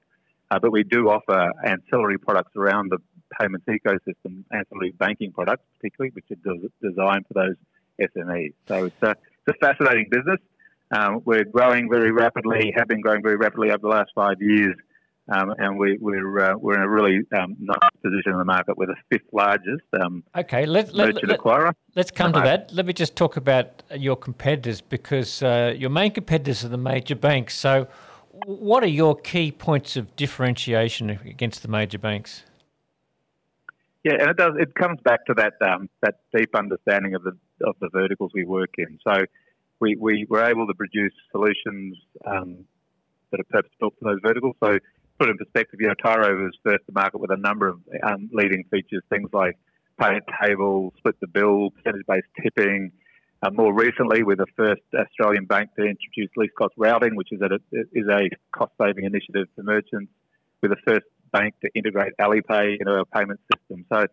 uh, 0.50 0.58
but 0.58 0.72
we 0.72 0.82
do 0.82 1.08
offer 1.08 1.50
ancillary 1.64 2.18
products 2.18 2.52
around 2.56 2.90
the 2.90 2.98
payments 3.40 3.66
ecosystem, 3.66 4.44
ancillary 4.52 4.92
banking 4.92 5.32
products 5.32 5.62
particularly, 5.76 6.12
which 6.14 6.26
are 6.30 6.54
des- 6.54 6.68
designed 6.82 7.24
for 7.28 7.34
those 7.34 7.56
SMEs. 8.14 8.52
So 8.68 8.84
it's 8.86 9.02
a, 9.02 9.16
it's 9.46 9.56
a 9.60 9.66
fascinating 9.66 10.06
business. 10.10 10.40
Um, 10.90 11.20
we're 11.24 11.44
growing 11.44 11.88
very 11.90 12.12
rapidly, 12.12 12.72
have 12.76 12.88
been 12.88 13.00
growing 13.00 13.22
very 13.22 13.36
rapidly 13.36 13.70
over 13.70 13.78
the 13.78 13.88
last 13.88 14.10
five 14.14 14.36
years. 14.40 14.76
Um, 15.28 15.52
and 15.58 15.76
we, 15.76 15.98
we're 16.00 16.38
uh, 16.38 16.56
we're 16.56 16.76
in 16.76 16.82
a 16.82 16.88
really 16.88 17.18
um, 17.36 17.56
nice 17.58 17.90
position 18.00 18.30
in 18.30 18.38
the 18.38 18.44
market. 18.44 18.78
We're 18.78 18.86
the 18.86 18.94
fifth 19.10 19.26
largest 19.32 19.82
um, 20.00 20.22
Okay, 20.36 20.66
let, 20.66 20.94
let, 20.94 21.14
merchant 21.14 21.28
let, 21.28 21.40
acquirer. 21.40 21.72
let's 21.96 22.12
come 22.12 22.32
to 22.32 22.40
that. 22.40 22.72
Let 22.72 22.86
me 22.86 22.92
just 22.92 23.16
talk 23.16 23.36
about 23.36 23.82
your 23.96 24.14
competitors 24.14 24.80
because 24.80 25.42
uh, 25.42 25.74
your 25.76 25.90
main 25.90 26.12
competitors 26.12 26.64
are 26.64 26.68
the 26.68 26.78
major 26.78 27.16
banks. 27.16 27.58
So, 27.58 27.88
what 28.46 28.84
are 28.84 28.88
your 28.88 29.16
key 29.16 29.50
points 29.50 29.96
of 29.96 30.14
differentiation 30.14 31.10
against 31.10 31.62
the 31.62 31.68
major 31.68 31.98
banks? 31.98 32.44
Yeah, 34.04 34.12
and 34.20 34.30
it 34.30 34.36
does. 34.36 34.52
It 34.60 34.76
comes 34.76 35.00
back 35.02 35.26
to 35.26 35.34
that 35.34 35.54
um, 35.68 35.90
that 36.02 36.20
deep 36.36 36.54
understanding 36.54 37.16
of 37.16 37.24
the 37.24 37.36
of 37.64 37.76
the 37.80 37.88
verticals 37.92 38.32
we 38.34 38.44
work 38.44 38.74
in. 38.78 38.98
So 39.06 39.24
we 39.80 39.96
we 39.96 40.26
were 40.28 40.44
able 40.44 40.66
to 40.66 40.74
produce 40.74 41.12
solutions 41.30 41.96
um, 42.24 42.64
that 43.30 43.40
are 43.40 43.44
purpose 43.44 43.72
built 43.78 43.94
for 44.00 44.10
those 44.10 44.20
verticals. 44.22 44.56
So 44.62 44.78
put 45.18 45.28
it 45.28 45.32
in 45.32 45.38
perspective, 45.38 45.80
you 45.80 45.88
know, 45.88 45.94
Tyro 45.94 46.44
was 46.44 46.54
first 46.64 46.84
to 46.86 46.92
market 46.92 47.18
with 47.18 47.30
a 47.30 47.36
number 47.36 47.68
of 47.68 47.80
um, 48.06 48.28
leading 48.32 48.64
features, 48.70 49.02
things 49.10 49.30
like 49.32 49.58
pay 50.00 50.16
at 50.16 50.22
table, 50.42 50.92
split 50.98 51.16
the 51.20 51.26
bill, 51.26 51.70
percentage 51.70 52.06
based 52.06 52.26
tipping. 52.42 52.92
Uh, 53.42 53.50
more 53.50 53.74
recently, 53.74 54.22
we're 54.22 54.36
the 54.36 54.46
first 54.56 54.82
Australian 54.94 55.44
bank 55.44 55.70
to 55.78 55.82
introduce 55.82 56.30
least 56.36 56.54
cost 56.56 56.74
routing, 56.76 57.16
which 57.16 57.28
is 57.32 57.40
a, 57.40 57.54
is 57.92 58.06
a 58.08 58.30
cost 58.52 58.72
saving 58.80 59.04
initiative 59.04 59.46
for 59.54 59.62
merchants. 59.62 60.10
We're 60.62 60.70
the 60.70 60.76
first 60.86 61.06
bank 61.32 61.54
to 61.62 61.70
integrate 61.74 62.12
Alipay 62.18 62.78
into 62.80 62.92
our 62.92 63.04
payment 63.04 63.40
system. 63.52 63.84
So 63.92 64.06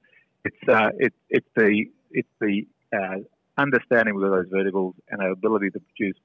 it's 0.44 0.70
uh, 0.70 0.90
it's 0.98 1.16
it's 1.30 1.48
the 1.56 1.86
it's 2.12 2.28
the 2.42 2.68
uh, 2.94 3.20
understanding 3.58 4.16
of 4.16 4.22
those 4.22 4.46
verticals 4.52 4.96
and 5.10 5.22
our 5.22 5.32
ability 5.32 5.70
to 5.72 5.80
produce 5.80 6.18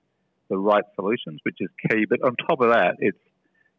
the 0.49 0.57
right 0.57 0.85
solutions, 0.95 1.41
which 1.43 1.57
is 1.61 1.69
key. 1.91 2.05
But 2.09 2.23
on 2.23 2.35
top 2.37 2.61
of 2.61 2.71
that, 2.71 2.97
it's 2.99 3.19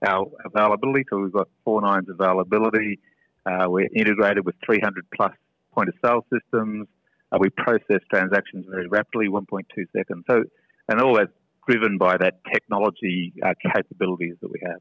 our 0.06 0.28
availability. 0.46 1.06
So 1.10 1.20
we've 1.20 1.32
got 1.32 1.48
four 1.66 1.82
nines 1.82 2.08
availability. 2.10 3.00
Uh, 3.46 3.66
we're 3.68 3.90
integrated 3.96 4.46
with 4.46 4.56
300 4.66 5.06
plus 5.16 5.34
point 5.74 5.90
of 5.90 5.96
sale 6.04 6.26
systems. 6.32 6.88
Uh, 7.32 7.38
we 7.40 7.50
process 7.50 8.02
transactions 8.12 8.66
very 8.70 8.88
rapidly, 8.88 9.28
1.2 9.28 9.64
seconds. 9.96 10.24
So, 10.30 10.44
and 10.88 11.02
all 11.02 11.16
that's 11.16 11.32
driven 11.68 11.98
by 11.98 12.18
that 12.18 12.40
technology 12.52 13.34
uh, 13.44 13.54
capabilities 13.76 14.36
that 14.42 14.52
we 14.52 14.60
have. 14.66 14.80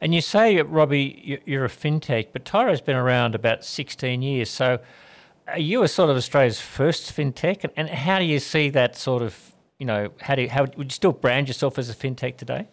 And 0.00 0.14
you 0.14 0.20
say, 0.20 0.60
Robbie, 0.62 1.20
you- 1.22 1.40
you're 1.44 1.64
a 1.64 1.68
fintech, 1.68 2.28
but 2.32 2.44
Tyro's 2.44 2.80
been 2.80 2.96
around 2.96 3.34
about 3.34 3.64
16 3.64 4.22
years. 4.22 4.50
So, 4.50 4.78
you 5.58 5.82
a 5.82 5.88
sort 5.88 6.10
of 6.10 6.16
Australia's 6.16 6.60
first 6.60 7.14
fintech? 7.14 7.64
And, 7.64 7.72
and 7.76 7.88
how 7.88 8.18
do 8.18 8.24
you 8.24 8.38
see 8.38 8.70
that 8.70 8.96
sort 8.96 9.22
of, 9.22 9.54
you 9.78 9.86
know, 9.86 10.10
how 10.20 10.34
do 10.34 10.42
you, 10.42 10.48
how 10.48 10.62
would 10.62 10.76
you 10.76 10.90
still 10.90 11.12
brand 11.12 11.48
yourself 11.48 11.78
as 11.78 11.90
a 11.90 11.94
fintech 11.94 12.36
today? 12.36 12.68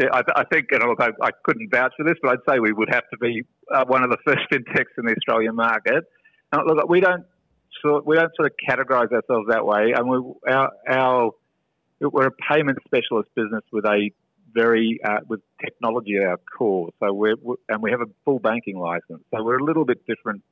Yeah, 0.00 0.08
I, 0.12 0.22
I 0.34 0.44
think, 0.44 0.68
and 0.70 0.82
look, 0.88 1.00
I, 1.00 1.10
I 1.22 1.30
couldn't 1.44 1.70
vouch 1.70 1.92
for 1.96 2.04
this, 2.04 2.14
but 2.22 2.30
I'd 2.30 2.52
say 2.52 2.58
we 2.58 2.72
would 2.72 2.88
have 2.90 3.08
to 3.10 3.18
be 3.18 3.42
uh, 3.72 3.84
one 3.86 4.02
of 4.02 4.10
the 4.10 4.16
first 4.24 4.40
fintechs 4.52 4.96
in 4.96 5.04
the 5.04 5.14
Australian 5.14 5.54
market. 5.56 6.04
Look, 6.52 6.88
we 6.88 7.00
don't 7.00 7.24
sort 7.82 8.06
we 8.06 8.16
don't 8.16 8.34
sort 8.34 8.50
of 8.50 8.56
categorise 8.68 9.12
ourselves 9.12 9.48
that 9.50 9.64
way, 9.64 9.92
and 9.94 10.08
we 10.08 10.50
our 10.50 10.70
our 10.88 11.30
we're 12.00 12.28
a 12.28 12.32
payment 12.50 12.78
specialist 12.84 13.28
business 13.36 13.62
with 13.72 13.84
a 13.84 14.10
very 14.52 14.98
uh, 15.04 15.18
with 15.28 15.40
technology 15.62 16.16
at 16.16 16.26
our 16.26 16.40
core. 16.56 16.90
So 16.98 17.12
we're, 17.12 17.36
we 17.42 17.56
and 17.68 17.82
we 17.82 17.90
have 17.90 18.00
a 18.00 18.08
full 18.24 18.38
banking 18.38 18.78
license. 18.78 19.22
So 19.32 19.44
we're 19.44 19.58
a 19.58 19.64
little 19.64 19.84
bit 19.84 20.04
different 20.06 20.42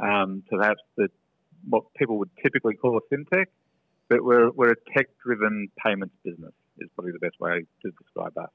um, 0.00 0.42
to 0.50 0.56
perhaps 0.56 0.82
the 0.96 1.08
what 1.68 1.84
people 1.96 2.18
would 2.18 2.30
typically 2.42 2.74
call 2.74 2.98
a 2.98 3.14
fintech, 3.14 3.46
but 4.08 4.22
we're 4.22 4.50
we're 4.50 4.72
a 4.72 4.76
tech 4.94 5.06
driven 5.24 5.68
payments 5.84 6.14
business. 6.24 6.52
Is 6.78 6.88
probably 6.94 7.12
the 7.12 7.18
best 7.18 7.40
way 7.40 7.64
to 7.82 7.90
describe 8.00 8.34
that. 8.34 8.50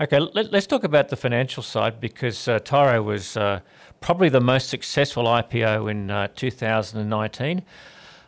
Okay, 0.00 0.18
let, 0.18 0.54
us 0.54 0.66
talk 0.66 0.84
about 0.84 1.10
the 1.10 1.16
financial 1.16 1.62
side 1.62 2.00
because 2.00 2.48
uh, 2.48 2.58
Tyro 2.60 3.02
was 3.02 3.36
uh, 3.36 3.60
probably 4.00 4.30
the 4.30 4.40
most 4.40 4.70
successful 4.70 5.24
IPO 5.24 5.90
in 5.90 6.10
uh, 6.10 6.28
2019. 6.34 7.62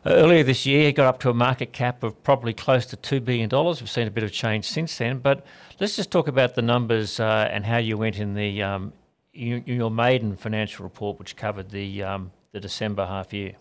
Uh, 0.05 0.11
earlier 0.11 0.43
this 0.43 0.67
year, 0.67 0.89
it 0.89 0.93
got 0.97 1.07
up 1.07 1.21
to 1.21 1.31
a 1.31 1.35
market 1.35 1.73
cap 1.73 2.03
of 2.03 2.23
probably 2.23 2.53
close 2.53 2.87
to 2.87 2.97
$2 2.97 3.25
billion. 3.25 3.49
We've 3.51 3.89
seen 3.89 4.07
a 4.07 4.11
bit 4.11 4.25
of 4.25 4.33
change 4.33 4.67
since 4.67 4.97
then, 4.99 5.19
but 5.19 5.45
let's 5.79 5.97
just 5.97 6.11
talk 6.11 6.27
about 6.27 6.55
the 6.55 6.63
numbers 6.63 7.21
uh, 7.21 7.49
and 7.51 7.65
how 7.65 7.77
you 7.79 7.97
went 7.97 8.19
in 8.19 8.35
the 8.35 8.63
um, 8.63 8.93
your 9.33 9.91
maiden 9.91 10.37
financial 10.37 10.85
report, 10.85 11.19
which 11.19 11.37
covered 11.37 11.71
the, 11.71 12.03
um, 12.03 12.33
the 12.53 12.61
December 12.61 13.07
half 13.07 13.33
year. 13.33 13.55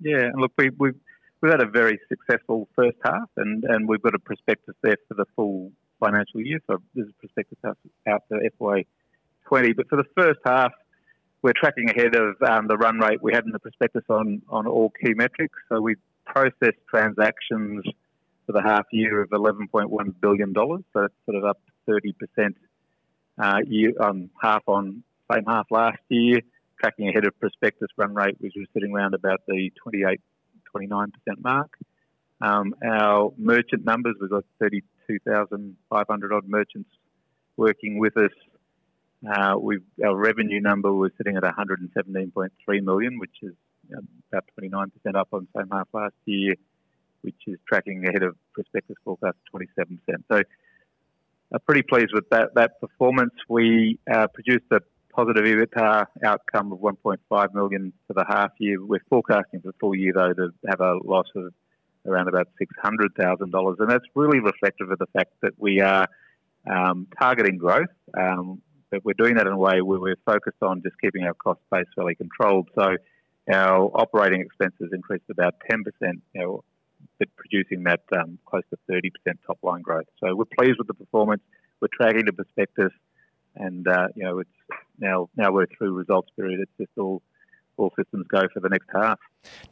Yeah, 0.00 0.30
look, 0.34 0.52
we, 0.56 0.70
we've 0.78 0.94
we've 1.40 1.52
had 1.52 1.62
a 1.62 1.66
very 1.66 1.98
successful 2.08 2.68
first 2.74 2.96
half, 3.04 3.28
and, 3.36 3.64
and 3.64 3.88
we've 3.88 4.02
got 4.02 4.14
a 4.14 4.18
prospectus 4.18 4.74
there 4.82 4.96
for 5.08 5.14
the 5.14 5.24
full 5.36 5.72
financial 6.00 6.40
year. 6.40 6.60
So 6.66 6.78
this 6.94 7.06
is 7.06 7.12
prospectus 7.18 7.58
out, 7.64 8.22
for 8.28 8.40
FY 8.58 8.84
20. 9.46 9.72
But 9.72 9.88
for 9.88 9.96
the 9.96 10.04
first 10.16 10.40
half, 10.44 10.72
we're 11.42 11.52
tracking 11.56 11.90
ahead 11.90 12.14
of 12.14 12.36
um, 12.42 12.66
the 12.66 12.76
run 12.76 12.98
rate 12.98 13.22
we 13.22 13.32
had 13.32 13.44
in 13.44 13.52
the 13.52 13.58
prospectus 13.58 14.04
on, 14.08 14.42
on 14.48 14.66
all 14.66 14.90
key 14.90 15.14
metrics. 15.14 15.58
So 15.68 15.80
we 15.80 15.96
processed 16.24 16.78
transactions 16.88 17.84
for 18.46 18.52
the 18.52 18.62
half 18.62 18.86
year 18.92 19.22
of 19.22 19.30
$11.1 19.30 20.14
billion. 20.20 20.54
So 20.54 20.82
that's 20.94 21.14
sort 21.26 21.36
of 21.36 21.44
up 21.44 21.60
30% 21.88 22.54
uh, 23.38 23.58
year, 23.66 23.92
um, 24.00 24.30
half 24.42 24.62
on 24.66 25.02
same 25.32 25.44
half 25.44 25.66
last 25.70 25.98
year. 26.08 26.40
Tracking 26.80 27.08
ahead 27.08 27.26
of 27.26 27.38
prospectus 27.40 27.88
run 27.96 28.14
rate, 28.14 28.36
which 28.40 28.54
was 28.56 28.66
sitting 28.72 28.92
around 28.94 29.14
about 29.14 29.40
the 29.46 29.70
28, 29.82 30.20
29% 30.74 31.08
mark. 31.42 31.76
Um, 32.40 32.74
our 32.84 33.32
merchant 33.36 33.84
numbers, 33.84 34.14
we've 34.20 34.30
got 34.30 34.44
32,500 34.60 36.32
odd 36.32 36.48
merchants 36.48 36.90
working 37.56 37.98
with 37.98 38.16
us. 38.16 38.30
Uh, 39.28 39.56
our 40.04 40.16
revenue 40.16 40.60
number 40.60 40.92
was 40.92 41.10
sitting 41.18 41.36
at 41.36 41.42
117.3 41.42 42.82
million, 42.84 43.18
which 43.18 43.34
is 43.42 43.54
about 44.30 44.44
29% 44.60 44.88
up 45.16 45.28
on 45.32 45.48
the 45.52 45.60
same 45.60 45.68
half 45.72 45.88
last 45.92 46.14
year, 46.26 46.54
which 47.22 47.34
is 47.48 47.58
tracking 47.68 48.06
ahead 48.06 48.22
of 48.22 48.36
prospectus 48.52 48.96
forecast 49.04 49.36
27%. 49.52 49.98
So, 50.30 50.42
I'm 51.52 51.60
pretty 51.60 51.82
pleased 51.82 52.10
with 52.12 52.28
that 52.30 52.54
that 52.56 52.80
performance. 52.80 53.32
We 53.48 53.98
uh, 54.12 54.26
produced 54.28 54.66
a 54.70 54.80
positive 55.18 55.44
EBITDA 55.44 56.06
outcome 56.24 56.72
of 56.72 56.78
1.5 56.78 57.52
million 57.52 57.92
for 58.06 58.14
the 58.14 58.24
half 58.28 58.52
year. 58.58 58.80
We're 58.80 59.02
forecasting 59.10 59.60
for 59.60 59.68
the 59.68 59.78
full 59.80 59.96
year 59.96 60.12
though 60.14 60.32
to 60.32 60.52
have 60.68 60.80
a 60.80 60.94
loss 61.02 61.26
of 61.34 61.52
around 62.06 62.28
about 62.28 62.46
$600,000, 62.62 63.74
and 63.80 63.90
that's 63.90 64.04
really 64.14 64.38
reflective 64.38 64.92
of 64.92 64.98
the 65.00 65.08
fact 65.12 65.32
that 65.42 65.54
we 65.58 65.80
are 65.80 66.06
um, 66.70 67.08
targeting 67.18 67.56
growth. 67.58 67.88
Um, 68.16 68.62
but 68.92 69.04
we're 69.04 69.18
doing 69.18 69.34
that 69.34 69.48
in 69.48 69.52
a 69.52 69.58
way 69.58 69.80
where 69.82 69.98
we're 69.98 70.16
focused 70.24 70.62
on 70.62 70.82
just 70.82 70.94
keeping 71.00 71.24
our 71.24 71.34
cost 71.34 71.60
base 71.72 71.86
fairly 71.96 72.14
controlled. 72.14 72.68
So 72.78 72.94
our 73.52 73.90
operating 73.94 74.40
expenses 74.40 74.90
increased 74.92 75.28
about 75.30 75.54
10%, 75.68 75.82
you 76.00 76.40
know, 76.40 76.64
but 77.18 77.28
producing 77.34 77.82
that 77.84 78.02
um, 78.16 78.38
close 78.46 78.62
to 78.70 78.78
30% 78.88 79.10
top 79.44 79.58
line 79.64 79.82
growth. 79.82 80.06
So 80.22 80.36
we're 80.36 80.44
pleased 80.56 80.78
with 80.78 80.86
the 80.86 80.94
performance. 80.94 81.42
We're 81.80 81.88
tracking 81.92 82.24
the 82.24 82.32
prospectus, 82.32 82.92
and 83.58 83.86
uh, 83.86 84.08
you 84.14 84.24
know, 84.24 84.38
it's 84.38 84.50
now 84.98 85.28
now 85.36 85.52
we're 85.52 85.66
through 85.66 85.92
results 85.92 86.30
period. 86.36 86.60
It's 86.60 86.72
just 86.78 86.98
all 86.98 87.22
all 87.78 87.92
systems 87.96 88.26
go 88.28 88.42
for 88.52 88.60
the 88.60 88.68
next 88.68 88.88
half. 88.92 89.18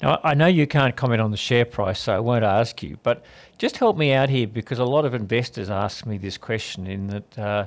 Now, 0.01 0.21
I 0.23 0.35
know 0.35 0.47
you 0.47 0.67
can't 0.67 0.97
comment 0.97 1.21
on 1.21 1.31
the 1.31 1.37
share 1.37 1.65
price, 1.65 1.99
so 1.99 2.15
I 2.15 2.21
won't 2.21 2.45
ask 2.45 2.83
you, 2.83 2.99
but 3.03 3.25
just 3.59 3.77
help 3.79 3.97
me 3.97 4.13
out 4.13 4.31
here 4.31 4.47
because 4.47 4.79
a 4.79 4.85
lot 4.85 5.05
of 5.05 5.13
investors 5.15 5.69
ask 5.69 6.07
me 6.07 6.17
this 6.17 6.39
question 6.39 6.87
in 6.87 7.09
that, 7.09 7.39
uh, 7.39 7.67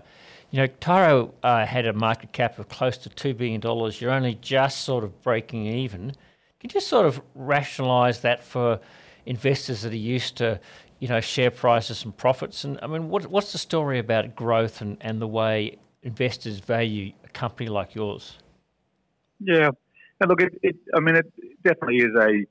you 0.51 0.59
know, 0.59 0.67
Tyro 0.67 1.33
uh, 1.43 1.65
had 1.65 1.85
a 1.85 1.93
market 1.93 2.31
cap 2.31 2.57
of 2.57 2.69
close 2.69 2.97
to 2.99 3.09
$2 3.09 3.37
billion. 3.37 3.61
You're 3.99 4.11
only 4.11 4.35
just 4.35 4.81
sort 4.81 5.03
of 5.03 5.21
breaking 5.21 5.65
even. 5.65 6.11
Can 6.59 6.69
you 6.69 6.69
just 6.69 6.87
sort 6.87 7.05
of 7.05 7.21
rationalise 7.35 8.21
that 8.21 8.43
for 8.43 8.79
investors 9.25 9.81
that 9.81 9.93
are 9.93 9.97
used 9.97 10.37
to, 10.37 10.59
you 10.99 11.07
know, 11.07 11.21
share 11.21 11.51
prices 11.51 12.03
and 12.03 12.15
profits? 12.15 12.63
And 12.63 12.79
I 12.81 12.87
mean, 12.87 13.09
what, 13.09 13.27
what's 13.27 13.51
the 13.51 13.57
story 13.57 13.99
about 13.99 14.35
growth 14.35 14.81
and, 14.81 14.97
and 15.01 15.21
the 15.21 15.27
way 15.27 15.77
investors 16.03 16.59
value 16.59 17.13
a 17.23 17.27
company 17.29 17.69
like 17.69 17.95
yours? 17.95 18.37
Yeah, 19.39 19.71
and 20.19 20.29
look, 20.29 20.41
it, 20.41 20.59
it, 20.61 20.75
I 20.95 20.99
mean, 20.99 21.15
it 21.15 21.31
definitely 21.63 21.97
is 21.97 22.15
a 22.15 22.45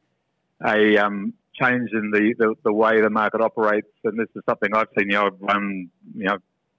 a 0.66 0.98
um, 0.98 1.34
change 1.60 1.90
in 1.92 2.10
the, 2.10 2.34
the, 2.36 2.54
the, 2.64 2.72
way 2.72 3.00
the 3.00 3.10
market 3.10 3.40
operates, 3.40 3.88
and 4.04 4.18
this 4.18 4.28
is 4.34 4.42
something 4.48 4.70
I've 4.74 4.88
seen. 4.98 5.10
You 5.10 5.18
know, 5.18 5.26
I've 5.26 5.40
run 5.40 5.88
you 6.14 6.24
know 6.24 6.38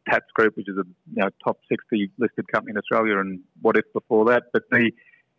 Tatts 0.09 0.31
Group, 0.33 0.57
which 0.57 0.67
is 0.67 0.77
a 0.77 0.83
you 1.13 1.23
know, 1.23 1.29
top 1.43 1.59
sixty 1.69 2.11
listed 2.17 2.51
company 2.51 2.71
in 2.71 2.77
Australia, 2.77 3.19
and 3.19 3.39
Wotif 3.63 3.83
before 3.93 4.25
that. 4.25 4.43
But 4.51 4.63
the 4.71 4.91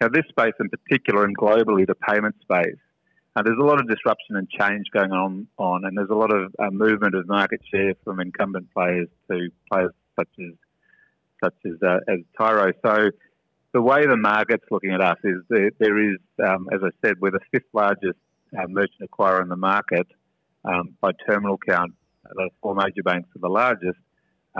you 0.02 0.08
this 0.08 0.24
space 0.28 0.54
in 0.60 0.68
particular, 0.70 1.24
and 1.24 1.36
globally, 1.36 1.86
the 1.86 1.94
payment 1.94 2.36
space. 2.42 2.78
Uh, 3.36 3.42
there's 3.42 3.58
a 3.60 3.64
lot 3.64 3.78
of 3.78 3.88
disruption 3.88 4.34
and 4.34 4.48
change 4.50 4.86
going 4.92 5.12
on, 5.12 5.46
on 5.56 5.84
and 5.84 5.96
there's 5.96 6.10
a 6.10 6.14
lot 6.14 6.32
of 6.32 6.52
uh, 6.58 6.70
movement 6.70 7.14
of 7.14 7.28
market 7.28 7.60
share 7.72 7.94
from 8.02 8.18
incumbent 8.18 8.66
players 8.74 9.08
to 9.30 9.48
players 9.70 9.92
such 10.18 10.28
as 10.40 10.54
such 11.42 11.54
as 11.66 11.82
uh, 11.82 11.98
as 12.08 12.20
Tyro. 12.38 12.72
So 12.84 13.10
the 13.72 13.82
way 13.82 14.06
the 14.06 14.16
market's 14.16 14.64
looking 14.70 14.92
at 14.92 15.00
us 15.00 15.18
is 15.22 15.42
there, 15.48 15.70
there 15.78 16.12
is, 16.12 16.18
um, 16.44 16.68
as 16.72 16.80
I 16.82 16.90
said, 17.04 17.20
we're 17.20 17.30
the 17.30 17.40
fifth 17.52 17.68
largest 17.72 18.18
uh, 18.58 18.66
merchant 18.68 19.10
acquirer 19.10 19.42
in 19.42 19.48
the 19.48 19.56
market 19.56 20.06
um, 20.64 20.96
by 21.00 21.12
terminal 21.28 21.58
count. 21.58 21.92
The 22.24 22.50
four 22.62 22.74
major 22.74 23.02
banks 23.04 23.28
are 23.36 23.40
the 23.40 23.48
largest. 23.48 23.98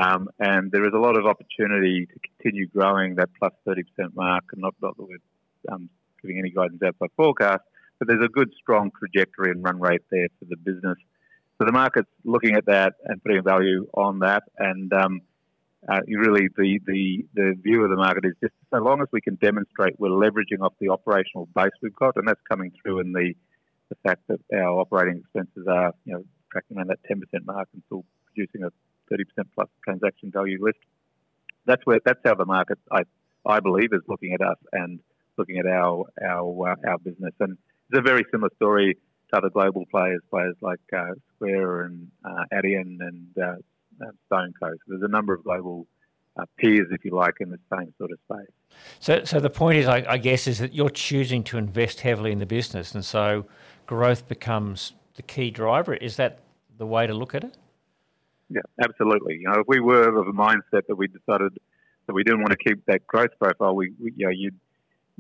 Um, 0.01 0.29
and 0.39 0.71
there 0.71 0.87
is 0.87 0.93
a 0.95 0.99
lot 0.99 1.19
of 1.19 1.27
opportunity 1.27 2.07
to 2.07 2.21
continue 2.21 2.69
growing 2.69 3.17
that 3.17 3.29
plus 3.39 3.53
30% 3.67 3.83
mark, 4.15 4.45
and 4.53 4.63
not, 4.63 4.75
not 4.81 4.97
that 4.97 5.03
we're 5.03 5.73
um, 5.73 5.91
giving 6.23 6.39
any 6.39 6.51
guidance 6.51 6.81
out 6.85 6.97
by 6.99 7.07
forecast, 7.17 7.63
but 7.99 8.07
there's 8.07 8.25
a 8.25 8.29
good, 8.29 8.53
strong 8.61 8.93
trajectory 8.97 9.51
and 9.51 9.65
run 9.65 9.81
rate 9.81 10.03
there 10.11 10.29
for 10.39 10.45
the 10.45 10.57
business. 10.57 10.97
So 11.59 11.67
the 11.67 11.73
market's 11.73 12.09
looking 12.25 12.55
at 12.55 12.67
that 12.67 12.95
and 13.05 13.23
putting 13.23 13.43
value 13.43 13.87
on 13.93 14.21
that. 14.21 14.45
And 14.59 14.93
um, 14.93 15.23
uh, 15.89 16.01
really 16.09 16.49
the, 16.57 16.79
the, 16.87 17.25
the 17.35 17.55
view 17.63 17.83
of 17.83 17.91
the 17.91 17.97
market 17.97 18.25
is 18.25 18.35
just 18.43 18.55
so 18.73 18.79
long 18.81 19.01
as 19.01 19.09
we 19.13 19.21
can 19.21 19.37
demonstrate 19.37 19.99
we're 19.99 20.09
leveraging 20.09 20.61
off 20.61 20.75
the 20.81 20.91
operational 20.91 21.49
base 21.55 21.71
we've 21.83 21.95
got, 21.97 22.17
and 22.17 22.29
that's 22.29 22.41
coming 22.49 22.71
through 22.83 23.01
in 23.01 23.13
the, 23.13 23.33
the 23.89 23.97
fact 24.05 24.23
that 24.29 24.41
our 24.55 24.81
operating 24.81 25.19
expenses 25.19 25.67
are 25.69 25.93
you 26.05 26.15
know 26.15 26.25
tracking 26.53 26.77
around 26.77 26.89
that 26.89 26.99
10% 27.11 27.23
mark 27.47 27.69
and 27.73 27.83
still 27.87 28.05
producing 28.27 28.63
a 28.65 28.71
30% 29.13 29.25
plus 29.55 29.69
transaction 29.85 30.31
value 30.31 30.59
lift. 30.61 30.79
That's 31.67 31.85
where 31.85 31.99
that's 32.05 32.21
how 32.25 32.35
the 32.35 32.45
market 32.47 32.79
I 32.91 33.03
I 33.47 33.61
believe 33.61 33.93
is 33.93 34.03
looking 34.07 34.35
at 34.35 34.43
us 34.43 34.59
and 34.73 35.01
looking 35.39 35.59
at 35.59 35.67
our 35.67 36.05
our 36.23 36.71
uh, 36.71 36.91
our 36.91 36.99
business, 36.99 37.35
and 37.41 37.57
it's 37.91 37.99
a 37.99 38.03
very 38.03 38.25
similar 38.31 38.51
story 38.57 38.97
to 39.31 39.37
other 39.37 39.51
global 39.51 39.85
players, 39.91 40.21
players 40.31 40.57
like 40.61 40.81
uh, 40.97 41.13
Square 41.35 41.83
and 41.83 42.09
uh, 42.25 42.45
Adyen 42.53 42.99
and 43.01 43.27
StoneCo. 44.31 44.73
There's 44.87 45.03
a 45.03 45.09
number 45.09 45.33
of 45.33 45.45
global 45.45 45.87
uh, 46.39 46.45
peers, 46.59 46.89
if 46.91 47.05
you 47.05 47.13
like, 47.13 47.35
in 47.41 47.51
the 47.51 47.59
same 47.73 47.93
sort 47.99 48.11
of 48.11 48.19
space. 48.31 48.51
So, 48.99 49.25
so 49.25 49.41
the 49.41 49.51
point 49.51 49.79
is, 49.79 49.87
I, 49.87 50.05
I, 50.09 50.19
guess, 50.19 50.47
is 50.47 50.59
that 50.59 50.75
you're 50.75 50.91
choosing 50.91 51.43
to 51.45 51.59
invest 51.59 52.01
heavily 52.01 52.33
in 52.33 52.39
the 52.39 52.47
business, 52.47 52.95
and 52.95 53.05
so 53.05 53.47
growth 53.87 54.29
becomes 54.29 54.93
the 55.17 55.23
key 55.23 55.51
driver. 55.51 55.95
Is 55.95 56.17
that 56.17 56.41
the 56.79 56.87
way 56.87 57.07
to 57.07 57.15
look 57.15 57.35
at 57.35 57.45
it? 57.45 57.57
Yeah, 58.49 58.63
absolutely. 58.83 59.39
You 59.41 59.49
know, 59.49 59.61
if 59.61 59.67
we 59.69 59.81
were 59.81 60.09
of 60.09 60.27
a 60.27 60.33
mindset 60.33 60.87
that 60.89 60.97
we 60.97 61.07
decided 61.07 61.57
that 62.07 62.13
we 62.15 62.25
didn't 62.25 62.41
want 62.41 62.51
to 62.51 62.57
keep 62.57 62.85
that 62.87 63.07
growth 63.07 63.31
profile, 63.39 63.75
we, 63.75 63.93
we 64.03 64.13
you 64.17 64.27
know, 64.27 64.33
you'd 64.33 64.59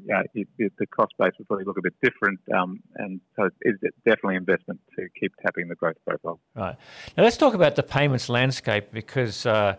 yeah, 0.04 0.22
it, 0.34 0.48
it, 0.58 0.72
the 0.78 0.86
cost 0.86 1.12
base 1.18 1.32
would 1.38 1.46
probably 1.46 1.64
look 1.64 1.78
a 1.78 1.82
bit 1.82 1.94
different. 2.02 2.40
Um, 2.54 2.80
and 2.96 3.20
so 3.36 3.50
it's 3.60 3.80
definitely 4.04 4.36
investment 4.36 4.80
to 4.96 5.08
keep 5.18 5.32
tapping 5.44 5.68
the 5.68 5.74
growth 5.74 5.96
profile. 6.06 6.40
Right. 6.54 6.76
Now 7.16 7.24
let's 7.24 7.36
talk 7.36 7.54
about 7.54 7.76
the 7.76 7.82
payments 7.82 8.28
landscape 8.28 8.92
because. 8.92 9.46
Uh, 9.46 9.76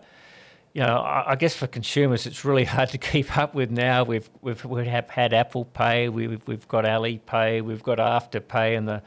you 0.74 0.80
know, 0.80 1.02
I, 1.02 1.36
guess 1.36 1.54
for 1.54 1.66
consumers, 1.66 2.24
it's 2.24 2.46
really 2.46 2.64
hard 2.76 2.88
to 2.90 2.98
keep 2.98 3.36
up 3.36 3.54
with 3.54 3.70
now. 3.70 4.04
We've 4.04 4.30
we've 4.40 4.64
we 4.64 4.86
have 4.86 5.10
had 5.10 5.34
Apple 5.34 5.66
Pay, 5.66 6.08
we've 6.08 6.40
we've 6.48 6.66
got 6.66 6.86
Alipay, 6.86 7.60
we've 7.60 7.82
got 7.82 7.98
Afterpay, 7.98 8.78
and 8.78 8.88
the, 8.88 9.02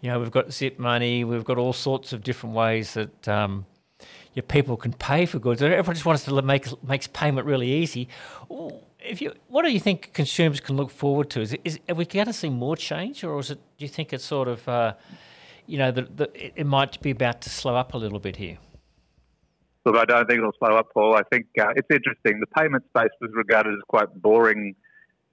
you 0.00 0.10
know, 0.10 0.18
we've 0.18 0.30
got 0.30 0.50
Zip 0.54 0.78
Money, 0.78 1.24
we've 1.24 1.44
got 1.44 1.58
all 1.58 1.74
sorts 1.74 2.14
of 2.14 2.22
different 2.22 2.54
ways 2.54 2.94
that 2.94 3.28
um, 3.28 3.66
your 4.32 4.42
people 4.42 4.76
can 4.76 4.94
pay 4.94 5.26
for 5.26 5.38
goods. 5.38 5.60
Everyone 5.60 5.94
just 5.94 6.06
wants 6.06 6.24
to 6.24 6.42
make 6.42 6.82
makes 6.82 7.06
payment 7.08 7.46
really 7.46 7.70
easy 7.70 8.08
if 9.04 9.20
you, 9.20 9.32
what 9.48 9.64
do 9.64 9.72
you 9.72 9.80
think 9.80 10.12
consumers 10.12 10.60
can 10.60 10.76
look 10.76 10.90
forward 10.90 11.30
to? 11.30 11.40
Is, 11.40 11.56
is 11.64 11.78
are 11.88 11.94
we 11.94 12.04
going 12.04 12.26
to 12.26 12.32
see 12.32 12.50
more 12.50 12.76
change, 12.76 13.24
or 13.24 13.38
is 13.40 13.50
it? 13.50 13.58
Do 13.78 13.84
you 13.84 13.88
think 13.88 14.12
it's 14.12 14.24
sort 14.24 14.48
of, 14.48 14.66
uh, 14.68 14.94
you 15.66 15.78
know, 15.78 15.90
the, 15.90 16.02
the, 16.02 16.60
it 16.60 16.66
might 16.66 17.00
be 17.00 17.10
about 17.10 17.40
to 17.42 17.50
slow 17.50 17.76
up 17.76 17.94
a 17.94 17.98
little 17.98 18.20
bit 18.20 18.36
here? 18.36 18.58
Look, 19.84 19.96
I 19.96 20.04
don't 20.04 20.26
think 20.26 20.38
it'll 20.38 20.52
slow 20.58 20.76
up, 20.76 20.88
Paul. 20.94 21.16
I 21.16 21.22
think 21.32 21.46
uh, 21.60 21.72
it's 21.74 21.88
interesting. 21.90 22.40
The 22.40 22.46
payment 22.46 22.84
space 22.88 23.10
was 23.20 23.30
regarded 23.34 23.74
as 23.74 23.80
quite 23.88 24.14
boring 24.14 24.76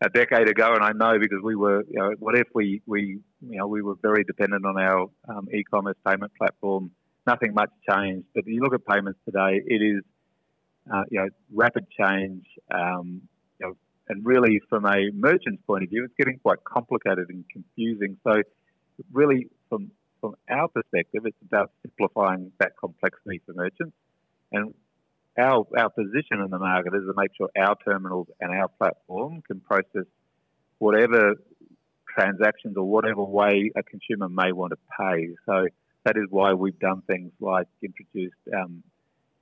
a 0.02 0.10
decade 0.10 0.50
ago, 0.50 0.74
and 0.74 0.84
I 0.84 0.92
know 0.94 1.20
because 1.20 1.40
we 1.44 1.56
were, 1.56 1.84
you 1.90 2.00
know, 2.00 2.12
Wotif 2.22 2.46
we, 2.56 2.82
we, 2.88 3.20
you 3.48 3.58
know, 3.58 3.68
we 3.68 3.82
were 3.82 3.96
very 4.02 4.24
dependent 4.24 4.66
on 4.66 4.80
our 4.80 5.10
um, 5.28 5.48
e-commerce 5.54 5.98
payment 6.08 6.32
platform. 6.36 6.92
Nothing 7.28 7.54
much 7.54 7.70
changed, 7.88 8.26
but 8.34 8.48
you 8.48 8.62
look 8.62 8.74
at 8.74 8.86
payments 8.88 9.20
today, 9.26 9.62
it 9.64 9.82
is, 9.84 10.02
uh, 10.92 11.04
you 11.12 11.20
know, 11.20 11.28
rapid 11.54 11.86
change. 11.92 12.46
Um, 12.74 13.22
and 14.10 14.26
really, 14.26 14.60
from 14.70 14.86
a 14.86 15.12
merchant's 15.14 15.62
point 15.68 15.84
of 15.84 15.90
view, 15.90 16.04
it's 16.04 16.14
getting 16.18 16.40
quite 16.40 16.64
complicated 16.64 17.28
and 17.30 17.46
confusing. 17.50 18.18
So, 18.24 18.42
really, 19.14 19.48
from 19.70 19.92
from 20.20 20.36
our 20.50 20.68
perspective, 20.68 21.26
it's 21.26 21.38
about 21.46 21.72
simplifying 21.82 22.52
that 22.60 22.74
complexity 22.78 23.42
for 23.46 23.54
merchants. 23.54 23.96
And 24.52 24.74
our 25.38 25.66
our 25.78 25.90
position 25.90 26.42
in 26.44 26.50
the 26.50 26.60
market 26.60 26.94
is 26.96 27.04
to 27.04 27.14
make 27.16 27.32
sure 27.38 27.50
our 27.58 27.76
terminals 27.88 28.28
and 28.42 28.52
our 28.52 28.68
platform 28.68 29.42
can 29.46 29.60
process 29.60 30.06
whatever 30.80 31.36
transactions 32.18 32.76
or 32.78 32.84
whatever 32.84 33.24
way 33.24 33.72
a 33.76 33.84
consumer 33.84 34.28
may 34.28 34.52
want 34.52 34.72
to 34.72 34.78
pay. 34.98 35.30
So 35.46 35.68
that 36.06 36.18
is 36.18 36.26
why 36.30 36.54
we've 36.54 36.80
done 36.80 37.04
things 37.06 37.32
like 37.40 37.68
introduced 37.84 38.36
um, 38.58 38.84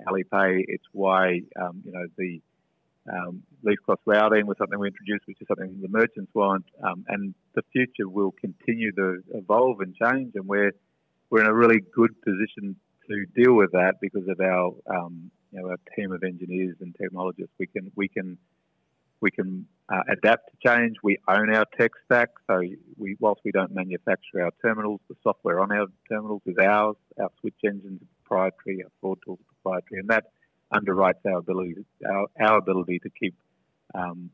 Alipay. 0.05 0.65
It's 0.67 0.83
why 0.91 1.41
um, 1.59 1.81
you 1.85 1.91
know 1.93 2.05
the 2.17 2.41
um, 3.11 3.43
cost 3.85 4.01
routing 4.05 4.45
was 4.47 4.57
something 4.57 4.79
we 4.79 4.87
introduced, 4.87 5.27
which 5.27 5.37
is 5.41 5.47
something 5.47 5.79
the 5.81 5.87
merchants 5.87 6.31
want, 6.33 6.65
um, 6.83 7.05
and 7.07 7.33
the 7.55 7.61
future 7.71 8.07
will 8.07 8.31
continue 8.31 8.91
to 8.93 9.23
evolve 9.33 9.81
and 9.81 9.95
change, 9.95 10.33
and 10.35 10.47
we're 10.47 10.71
we're 11.29 11.41
in 11.41 11.47
a 11.47 11.53
really 11.53 11.81
good 11.93 12.21
position 12.21 12.75
to 13.09 13.25
deal 13.35 13.53
with 13.53 13.71
that 13.71 13.95
because 14.01 14.27
of 14.27 14.39
our 14.39 14.73
um, 14.93 15.31
you 15.51 15.61
know 15.61 15.69
our 15.69 15.77
team 15.95 16.11
of 16.11 16.23
engineers 16.23 16.75
and 16.81 16.95
technologists. 17.01 17.53
We 17.59 17.67
can 17.67 17.91
we 17.95 18.07
can 18.07 18.37
we 19.21 19.31
can 19.31 19.65
uh, 19.89 20.01
adapt 20.11 20.51
to 20.51 20.69
change. 20.69 20.97
We 21.03 21.17
own 21.27 21.53
our 21.53 21.65
tech 21.77 21.91
stack, 22.05 22.29
so 22.47 22.61
we 22.97 23.15
whilst 23.19 23.41
we 23.43 23.51
don't 23.51 23.73
manufacture 23.73 24.43
our 24.43 24.51
terminals, 24.61 25.01
the 25.09 25.15
software 25.23 25.59
on 25.59 25.71
our 25.71 25.87
terminals 26.09 26.41
is 26.45 26.57
ours. 26.57 26.95
Our 27.19 27.29
switch 27.39 27.55
engines 27.65 28.01
are 28.01 28.07
proprietary, 28.23 28.83
our 28.83 28.91
fraud 29.01 29.19
tools 29.25 29.39
are 29.39 29.53
proprietary, 29.61 30.01
and 30.01 30.09
that 30.09 30.25
underwrites 30.73 31.25
our 31.25 31.37
ability, 31.37 31.75
our, 32.05 32.27
our 32.39 32.57
ability 32.57 32.99
to 32.99 33.09
keep 33.09 33.35
um, 33.95 34.29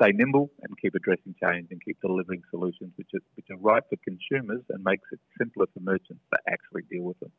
stay 0.00 0.12
nimble 0.12 0.50
and 0.62 0.76
keep 0.80 0.94
addressing 0.94 1.34
change 1.42 1.68
and 1.70 1.82
keep 1.84 2.00
delivering 2.00 2.42
solutions 2.50 2.92
which 2.96 3.10
are, 3.14 3.20
which 3.34 3.46
are 3.50 3.56
right 3.58 3.82
for 3.88 3.96
consumers 4.04 4.62
and 4.70 4.82
makes 4.82 5.06
it 5.12 5.20
simpler 5.38 5.66
for 5.74 5.80
merchants 5.80 6.22
to 6.32 6.38
actually 6.48 6.82
deal 6.90 7.02
with 7.02 7.18
them. 7.20 7.30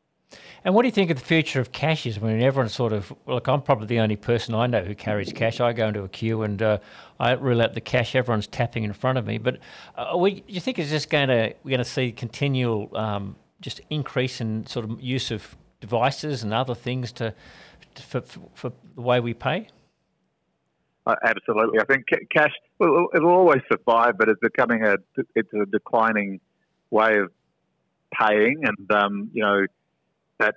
And 0.64 0.74
what 0.74 0.82
do 0.82 0.88
you 0.88 0.92
think 0.92 1.10
of 1.10 1.18
the 1.18 1.24
future 1.24 1.60
of 1.60 1.72
cash 1.72 2.06
is? 2.06 2.16
I 2.16 2.20
mean, 2.22 2.40
everyone 2.40 2.70
sort 2.70 2.92
of, 2.94 3.12
look, 3.26 3.48
I'm 3.48 3.60
probably 3.60 3.86
the 3.86 4.00
only 4.00 4.16
person 4.16 4.54
I 4.54 4.66
know 4.66 4.82
who 4.82 4.94
carries 4.94 5.30
cash. 5.32 5.60
I 5.60 5.72
go 5.74 5.88
into 5.88 6.04
a 6.04 6.08
queue 6.08 6.42
and 6.42 6.62
uh, 6.62 6.78
I 7.20 7.32
rule 7.32 7.60
out 7.60 7.74
the 7.74 7.82
cash 7.82 8.14
everyone's 8.14 8.46
tapping 8.46 8.84
in 8.84 8.92
front 8.94 9.18
of 9.18 9.26
me. 9.26 9.38
But 9.38 9.58
uh, 9.96 10.16
we, 10.16 10.36
do 10.36 10.42
you 10.46 10.60
think 10.60 10.78
it's 10.78 10.90
just 10.90 11.10
going 11.10 11.28
to, 11.28 11.54
we're 11.64 11.70
going 11.70 11.78
to 11.78 11.84
see 11.84 12.12
continual 12.12 12.96
um, 12.96 13.36
just 13.60 13.80
increase 13.90 14.40
in 14.40 14.66
sort 14.66 14.88
of 14.88 15.00
use 15.02 15.30
of 15.30 15.56
devices 15.80 16.42
and 16.42 16.54
other 16.54 16.74
things 16.74 17.12
to 17.12 17.34
for, 17.98 18.20
for 18.54 18.72
the 18.94 19.00
way 19.00 19.20
we 19.20 19.34
pay? 19.34 19.68
Uh, 21.04 21.16
absolutely, 21.24 21.80
I 21.80 21.84
think 21.84 22.06
cash 22.32 22.52
well, 22.78 23.08
it'll 23.14 23.30
always 23.30 23.60
survive, 23.70 24.16
but 24.18 24.28
it's 24.28 24.40
becoming 24.40 24.84
a 24.84 24.96
it's 25.34 25.52
a 25.52 25.66
declining 25.66 26.40
way 26.90 27.18
of 27.18 27.32
paying, 28.16 28.62
and 28.64 28.92
um, 28.92 29.30
you 29.32 29.42
know 29.42 29.66
that's 30.38 30.56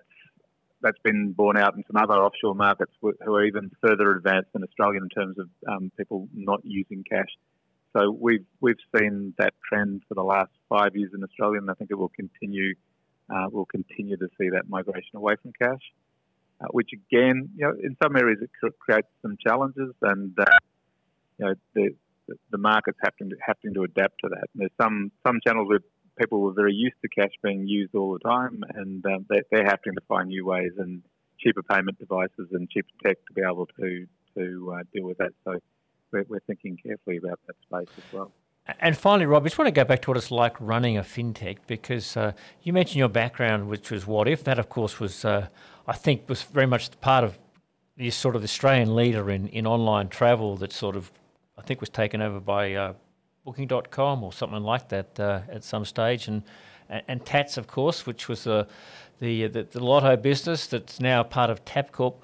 that's 0.81 0.99
been 1.03 1.31
borne 1.31 1.57
out 1.57 1.75
in 1.75 1.83
some 1.87 2.01
other 2.01 2.13
offshore 2.13 2.53
markets 2.53 2.91
who 3.01 3.13
are 3.27 3.43
even 3.43 3.71
further 3.81 4.11
advanced 4.11 4.53
than 4.53 4.63
Australia 4.63 5.01
in 5.01 5.09
terms 5.09 5.35
of 5.39 5.49
um, 5.67 5.91
people 5.97 6.27
not 6.33 6.61
using 6.63 7.03
cash. 7.03 7.29
So 7.93 8.11
we've 8.11 8.45
we've 8.61 8.75
seen 8.95 9.33
that 9.39 9.53
trend 9.67 10.03
for 10.07 10.13
the 10.13 10.23
last 10.23 10.51
five 10.69 10.95
years 10.95 11.11
in 11.15 11.23
Australia, 11.23 11.59
and 11.59 11.71
I 11.71 11.73
think 11.73 11.89
it 11.89 11.97
will 11.97 12.09
continue. 12.15 12.75
Uh, 13.33 13.47
we'll 13.49 13.65
continue 13.65 14.17
to 14.17 14.27
see 14.37 14.49
that 14.49 14.69
migration 14.69 15.15
away 15.15 15.35
from 15.41 15.53
cash, 15.59 15.81
uh, 16.61 16.67
which 16.71 16.89
again, 16.93 17.49
you 17.55 17.65
know, 17.65 17.73
in 17.83 17.95
some 18.01 18.15
areas 18.15 18.39
it 18.41 18.49
creates 18.79 19.07
some 19.21 19.37
challenges, 19.45 19.93
and 20.01 20.37
uh, 20.39 20.45
you 21.37 21.45
know 21.45 21.53
the 21.73 21.95
the 22.51 22.57
market's 22.57 22.97
having 23.03 23.29
to 23.29 23.35
having 23.45 23.73
to 23.73 23.83
adapt 23.83 24.15
to 24.21 24.29
that. 24.29 24.47
And 24.53 24.61
there's 24.61 24.71
some 24.81 25.11
some 25.25 25.39
channels 25.45 25.67
where 25.67 25.79
people 26.19 26.41
were 26.41 26.53
very 26.53 26.73
used 26.73 26.95
to 27.01 27.09
cash 27.09 27.33
being 27.43 27.67
used 27.67 27.93
all 27.95 28.13
the 28.13 28.19
time, 28.19 28.63
and 28.73 29.05
um, 29.05 29.25
they, 29.29 29.41
they're 29.51 29.65
having 29.65 29.93
to 29.93 30.01
find 30.07 30.29
new 30.29 30.45
ways 30.45 30.71
and 30.77 31.03
cheaper 31.39 31.63
payment 31.63 31.99
devices 31.99 32.47
and 32.51 32.69
cheaper 32.69 32.89
tech 33.03 33.17
to 33.27 33.33
be 33.33 33.41
able 33.41 33.67
to 33.79 34.07
to 34.37 34.73
uh, 34.75 34.83
deal 34.93 35.05
with 35.05 35.17
that. 35.17 35.33
So 35.43 35.59
we're, 36.11 36.25
we're 36.27 36.39
thinking 36.41 36.77
carefully 36.77 37.17
about 37.17 37.39
that 37.47 37.55
space 37.63 37.93
as 37.97 38.13
well. 38.13 38.31
And 38.79 38.97
finally, 38.97 39.27
Rob, 39.27 39.43
I 39.43 39.45
just 39.45 39.59
want 39.59 39.67
to 39.67 39.71
go 39.71 39.83
back 39.83 40.01
to 40.03 40.09
what 40.09 40.17
it's 40.17 40.31
like 40.31 40.59
running 40.59 40.97
a 40.97 41.03
fintech 41.03 41.57
because 41.67 42.17
uh, 42.17 42.31
you 42.63 42.73
mentioned 42.73 42.95
your 42.95 43.09
background, 43.09 43.67
which 43.69 43.91
was 43.91 44.05
Wotif. 44.05 44.43
That, 44.43 44.57
of 44.57 44.69
course, 44.69 44.99
was 44.99 45.23
uh, 45.23 45.49
I 45.87 45.93
think 45.93 46.27
was 46.27 46.41
very 46.43 46.65
much 46.65 46.99
part 47.01 47.23
of 47.23 47.37
the 47.97 48.09
sort 48.09 48.35
of 48.35 48.43
Australian 48.43 48.95
leader 48.95 49.29
in, 49.29 49.47
in 49.49 49.67
online 49.67 50.09
travel 50.09 50.57
that 50.57 50.73
sort 50.73 50.95
of 50.95 51.11
I 51.57 51.61
think 51.61 51.79
was 51.79 51.89
taken 51.89 52.21
over 52.21 52.39
by 52.39 52.73
uh, 52.73 52.93
Booking.com 53.45 54.23
or 54.23 54.33
something 54.33 54.63
like 54.63 54.89
that 54.89 55.19
uh, 55.19 55.41
at 55.49 55.63
some 55.63 55.85
stage, 55.85 56.27
and, 56.27 56.43
and, 56.89 57.03
and 57.07 57.25
Tatts, 57.25 57.57
of 57.57 57.67
course, 57.67 58.05
which 58.05 58.27
was 58.27 58.43
the, 58.45 58.67
the, 59.19 59.47
the 59.47 59.63
the 59.63 59.83
lotto 59.83 60.17
business 60.17 60.65
that's 60.67 60.99
now 60.99 61.21
part 61.21 61.51
of 61.51 61.63
Tabcorp. 61.63 62.15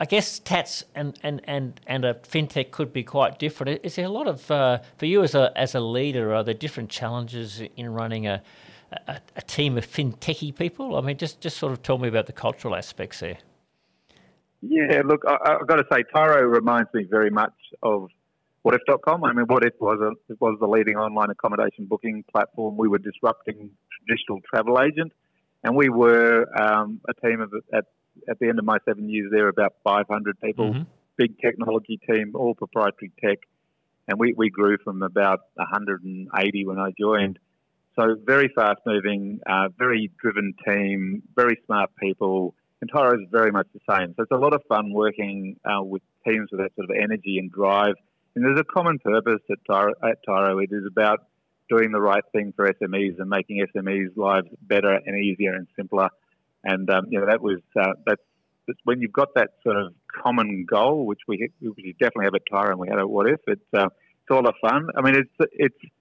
I 0.00 0.04
guess 0.04 0.40
Tatts 0.40 0.82
and, 0.96 1.16
and, 1.22 1.40
and, 1.44 1.80
and 1.86 2.04
a 2.04 2.14
fintech 2.14 2.72
could 2.72 2.92
be 2.92 3.04
quite 3.04 3.38
different. 3.38 3.80
Is 3.84 3.94
there 3.94 4.06
a 4.06 4.08
lot 4.08 4.26
of 4.26 4.50
uh, 4.50 4.80
for 4.98 5.06
you 5.06 5.22
as 5.22 5.36
a 5.36 5.52
as 5.56 5.76
a 5.76 5.80
leader? 5.80 6.34
Are 6.34 6.42
there 6.42 6.54
different 6.54 6.90
challenges 6.90 7.62
in 7.76 7.94
running 7.94 8.26
a, 8.26 8.42
a, 9.08 9.20
a 9.36 9.42
team 9.42 9.78
of 9.78 9.86
fintechy 9.86 10.54
people? 10.54 10.96
I 10.96 11.00
mean, 11.00 11.16
just 11.16 11.40
just 11.40 11.56
sort 11.58 11.72
of 11.72 11.82
tell 11.82 11.98
me 11.98 12.08
about 12.08 12.26
the 12.26 12.32
cultural 12.32 12.74
aspects 12.74 13.20
there. 13.20 13.38
Yeah, 14.62 15.02
look, 15.04 15.22
I, 15.26 15.56
have 15.58 15.66
got 15.66 15.76
to 15.76 15.84
say, 15.92 16.04
Tyro 16.14 16.42
reminds 16.42 16.88
me 16.94 17.04
very 17.10 17.30
much 17.30 17.54
of 17.82 18.08
Wotif.com. 18.64 19.24
I 19.24 19.32
mean, 19.32 19.46
Wotif 19.46 19.72
was 19.80 19.98
a 20.00 20.34
was 20.38 20.56
the 20.60 20.68
leading 20.68 20.96
online 20.96 21.30
accommodation 21.30 21.86
booking 21.86 22.24
platform. 22.30 22.76
We 22.76 22.88
were 22.88 22.98
disrupting 22.98 23.70
traditional 23.98 24.40
travel 24.48 24.80
agent, 24.80 25.12
and 25.64 25.74
we 25.74 25.88
were 25.88 26.46
um, 26.60 27.00
a 27.08 27.26
team 27.26 27.40
of 27.40 27.52
at 27.74 27.86
at 28.28 28.38
the 28.38 28.48
end 28.48 28.58
of 28.58 28.64
my 28.64 28.78
seven 28.84 29.08
years 29.08 29.30
there, 29.32 29.48
about 29.48 29.74
500 29.84 30.40
people, 30.40 30.70
mm-hmm. 30.70 30.82
big 31.16 31.38
technology 31.40 31.98
team, 32.08 32.32
all 32.34 32.54
proprietary 32.54 33.10
tech, 33.20 33.38
and 34.06 34.18
we 34.20 34.32
we 34.36 34.48
grew 34.48 34.78
from 34.84 35.02
about 35.02 35.40
180 35.54 36.66
when 36.66 36.78
I 36.78 36.90
joined. 36.98 37.40
So 37.98 38.16
very 38.24 38.50
fast 38.54 38.80
moving, 38.86 39.40
uh, 39.46 39.68
very 39.78 40.10
driven 40.20 40.54
team, 40.66 41.22
very 41.36 41.58
smart 41.66 41.90
people 42.00 42.54
and 42.82 42.90
Tyro 42.90 43.14
is 43.14 43.28
very 43.30 43.52
much 43.52 43.68
the 43.72 43.80
same. 43.88 44.12
So 44.16 44.24
it's 44.24 44.32
a 44.32 44.36
lot 44.36 44.52
of 44.54 44.62
fun 44.68 44.92
working 44.92 45.56
uh, 45.64 45.82
with 45.82 46.02
teams 46.26 46.48
with 46.50 46.60
that 46.60 46.74
sort 46.74 46.90
of 46.90 46.96
energy 47.00 47.38
and 47.38 47.50
drive. 47.50 47.94
And 48.34 48.44
there's 48.44 48.58
a 48.58 48.64
common 48.64 48.98
purpose 48.98 49.40
at 49.50 49.58
Tyro. 49.70 49.92
At 50.02 50.18
Tyro. 50.26 50.58
It 50.58 50.70
is 50.72 50.82
about 50.84 51.20
doing 51.70 51.92
the 51.92 52.00
right 52.00 52.24
thing 52.32 52.52
for 52.56 52.68
SMEs 52.68 53.20
and 53.20 53.30
making 53.30 53.64
SMEs' 53.74 54.16
lives 54.16 54.48
better 54.62 54.98
and 55.06 55.16
easier 55.16 55.54
and 55.54 55.68
simpler. 55.76 56.08
And 56.64 56.90
um, 56.90 57.06
you 57.08 57.20
know 57.20 57.26
that 57.26 57.40
was 57.40 57.60
uh, 57.80 57.92
that's, 58.04 58.20
that's, 58.66 58.78
when 58.82 59.00
you've 59.00 59.12
got 59.12 59.34
that 59.36 59.50
sort 59.62 59.76
of 59.76 59.94
common 60.22 60.66
goal, 60.68 61.06
which 61.06 61.20
we 61.28 61.50
we 61.60 61.94
definitely 62.00 62.24
have 62.24 62.34
at 62.34 62.42
Tyro 62.50 62.70
and 62.70 62.80
we 62.80 62.88
had 62.88 62.98
at 62.98 63.04
Wotif. 63.04 63.38
It's 63.46 63.62
uh, 63.72 63.86
it's 63.86 64.30
a 64.30 64.34
lot 64.34 64.46
of 64.46 64.54
fun. 64.60 64.88
I 64.96 65.02
mean, 65.02 65.14
it's 65.14 65.50
it's 65.52 65.92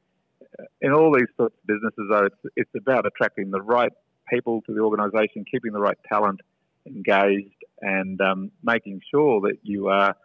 in 0.82 0.92
all 0.94 1.14
these 1.14 1.28
sorts 1.38 1.56
of 1.56 1.68
businesses 1.68 2.08
though. 2.10 2.26
It's 2.26 2.54
it's 2.56 2.76
about 2.76 3.06
attracting 3.06 3.52
the 3.52 3.62
right 3.62 3.92
people 4.30 4.62
to 4.68 4.74
the 4.74 4.82
organisation, 4.82 5.46
keeping 5.50 5.74
the 5.74 5.80
right 5.80 5.98
talent, 6.08 6.42
engaged 6.86 7.64
and 7.82 8.20
um, 8.22 8.52
making 8.64 9.02
sure 9.14 9.42
that 9.42 9.58
you 9.64 9.88
are 9.88 10.16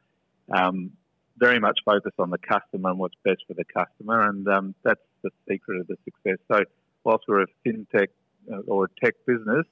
um, 0.55 0.93
very 1.39 1.59
much 1.59 1.79
focused 1.85 2.19
on 2.19 2.31
the 2.31 2.39
customer 2.39 2.91
and 2.91 2.99
what's 2.99 3.15
best 3.25 3.43
for 3.47 3.55
the 3.55 3.65
customer. 3.65 4.29
And 4.29 4.47
um, 4.49 4.75
that's 4.85 5.01
the 5.23 5.31
secret 5.49 5.81
of 5.81 5.87
the 5.87 5.97
success. 6.05 6.39
So, 6.51 6.61
whilst 7.05 7.25
we're 7.29 7.43
a 7.43 7.47
fintech 7.67 8.09
uh, 8.53 8.59
or 8.67 8.85
a 8.85 9.05
tech 9.05 9.15
business 9.27 9.67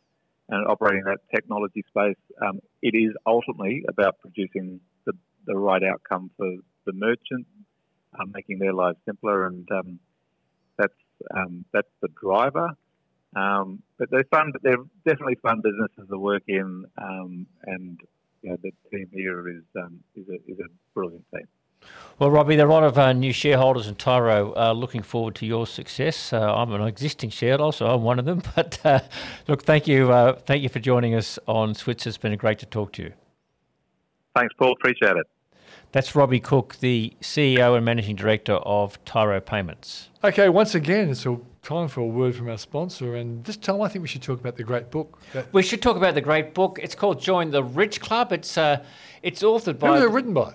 and 0.49 0.67
operating 0.67 1.05
that 1.05 1.19
technology 1.35 1.85
space, 1.89 2.17
um, 2.43 2.61
it 2.83 2.95
is 2.95 3.15
ultimately 3.27 3.85
about 3.89 4.19
producing 4.21 4.81
the, 5.05 5.13
the 5.47 5.57
right 5.57 5.83
outcome 5.83 6.31
for 6.37 6.51
the 6.87 6.93
merchant, 6.93 7.47
um, 8.19 8.33
making 8.35 8.59
their 8.59 8.73
lives 8.73 8.99
simpler. 9.07 9.47
And 9.47 9.69
um, 11.35 11.65
that's, 11.73 11.89
the 12.01 12.09
driver. 12.21 12.71
Um, 13.37 13.83
but 13.99 14.11
they're 14.11 14.25
fun. 14.25 14.53
They're 14.63 14.77
definitely 15.05 15.37
fun 15.37 15.61
businesses 15.63 16.09
to 16.09 16.19
work 16.19 16.45
in, 16.47 16.85
um, 16.99 17.47
and 17.65 18.01
you 18.43 18.51
know, 18.51 18.57
the 18.63 18.71
team 18.91 19.09
here 19.13 19.49
is 19.49 19.65
um, 19.77 19.99
is, 20.15 20.29
a, 20.29 20.35
is 20.51 20.61
a 20.61 20.69
brilliant 20.95 21.25
team. 21.35 21.49
Well, 22.19 22.31
Robbie, 22.31 22.57
there 22.57 22.67
are 22.67 22.71
a 22.71 22.73
lot 22.73 22.85
of 22.85 22.97
uh, 22.97 23.13
new 23.13 23.33
shareholders 23.33 23.89
in 23.89 23.97
Tyro 23.97 24.55
uh, 24.57 24.73
looking 24.73 25.03
forward 25.03 25.35
to 25.37 25.47
your 25.47 25.67
success. 25.67 26.33
Uh, 26.33 26.55
I'm 26.55 26.73
an 26.73 26.83
existing 26.83 27.31
shareholder, 27.31 27.77
so 27.77 27.87
I'm 27.87 28.03
one 28.03 28.19
of 28.19 28.25
them. 28.25 28.43
But 28.55 28.79
uh, 28.85 29.01
look, 29.49 29.65
thank 29.65 29.89
you, 29.89 30.13
uh, 30.13 30.35
thank 30.35 30.63
you 30.63 30.69
for 30.69 30.79
joining 30.79 31.15
us 31.15 31.39
on 31.47 31.75
Switzer. 31.75 32.09
It's 32.09 32.19
been 32.19 32.37
great 32.37 32.61
to 32.61 32.67
talk 32.67 32.93
to 32.93 33.03
you. 33.03 33.13
Thanks, 34.37 34.55
Paul. 34.59 34.73
Appreciate 34.73 35.17
it. 35.17 35.27
That's 35.95 36.17
Robbie 36.17 36.41
Cooke, 36.41 36.79
the 36.81 37.13
CEO 37.21 37.77
and 37.77 37.85
Managing 37.85 38.17
Director 38.17 38.55
of 38.55 39.03
Tyro 39.05 39.41
Payments. 39.41 40.09
Okay, 40.25 40.49
once 40.49 40.75
again, 40.75 41.09
it's 41.09 41.25
a 41.25 41.39
time 41.63 41.87
for 41.87 42.01
a 42.01 42.07
word 42.07 42.35
from 42.35 42.49
our 42.49 42.59
sponsor. 42.59 43.15
And 43.15 43.45
this 43.45 43.57
time, 43.57 43.81
I 43.81 43.87
think 43.87 44.03
we 44.03 44.09
should 44.09 44.21
talk 44.21 44.41
about 44.41 44.57
the 44.57 44.65
great 44.65 44.91
book. 44.91 45.21
We 45.53 45.63
should 45.63 45.81
talk 45.81 45.97
about 45.97 46.15
the 46.15 46.21
great 46.21 46.53
book. 46.53 46.81
It's 46.83 46.97
called 46.97 47.21
Join 47.21 47.53
the 47.53 47.63
Rich 47.63 48.01
Club. 48.01 48.33
It's 48.33 48.59
uh, 48.59 48.85
it's 49.23 49.45
authored 49.45 49.79
by. 49.79 50.01
Who 50.01 50.05
it 50.05 50.11
written 50.11 50.35
by? 50.35 50.55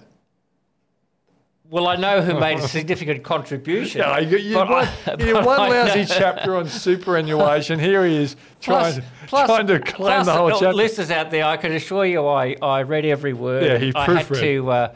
Well, 1.69 1.87
I 1.87 1.95
know 1.95 2.21
who 2.21 2.37
made 2.37 2.59
a 2.59 2.67
significant 2.67 3.23
contribution. 3.23 4.01
Yeah, 4.01 4.19
you, 4.19 4.39
you, 4.39 4.57
one, 4.57 4.89
you 5.19 5.35
one 5.35 5.45
lousy 5.69 6.03
chapter 6.03 6.57
on 6.57 6.67
superannuation. 6.67 7.79
Here 7.79 8.05
he 8.05 8.17
is 8.17 8.35
trying, 8.59 8.93
plus, 8.93 9.05
plus, 9.27 9.47
trying 9.47 9.67
to 9.67 9.79
claim 9.79 10.25
the 10.25 10.33
whole 10.33 10.49
chapter. 10.49 10.73
Listeners 10.73 11.11
out 11.11 11.31
there, 11.31 11.45
I 11.45 11.55
can 11.55 11.71
assure 11.71 12.05
you, 12.05 12.27
I, 12.27 12.57
I 12.61 12.81
read 12.81 13.05
every 13.05 13.31
word. 13.31 13.63
Yeah, 13.63 13.77
he 13.77 13.93
proofread. 13.93 14.09
I 14.09 14.15
had 14.15 14.27
to. 14.27 14.71
Uh, 14.71 14.95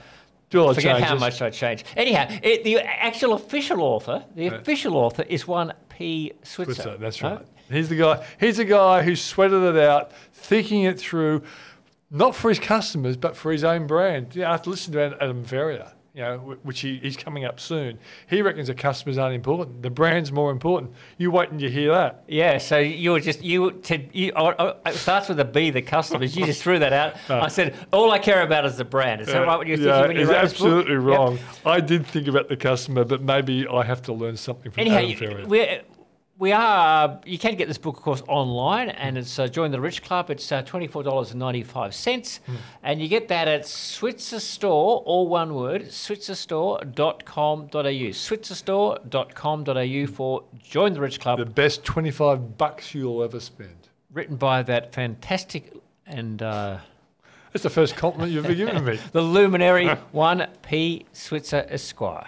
Forget 0.54 0.98
changes. 0.98 1.10
how 1.10 1.18
much 1.18 1.42
I 1.42 1.50
changed. 1.50 1.86
Anyhow, 1.96 2.28
it, 2.44 2.64
the 2.64 2.80
actual 2.80 3.34
official 3.34 3.82
author, 3.82 4.24
the 4.36 4.50
right. 4.50 4.62
official 4.62 4.96
author 4.96 5.24
is 5.24 5.48
one 5.48 5.74
P. 5.90 6.34
Switzer. 6.44 6.74
Switzer 6.74 6.98
that's 6.98 7.22
right. 7.22 7.38
right. 7.38 7.48
He's 7.70 7.90
the 7.90 7.96
guy. 7.96 8.26
He's 8.40 8.58
the 8.58 8.66
guy 8.66 9.04
who 9.04 9.16
sweated 9.16 9.64
it 9.64 9.78
out, 9.78 10.12
thinking 10.34 10.84
it 10.84 11.00
through, 11.00 11.44
not 12.12 12.36
for 12.36 12.50
his 12.50 12.60
customers, 12.60 13.18
but 13.18 13.36
for 13.36 13.52
his 13.52 13.64
own 13.64 13.88
brand. 13.88 14.36
You 14.36 14.42
know, 14.42 14.48
after 14.50 14.70
listening 14.70 15.12
to 15.12 15.24
Adam 15.24 15.44
Ferrier, 15.44 15.93
you 16.14 16.22
know, 16.22 16.58
which 16.62 16.82
he, 16.82 16.98
he's 17.00 17.18
coming 17.18 17.44
up 17.44 17.60
soon. 17.60 17.98
He 18.30 18.44
reckons 18.44 18.68
the 18.68 18.76
customers 18.76 19.18
aren't 19.18 19.34
important. 19.34 19.82
The 19.82 19.90
brand's 19.90 20.32
more 20.32 20.52
important. 20.52 20.94
You 21.18 21.32
wait 21.32 21.50
and 21.50 21.60
you 21.60 21.70
hear 21.70 21.92
that. 21.92 22.24
Yeah, 22.28 22.60
so 22.60 22.78
you 22.78 23.12
were 23.12 23.20
just, 23.20 23.42
you, 23.42 23.72
to, 23.72 24.00
you 24.16 24.32
it 24.36 24.94
starts 24.94 25.30
with 25.30 25.40
a 25.40 25.46
B, 25.46 25.72
the 25.72 25.82
customers. 25.82 26.36
You 26.36 26.46
just 26.46 26.62
threw 26.62 26.80
that 26.80 26.94
out. 26.94 27.16
No. 27.30 27.40
I 27.40 27.48
said, 27.48 27.76
all 27.94 28.12
I 28.12 28.20
care 28.20 28.44
about 28.44 28.66
is 28.66 28.78
the 28.78 28.84
brand. 28.84 29.22
Is 29.22 29.28
that 29.28 29.40
right 29.40 29.58
what 29.58 29.66
you're 29.66 29.78
thinking 29.78 29.94
yeah, 29.94 30.08
when 30.08 30.18
you 30.18 30.28
wrote 30.28 30.36
absolutely 30.36 30.96
wrong. 30.96 31.38
Yep. 31.38 31.66
I 31.66 31.80
did 31.80 32.06
think 32.06 32.28
about 32.28 32.50
the 32.50 32.58
customer, 32.58 33.06
but 33.06 33.22
maybe 33.22 33.66
I 33.66 33.84
have 33.84 34.02
to 34.04 34.14
learn 34.14 34.36
something 34.36 34.70
from 34.72 34.82
Anyhow, 34.82 34.98
Adam 34.98 35.16
Ferrier 35.16 35.82
we 36.38 36.52
are. 36.52 37.20
You 37.26 37.38
can 37.38 37.56
get 37.56 37.68
this 37.68 37.78
book, 37.78 37.98
of 37.98 38.04
course, 38.04 38.24
online, 38.28 38.90
and 38.90 39.18
it's 39.18 39.38
uh, 39.38 39.48
join 39.48 39.72
the 39.72 39.80
Rich 39.80 40.04
Club. 40.04 40.30
It's 40.30 40.52
uh, 40.52 40.62
twenty 40.64 40.88
four 40.88 41.04
dollars 41.04 41.32
and 41.32 41.40
ninety 41.40 41.64
five 41.64 41.94
cents, 41.94 42.40
mm. 42.48 42.56
and 42.82 43.02
you 43.02 43.08
get 43.08 43.28
that 43.28 43.48
at 43.48 43.68
Switzer 43.68 44.40
Store, 44.40 45.04
all 45.06 45.28
one 45.28 45.54
word, 45.54 45.84
switzerstore.com.au, 45.84 47.70
switzerstore.com.au 47.70 50.08
for 50.08 50.44
join 50.62 50.94
the 50.94 51.02
Rich 51.02 51.20
Club. 51.20 51.40
The 51.40 51.46
best 51.46 51.84
twenty 51.84 52.12
five 52.12 52.58
bucks 52.58 52.96
you'll 52.96 53.24
ever 53.24 53.40
spend. 53.40 53.90
Written 54.12 54.36
by 54.36 54.64
that 54.64 54.94
fantastic 54.94 55.74
and. 56.06 56.42
Uh, 56.42 56.80
that's 57.52 57.64
the 57.64 57.70
first 57.70 57.96
compliment 57.96 58.32
you've 58.32 58.46
ever 58.46 58.56
given 58.56 58.84
me. 58.84 59.00
the 59.12 59.22
luminary 59.22 59.88
one 60.12 60.48
P 60.64 61.06
Switzer 61.14 61.68
Esquire. 61.70 62.28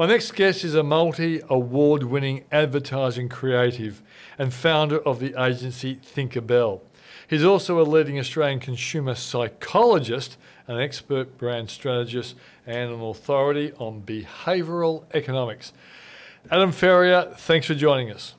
My 0.00 0.06
next 0.06 0.34
guest 0.34 0.64
is 0.64 0.74
a 0.74 0.82
multi 0.82 1.42
award 1.50 2.04
winning 2.04 2.44
advertising 2.50 3.28
creative 3.28 4.00
and 4.38 4.50
founder 4.50 4.98
of 4.98 5.20
the 5.20 5.38
agency 5.38 5.96
Thinkerbell. 5.96 6.80
He's 7.28 7.44
also 7.44 7.78
a 7.78 7.84
leading 7.84 8.18
Australian 8.18 8.60
consumer 8.60 9.14
psychologist, 9.14 10.38
an 10.66 10.80
expert 10.80 11.36
brand 11.36 11.68
strategist, 11.68 12.34
and 12.66 12.90
an 12.90 13.02
authority 13.02 13.74
on 13.74 14.00
behavioural 14.00 15.04
economics. 15.12 15.74
Adam 16.50 16.72
Ferrier, 16.72 17.34
thanks 17.36 17.66
for 17.66 17.74
joining 17.74 18.10
us. 18.10 18.36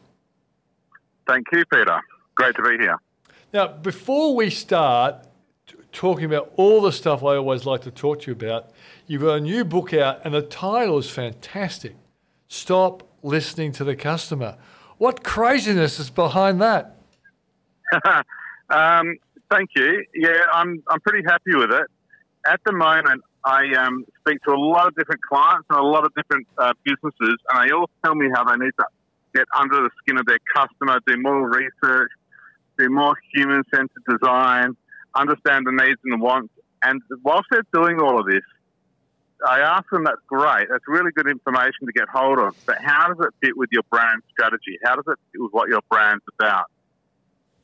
Thank 1.27 1.45
you, 1.51 1.63
Peter. 1.71 2.01
Great 2.33 2.55
to 2.55 2.63
be 2.63 2.79
here. 2.79 2.97
Now, 3.53 3.67
before 3.67 4.35
we 4.35 4.49
start, 4.49 5.27
talking 5.91 6.25
about 6.25 6.51
all 6.55 6.81
the 6.81 6.91
stuff 6.91 7.23
I 7.23 7.35
always 7.35 7.65
like 7.65 7.81
to 7.81 7.91
talk 7.91 8.21
to 8.21 8.27
you 8.27 8.33
about. 8.33 8.71
You've 9.07 9.21
got 9.21 9.35
a 9.35 9.41
new 9.41 9.65
book 9.65 9.93
out, 9.93 10.21
and 10.23 10.33
the 10.33 10.41
title 10.41 10.97
is 10.97 11.09
fantastic. 11.09 11.95
Stop 12.47 13.03
listening 13.23 13.71
to 13.73 13.83
the 13.83 13.95
customer. 13.95 14.57
What 14.97 15.23
craziness 15.23 15.99
is 15.99 16.09
behind 16.09 16.61
that? 16.61 16.97
um, 18.69 19.17
thank 19.49 19.71
you. 19.75 20.05
Yeah, 20.15 20.43
I'm 20.53 20.83
I'm 20.87 20.99
pretty 21.01 21.23
happy 21.27 21.55
with 21.55 21.71
it. 21.71 21.87
At 22.45 22.61
the 22.65 22.71
moment, 22.71 23.23
I 23.43 23.73
um, 23.73 24.05
speak 24.19 24.41
to 24.43 24.51
a 24.51 24.59
lot 24.59 24.87
of 24.87 24.95
different 24.95 25.21
clients 25.23 25.65
and 25.69 25.79
a 25.79 25.83
lot 25.83 26.05
of 26.05 26.13
different 26.15 26.47
uh, 26.57 26.73
businesses, 26.83 27.37
and 27.49 27.67
they 27.67 27.73
all 27.73 27.89
tell 28.03 28.15
me 28.15 28.27
how 28.33 28.43
they 28.43 28.63
need 28.63 28.71
to 28.79 28.85
get 29.33 29.45
under 29.57 29.77
the 29.77 29.89
skin 30.01 30.17
of 30.17 30.25
their 30.25 30.39
customer, 30.55 30.99
do 31.07 31.15
more 31.19 31.49
research, 31.49 32.11
do 32.77 32.89
more 32.89 33.15
human-centered 33.33 34.03
design, 34.09 34.75
understand 35.15 35.65
the 35.65 35.71
needs 35.71 35.99
and 36.03 36.13
the 36.13 36.23
wants. 36.23 36.53
And 36.83 37.01
whilst 37.23 37.47
they're 37.51 37.65
doing 37.73 37.99
all 37.99 38.19
of 38.19 38.25
this, 38.25 38.41
I 39.47 39.59
ask 39.59 39.89
them, 39.89 40.03
that's 40.03 40.21
great. 40.27 40.67
That's 40.69 40.87
really 40.87 41.11
good 41.11 41.27
information 41.27 41.85
to 41.85 41.91
get 41.91 42.07
hold 42.09 42.39
of. 42.39 42.55
But 42.65 42.77
how 42.81 43.07
does 43.07 43.25
it 43.25 43.33
fit 43.45 43.57
with 43.57 43.69
your 43.71 43.83
brand 43.89 44.21
strategy? 44.31 44.77
How 44.83 44.95
does 44.95 45.05
it 45.07 45.17
fit 45.31 45.41
with 45.41 45.51
what 45.51 45.69
your 45.69 45.81
brand's 45.89 46.23
about? 46.39 46.65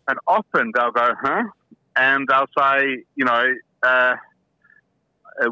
And 0.07 0.17
often 0.28 0.71
they'll 0.73 0.91
go, 0.91 1.13
huh? 1.21 1.43
And 1.95 2.28
they'll 2.28 2.49
say, 2.57 3.03
you 3.15 3.25
know, 3.25 3.45
uh, 3.84 4.15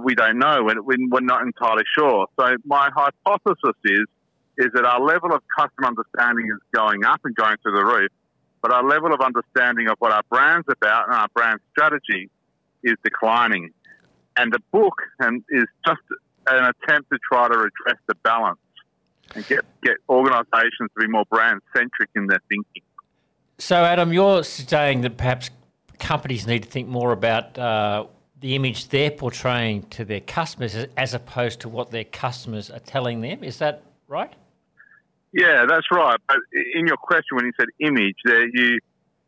we 0.01 0.15
don't 0.15 0.39
know. 0.39 0.63
We're 0.63 1.19
not 1.21 1.43
entirely 1.43 1.83
sure. 1.97 2.27
So 2.39 2.55
my 2.65 2.89
hypothesis 2.95 3.75
is 3.83 4.05
is 4.57 4.67
that 4.73 4.85
our 4.85 5.01
level 5.01 5.33
of 5.33 5.41
customer 5.57 5.87
understanding 5.87 6.47
is 6.47 6.61
going 6.73 7.03
up 7.03 7.19
and 7.25 7.35
going 7.35 7.57
through 7.61 7.73
the 7.73 7.83
roof, 7.83 8.09
but 8.61 8.71
our 8.71 8.87
level 8.87 9.13
of 9.13 9.19
understanding 9.19 9.89
of 9.89 9.97
what 9.99 10.13
our 10.13 10.23
brand's 10.29 10.65
about 10.69 11.07
and 11.07 11.15
our 11.15 11.27
brand 11.33 11.59
strategy 11.71 12.29
is 12.81 12.95
declining. 13.03 13.71
And 14.37 14.51
the 14.51 14.59
book 14.71 15.01
and 15.19 15.43
is 15.49 15.65
just 15.85 16.01
an 16.47 16.73
attempt 16.83 17.09
to 17.11 17.19
try 17.31 17.47
to 17.47 17.53
address 17.53 17.99
the 18.07 18.15
balance 18.23 18.59
and 19.33 19.45
get, 19.47 19.65
get 19.83 19.97
organisations 20.09 20.89
to 20.93 20.99
be 20.99 21.07
more 21.07 21.25
brand 21.29 21.61
centric 21.75 22.09
in 22.15 22.27
their 22.27 22.41
thinking. 22.49 22.83
So, 23.57 23.83
Adam, 23.83 24.11
you're 24.11 24.43
saying 24.43 25.01
that 25.01 25.17
perhaps 25.17 25.49
companies 25.97 26.45
need 26.45 26.63
to 26.63 26.69
think 26.69 26.87
more 26.87 27.11
about 27.11 27.57
uh, 27.57 28.05
the 28.41 28.55
image 28.55 28.89
they're 28.89 29.11
portraying 29.11 29.83
to 29.83 30.03
their 30.03 30.19
customers 30.19 30.75
as 30.97 31.13
opposed 31.13 31.61
to 31.61 31.69
what 31.69 31.91
their 31.91 32.03
customers 32.03 32.69
are 32.69 32.79
telling 32.79 33.21
them. 33.21 33.43
Is 33.43 33.59
that 33.59 33.83
right? 34.07 34.33
Yeah, 35.31 35.65
that's 35.67 35.87
right. 35.91 36.17
But 36.27 36.37
in 36.75 36.87
your 36.87 36.97
question, 36.97 37.35
when 37.35 37.45
you 37.45 37.51
said 37.59 37.67
image, 37.79 38.15
there 38.23 38.47
you 38.47 38.79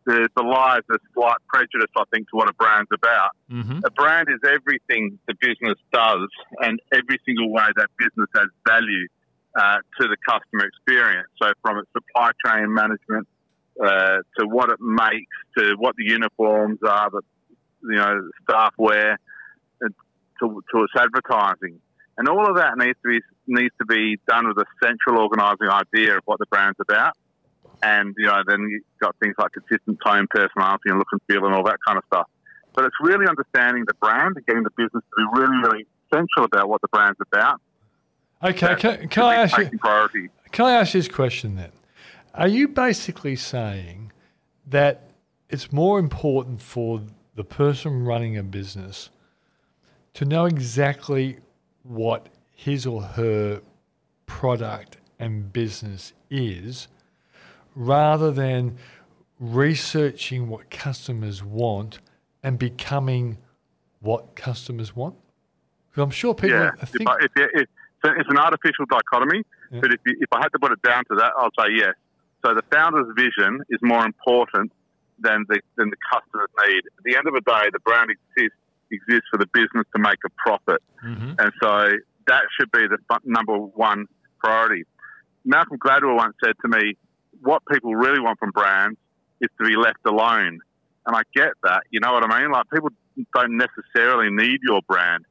the, 0.07 0.29
the 0.37 0.43
lies 0.43 0.81
a 0.89 0.97
slight 1.13 1.35
prejudice, 1.49 1.91
I 1.95 2.03
think, 2.13 2.29
to 2.29 2.37
what 2.37 2.49
a 2.49 2.53
brand's 2.53 2.89
about. 2.93 3.31
Mm-hmm. 3.51 3.79
A 3.83 3.91
brand 3.91 4.29
is 4.31 4.39
everything 4.47 5.19
the 5.27 5.35
business 5.39 5.77
does 5.91 6.29
and 6.61 6.79
every 6.93 7.19
single 7.25 7.51
way 7.51 7.67
that 7.75 7.89
business 7.99 8.29
adds 8.35 8.55
value 8.65 9.07
uh, 9.59 9.77
to 9.99 10.07
the 10.07 10.15
customer 10.23 10.65
experience. 10.65 11.27
So, 11.41 11.51
from 11.61 11.79
its 11.79 11.89
supply 11.91 12.31
chain 12.45 12.73
management 12.73 13.27
uh, 13.83 14.23
to 14.39 14.47
what 14.47 14.69
it 14.69 14.79
makes, 14.79 15.35
to 15.57 15.75
what 15.77 15.95
the 15.97 16.05
uniforms 16.05 16.79
are 16.87 17.09
that 17.11 17.23
you 17.83 17.95
know 17.95 18.29
staff 18.43 18.73
wear, 18.77 19.19
to, 19.81 19.89
to 20.39 20.83
its 20.83 20.93
advertising, 20.97 21.81
and 22.17 22.29
all 22.29 22.49
of 22.49 22.55
that 22.55 22.77
needs 22.77 22.97
to 23.03 23.09
be 23.09 23.19
needs 23.45 23.75
to 23.79 23.85
be 23.85 24.17
done 24.27 24.47
with 24.47 24.57
a 24.57 24.65
central 24.81 25.21
organising 25.21 25.67
idea 25.67 26.15
of 26.15 26.23
what 26.25 26.39
the 26.39 26.45
brand's 26.45 26.79
about. 26.79 27.17
And, 27.83 28.15
you 28.17 28.25
know, 28.25 28.41
then 28.47 28.61
you've 28.69 28.83
got 28.99 29.15
things 29.21 29.35
like 29.37 29.51
consistent 29.51 29.99
tone, 30.05 30.27
personality, 30.29 30.89
and 30.89 30.97
look 30.97 31.07
and 31.11 31.21
feel, 31.27 31.45
and 31.45 31.53
all 31.53 31.63
that 31.63 31.77
kind 31.85 31.97
of 31.97 32.03
stuff. 32.07 32.27
But 32.73 32.85
it's 32.85 32.95
really 33.01 33.27
understanding 33.27 33.85
the 33.87 33.93
brand 33.95 34.35
and 34.35 34.45
getting 34.45 34.63
the 34.63 34.71
business 34.71 35.03
to 35.03 35.15
be 35.17 35.39
really, 35.39 35.57
really 35.63 35.85
central 36.13 36.45
about 36.45 36.69
what 36.69 36.81
the 36.81 36.87
brand's 36.87 37.19
about. 37.21 37.61
Okay, 38.43 38.75
can, 38.75 39.07
can 39.09 39.23
I 39.23 39.35
ask 39.35 39.57
you? 39.57 39.77
Priority. 39.79 40.29
Can 40.51 40.65
I 40.65 40.73
ask 40.73 40.93
this 40.93 41.07
question 41.07 41.55
then? 41.55 41.71
Are 42.33 42.47
you 42.47 42.67
basically 42.67 43.35
saying 43.35 44.11
that 44.67 45.09
it's 45.49 45.71
more 45.71 45.97
important 45.97 46.61
for 46.61 47.01
the 47.35 47.43
person 47.43 48.03
running 48.03 48.37
a 48.37 48.43
business 48.43 49.09
to 50.13 50.25
know 50.25 50.45
exactly 50.45 51.37
what 51.83 52.27
his 52.53 52.85
or 52.85 53.01
her 53.01 53.61
product 54.25 54.97
and 55.19 55.51
business 55.53 56.13
is 56.29 56.87
rather 57.77 58.31
than 58.31 58.75
researching 59.39 60.49
what 60.49 60.69
customers 60.71 61.43
want 61.43 61.99
and 62.41 62.57
becoming 62.57 63.37
what 63.99 64.35
customers 64.35 64.95
want? 64.95 65.15
Because 65.89 66.03
I'm 66.03 66.09
sure 66.09 66.33
people 66.33 66.57
yeah. 66.57 66.71
think. 66.85 67.01
If 67.01 67.07
I, 67.07 67.15
if, 67.21 67.31
if, 67.35 67.67
it's 68.03 68.29
an 68.29 68.37
artificial 68.37 68.85
dichotomy, 68.89 69.43
yeah. 69.71 69.79
but 69.81 69.93
if, 69.93 69.99
you, 70.05 70.15
if 70.19 70.29
I 70.31 70.39
had 70.39 70.49
to 70.49 70.59
put 70.59 70.71
it 70.71 70.81
down 70.81 71.03
to 71.05 71.15
that, 71.15 71.33
I'll 71.37 71.51
say 71.59 71.71
yes. 71.75 71.93
So 72.43 72.53
the 72.53 72.63
founder's 72.71 73.07
vision 73.15 73.61
is 73.69 73.79
more 73.81 74.05
important 74.05 74.71
than 75.19 75.45
the, 75.49 75.59
than 75.75 75.89
the 75.89 75.97
customer's 76.11 76.49
need. 76.67 76.81
At 76.97 77.03
the 77.03 77.15
end 77.15 77.27
of 77.27 77.33
the 77.33 77.41
day, 77.41 77.69
the 77.71 77.79
brand 77.79 78.09
exists 78.09 78.57
exists 78.89 79.27
for 79.29 79.37
the 79.37 79.47
business 79.47 79.85
to 79.93 80.01
make 80.01 80.19
a 80.25 80.29
profit, 80.37 80.81
mm-hmm. 81.03 81.33
and 81.37 81.51
so 81.61 81.89
that 82.27 82.43
should 82.57 82.71
be 82.71 82.87
the 82.87 82.97
number 83.25 83.57
one 83.57 84.05
priority. 84.39 84.85
Malcolm 85.43 85.77
Gladwell 85.77 86.15
once 86.15 86.35
said 86.41 86.53
to 86.61 86.69
me, 86.69 86.95
"What 87.41 87.61
people 87.71 87.95
really 87.95 88.19
want 88.19 88.39
from 88.39 88.51
brands 88.51 88.97
is 89.41 89.49
to 89.59 89.67
be 89.67 89.75
left 89.75 90.05
alone." 90.05 90.59
And 91.05 91.15
I 91.15 91.21
get 91.33 91.53
that. 91.63 91.83
You 91.89 91.99
know 92.01 92.11
what 92.11 92.23
I 92.29 92.41
mean? 92.41 92.51
Like 92.51 92.69
people 92.69 92.89
don't 93.33 93.57
necessarily 93.57 94.29
need 94.29 94.59
your 94.61 94.81
brand. 94.87 95.25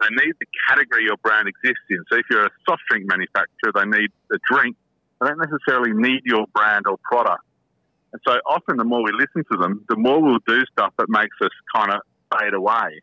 They 0.00 0.08
need 0.10 0.34
the 0.40 0.46
category 0.68 1.04
your 1.04 1.16
brand 1.18 1.48
exists 1.48 1.84
in. 1.90 2.02
So 2.10 2.16
if 2.18 2.26
you're 2.30 2.46
a 2.46 2.50
soft 2.68 2.82
drink 2.88 3.06
manufacturer, 3.06 3.72
they 3.74 3.84
need 3.84 4.10
a 4.32 4.38
drink. 4.50 4.76
They 5.20 5.28
don't 5.28 5.38
necessarily 5.38 5.92
need 5.92 6.22
your 6.24 6.46
brand 6.54 6.86
or 6.86 6.96
product. 7.02 7.42
And 8.12 8.22
so 8.26 8.38
often 8.48 8.76
the 8.76 8.84
more 8.84 9.02
we 9.02 9.12
listen 9.12 9.44
to 9.52 9.58
them, 9.58 9.84
the 9.88 9.96
more 9.96 10.22
we'll 10.22 10.38
do 10.46 10.62
stuff 10.72 10.94
that 10.98 11.08
makes 11.08 11.36
us 11.42 11.50
kind 11.74 11.92
of 11.92 12.00
fade 12.38 12.54
away. 12.54 13.00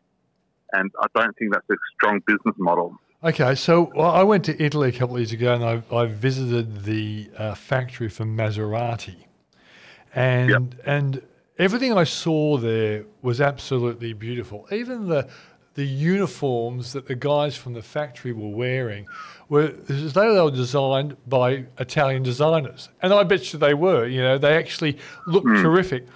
And 0.72 0.90
I 1.00 1.06
don't 1.14 1.36
think 1.38 1.52
that's 1.52 1.68
a 1.70 1.76
strong 1.94 2.20
business 2.26 2.56
model. 2.58 2.98
Okay, 3.24 3.54
so 3.54 3.90
I 3.98 4.22
went 4.24 4.44
to 4.44 4.62
Italy 4.62 4.90
a 4.90 4.92
couple 4.92 5.16
of 5.16 5.20
years 5.20 5.32
ago 5.32 5.54
and 5.54 5.64
I, 5.64 5.94
I 5.94 6.04
visited 6.04 6.84
the 6.84 7.30
uh, 7.36 7.54
factory 7.54 8.10
for 8.10 8.24
Maserati. 8.24 9.16
And, 10.14 10.50
yep. 10.50 10.62
and 10.84 11.22
everything 11.58 11.96
I 11.96 12.04
saw 12.04 12.58
there 12.58 13.06
was 13.22 13.40
absolutely 13.40 14.12
beautiful. 14.12 14.66
Even 14.70 15.08
the, 15.08 15.28
the 15.74 15.86
uniforms 15.86 16.92
that 16.92 17.06
the 17.06 17.14
guys 17.14 17.56
from 17.56 17.72
the 17.72 17.82
factory 17.82 18.32
were 18.32 18.54
wearing 18.54 19.06
were 19.48 19.72
as 19.88 20.12
though 20.12 20.34
they 20.34 20.42
were 20.42 20.50
designed 20.50 21.16
by 21.26 21.64
Italian 21.78 22.22
designers. 22.22 22.90
And 23.00 23.14
I 23.14 23.22
bet 23.22 23.50
you 23.50 23.58
they 23.58 23.74
were, 23.74 24.06
you 24.06 24.20
know, 24.20 24.36
they 24.36 24.54
actually 24.56 24.98
looked 25.26 25.46
mm. 25.46 25.62
terrific. 25.62 26.06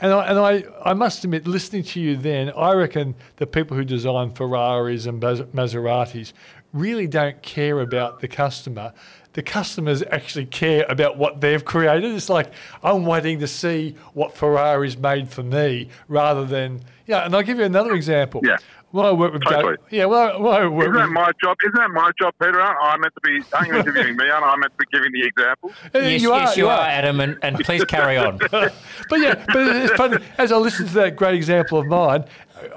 And 0.00 0.12
I, 0.12 0.26
and 0.26 0.38
I, 0.38 0.64
I 0.84 0.94
must 0.94 1.24
admit, 1.24 1.46
listening 1.46 1.82
to 1.84 2.00
you 2.00 2.16
then, 2.16 2.52
I 2.56 2.72
reckon 2.72 3.14
the 3.36 3.46
people 3.46 3.76
who 3.76 3.84
design 3.84 4.30
Ferraris 4.30 5.06
and 5.06 5.20
Maseratis 5.20 6.32
really 6.72 7.06
don't 7.06 7.42
care 7.42 7.80
about 7.80 8.20
the 8.20 8.28
customer. 8.28 8.92
The 9.32 9.42
customers 9.42 10.02
actually 10.10 10.46
care 10.46 10.84
about 10.88 11.16
what 11.16 11.40
they've 11.40 11.64
created. 11.64 12.14
It's 12.14 12.28
like 12.28 12.52
I'm 12.82 13.04
waiting 13.04 13.38
to 13.40 13.46
see 13.46 13.94
what 14.12 14.36
Ferrari's 14.36 14.96
made 14.96 15.28
for 15.28 15.42
me 15.42 15.88
rather 16.08 16.44
than 16.44 16.80
yeah. 17.06 17.24
And 17.24 17.34
I'll 17.34 17.42
give 17.42 17.58
you 17.58 17.64
another 17.64 17.94
example. 17.94 18.40
Yeah. 18.44 18.56
Well, 18.92 19.06
I 19.06 19.12
work 19.12 19.32
with 19.32 19.44
totally. 19.44 19.76
Doug, 19.76 19.86
yeah. 19.90 20.06
Well, 20.06 20.42
well 20.42 20.52
I 20.52 20.66
work 20.66 20.88
isn't 20.88 20.94
that 20.94 21.10
my 21.10 21.30
job? 21.42 21.56
Isn't 21.62 21.76
that 21.76 21.90
my 21.90 22.10
job, 22.20 22.34
Peter? 22.40 22.60
Aren't 22.60 22.78
I 22.82 22.96
meant 22.96 23.14
to 23.14 23.20
be? 23.20 23.40
Aren't 23.54 23.68
you 23.68 23.74
interviewing 23.76 24.16
me? 24.16 24.28
Aren't 24.28 24.44
I 24.44 24.56
meant 24.56 24.72
to 24.72 24.78
be 24.78 24.84
giving 24.92 25.12
the 25.12 25.26
example? 25.26 25.72
Uh, 25.94 25.98
yes, 26.00 26.22
you 26.22 26.32
are, 26.32 26.40
yes, 26.40 26.56
you, 26.56 26.64
you 26.64 26.68
are, 26.68 26.78
are, 26.78 26.86
Adam, 26.86 27.20
and, 27.20 27.38
and 27.42 27.56
please 27.60 27.84
carry 27.84 28.16
on. 28.16 28.38
but 28.50 28.72
yeah, 29.16 29.44
but 29.46 29.76
it's 29.76 29.92
funny. 29.94 30.18
As 30.38 30.50
I 30.50 30.56
listened 30.56 30.88
to 30.88 30.94
that 30.94 31.14
great 31.14 31.36
example 31.36 31.78
of 31.78 31.86
mine, 31.86 32.24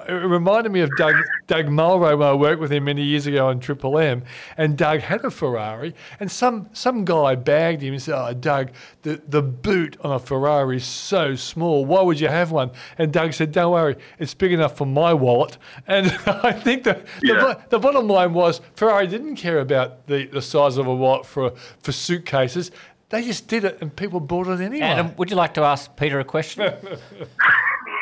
it 0.08 0.12
reminded 0.12 0.72
me 0.72 0.82
of 0.82 0.96
Doug, 0.98 1.16
Doug 1.48 1.66
Mulray 1.66 2.18
when 2.18 2.28
I 2.28 2.34
worked 2.34 2.60
with 2.60 2.72
him 2.72 2.86
many 2.86 3.04
years 3.04 3.28
ago 3.28 3.48
on 3.48 3.60
Triple 3.60 3.98
M. 3.98 4.24
And 4.58 4.78
Doug 4.78 5.02
had 5.02 5.24
a 5.24 5.32
Ferrari, 5.32 5.94
and 6.20 6.32
some, 6.32 6.70
some 6.74 7.06
guy 7.06 7.36
bagged 7.36 7.82
him 7.82 7.94
and 7.94 8.02
said, 8.02 8.16
Oh, 8.16 8.34
Doug, 8.34 8.72
the, 9.04 9.22
the 9.28 9.42
boot 9.42 9.98
on 10.02 10.12
a 10.12 10.20
Ferrari 10.20 10.78
is 10.78 10.86
so 10.86 11.36
small. 11.36 11.86
Why 11.86 12.02
would 12.02 12.20
you 12.20 12.28
have 12.28 12.52
one? 12.52 12.72
And 12.98 13.12
Doug 13.12 13.34
said, 13.34 13.52
Don't 13.52 13.72
worry, 13.72 13.96
it's 14.20 14.34
big 14.34 14.52
enough 14.52 14.78
for 14.78 14.86
my 14.86 15.14
wallet. 15.14 15.58
And 15.88 16.08
I 16.26 16.52
think 16.52 16.84
the, 16.84 17.04
yeah. 17.22 17.34
the, 17.34 17.62
the, 17.70 17.80
bottom 17.80 18.08
line 18.08 18.34
was 18.34 18.62
Ferrari 18.76 19.08
didn't 19.08 19.36
care 19.36 19.60
about 19.60 20.08
the, 20.08 20.26
the 20.28 20.42
size 20.42 20.78
of 20.78 20.88
a 20.88 20.96
wallet 20.96 21.26
for, 21.26 21.52
for 21.82 21.92
suitcases. 21.92 22.72
They 23.14 23.24
just 23.24 23.48
did 23.48 23.64
it, 23.64 23.78
and 23.80 23.96
people 23.96 24.20
bought 24.20 24.48
it 24.48 24.60
anyway. 24.60 24.86
Adam, 24.86 25.16
would 25.18 25.30
you 25.30 25.36
like 25.36 25.54
to 25.54 25.62
ask 25.62 25.96
Peter 25.96 26.20
a 26.20 26.24
question? 26.24 26.74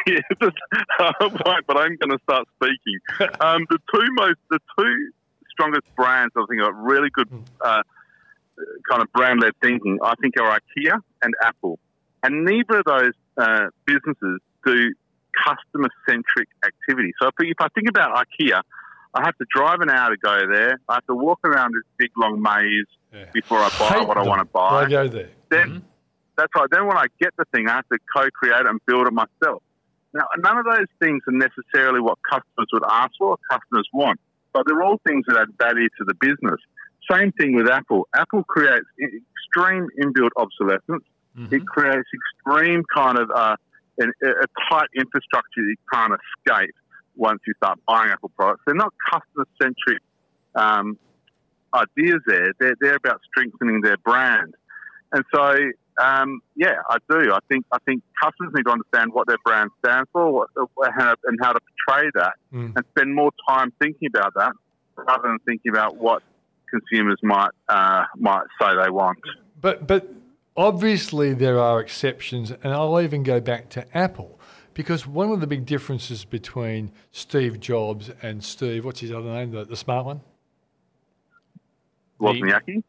yeah, 0.08 1.12
won't, 1.22 1.68
but 1.68 1.78
I'm 1.78 1.95
going 1.97 2.10
to 2.12 2.20
start 2.24 2.47
speaking. 2.56 2.99
Um, 3.39 3.66
the 3.70 3.78
two 3.93 4.06
most, 4.14 4.38
the 4.49 4.60
two 4.78 5.12
strongest 5.49 5.84
brands 5.95 6.34
I 6.36 6.43
think 6.49 6.62
are 6.62 6.74
really 6.74 7.10
good 7.14 7.30
uh, 7.64 7.84
kind 8.89 9.02
of 9.02 9.12
brand-led 9.14 9.54
thinking. 9.62 9.99
I 10.04 10.14
think 10.22 10.36
are 10.39 10.60
IKEA 10.60 10.99
and 11.24 11.34
Apple, 11.43 11.80
and 12.24 12.45
neither 12.45 12.80
of 12.80 12.86
those 12.86 13.14
uh, 13.38 13.68
businesses 13.86 14.39
do 14.66 14.93
customer 15.45 15.89
centric 16.08 16.49
activity. 16.66 17.14
So 17.22 17.28
if, 17.28 17.34
if 17.39 17.58
I 17.60 17.68
think 17.70 17.89
about 17.89 18.26
IKEA, 18.26 18.62
I 19.14 19.22
have 19.26 19.38
to 19.38 19.45
drive 19.54 19.82
an 19.82 19.89
hour 19.89 20.12
to 20.12 20.18
go 20.18 20.41
there. 20.54 20.80
I 20.88 20.95
have 20.95 21.06
to 21.08 21.16
walk 21.16 21.39
around 21.43 21.74
this 21.74 21.84
big 21.97 22.12
long 22.18 22.41
maze 22.41 22.86
Yeah. 23.14 23.26
before 23.34 23.60
I 23.60 23.70
buy 23.78 23.99
Hate 23.99 24.08
what 24.08 24.18
I 24.18 24.24
want 24.24 24.39
to 24.39 24.45
buy. 24.45 24.84
I 24.86 24.89
go 24.89 25.08
there. 25.08 25.30
Then 25.49 25.84
that's 26.38 26.52
right. 26.56 26.70
Then 26.72 26.88
when 26.88 26.97
I 26.97 27.06
get 27.20 27.34
the 27.38 27.45
thing, 27.54 27.68
I 27.68 27.74
have 27.76 27.88
to 27.89 27.97
co-create 28.16 28.62
it 28.62 28.68
and 28.68 28.80
build 28.86 29.08
it 29.08 29.14
myself. 29.14 29.64
Now, 30.14 30.26
none 30.38 30.57
of 30.57 30.66
those 30.66 30.88
things 31.01 31.22
are 31.28 31.34
necessarily 31.34 32.01
what 32.01 32.18
customers 32.30 32.68
would 32.74 32.84
ask 32.89 33.12
for 33.18 33.30
or 33.30 33.38
customers 33.49 33.88
want, 33.93 34.20
but 34.53 34.64
they're 34.68 34.84
all 34.84 34.99
things 35.07 35.26
that 35.28 35.38
add 35.38 35.49
value 35.57 35.88
to 35.99 36.03
the 36.05 36.14
business. 36.16 36.59
Same 37.09 37.32
thing 37.32 37.55
with 37.55 37.70
Apple. 37.70 38.07
Apple 38.14 38.43
creates 38.43 38.86
extreme 38.99 39.88
inbuilt 40.01 40.32
obsolescence. 40.38 41.03
It 41.49 41.66
creates 41.66 42.09
extreme 42.14 42.84
kind 42.93 43.18
of 43.18 43.32
uh, 43.32 43.55
a 44.01 44.03
a 44.03 44.47
tight 44.70 44.89
infrastructure 44.95 45.62
that 45.62 45.70
you 45.70 45.76
can't 45.93 46.14
escape 46.14 46.76
once 47.16 47.39
you 47.47 47.53
start 47.55 47.80
buying 47.88 48.12
Apple 48.12 48.32
products. 48.36 48.64
They're 48.66 48.76
not 48.76 48.93
customer-centric 49.12 50.01
um, 50.55 50.97
ideas 51.74 52.20
there. 52.28 52.51
They're, 52.59 52.76
they're 52.82 52.95
about 52.97 53.22
strengthening 53.30 53.80
their 53.82 53.97
brand. 53.97 54.55
And 55.14 55.24
so, 55.34 55.55
um, 56.02 56.41
yeah, 56.56 56.76
I 56.89 56.97
do. 57.10 57.32
I 57.32 57.39
think 57.47 57.66
I 57.72 57.78
think 57.86 58.04
customers 58.22 58.54
need 58.56 58.64
to 58.64 58.72
understand 58.72 59.14
what 59.14 59.28
their 59.28 59.38
brand 59.45 59.70
stands 59.84 60.10
for 60.12 60.32
what, 60.32 60.49
how, 60.97 61.16
and 61.26 61.39
how 61.41 61.54
to 61.54 61.60
portray 61.88 62.10
that, 62.16 62.34
Mm. 62.54 62.76
and 62.76 62.86
spend 62.95 63.16
more 63.16 63.32
time 63.47 63.72
thinking 63.82 64.10
about 64.14 64.34
that 64.36 64.54
rather 64.95 65.30
than 65.30 65.39
thinking 65.45 65.72
about 65.72 65.95
what 65.97 66.22
consumers 66.70 67.20
might 67.24 67.52
uh, 67.70 68.06
might 68.18 68.45
say 68.60 68.70
they 68.84 68.89
want. 68.89 69.20
But 69.60 69.88
but 69.88 70.12
obviously 70.58 71.34
there 71.34 71.60
are 71.60 71.80
exceptions, 71.80 72.52
and 72.52 72.74
I'll 72.74 72.99
even 72.99 73.24
go 73.24 73.39
back 73.39 73.70
to 73.70 73.97
Apple 73.97 74.39
because 74.74 75.06
one 75.06 75.32
of 75.32 75.39
the 75.39 75.47
big 75.47 75.66
differences 75.66 76.26
between 76.26 76.91
Steve 77.12 77.60
Jobs 77.60 78.12
and 78.22 78.43
Steve, 78.43 78.86
what's 78.86 79.02
his 79.02 79.12
other 79.12 79.32
name, 79.32 79.52
the, 79.52 79.66
the 79.66 79.78
smart 79.78 80.06
one? 80.06 80.22
Wozniacki. 82.20 82.84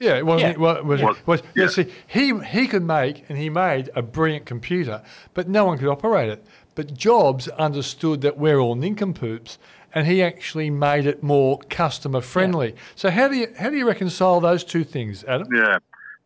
Yeah, 0.00 0.16
it 0.16 0.24
wasn't. 0.24 0.58
Yeah. 0.58 0.76
it 0.78 0.84
Was, 0.84 1.02
Was- 1.02 1.26
was, 1.26 1.42
yeah. 1.54 1.64
yeah. 1.64 1.68
See, 1.68 1.86
he 2.06 2.38
he 2.40 2.66
could 2.66 2.82
make 2.82 3.24
and 3.28 3.36
he 3.38 3.50
made 3.50 3.90
a 3.94 4.02
brilliant 4.02 4.46
computer, 4.46 5.02
but 5.34 5.48
no 5.48 5.66
one 5.66 5.78
could 5.78 5.88
operate 5.88 6.30
it. 6.30 6.44
But 6.74 6.94
Jobs 6.94 7.48
understood 7.48 8.22
that 8.22 8.38
we're 8.38 8.58
all 8.58 8.74
nincompoops, 8.74 9.58
and 9.94 10.06
he 10.06 10.22
actually 10.22 10.70
made 10.70 11.04
it 11.04 11.22
more 11.22 11.58
customer 11.68 12.22
friendly. 12.22 12.74
So 12.94 13.10
how 13.10 13.28
do 13.28 13.36
you 13.36 13.48
how 13.58 13.68
do 13.68 13.76
you 13.76 13.86
reconcile 13.86 14.40
those 14.40 14.64
two 14.64 14.84
things, 14.84 15.22
Adam? 15.24 15.48
Yeah. 15.54 15.78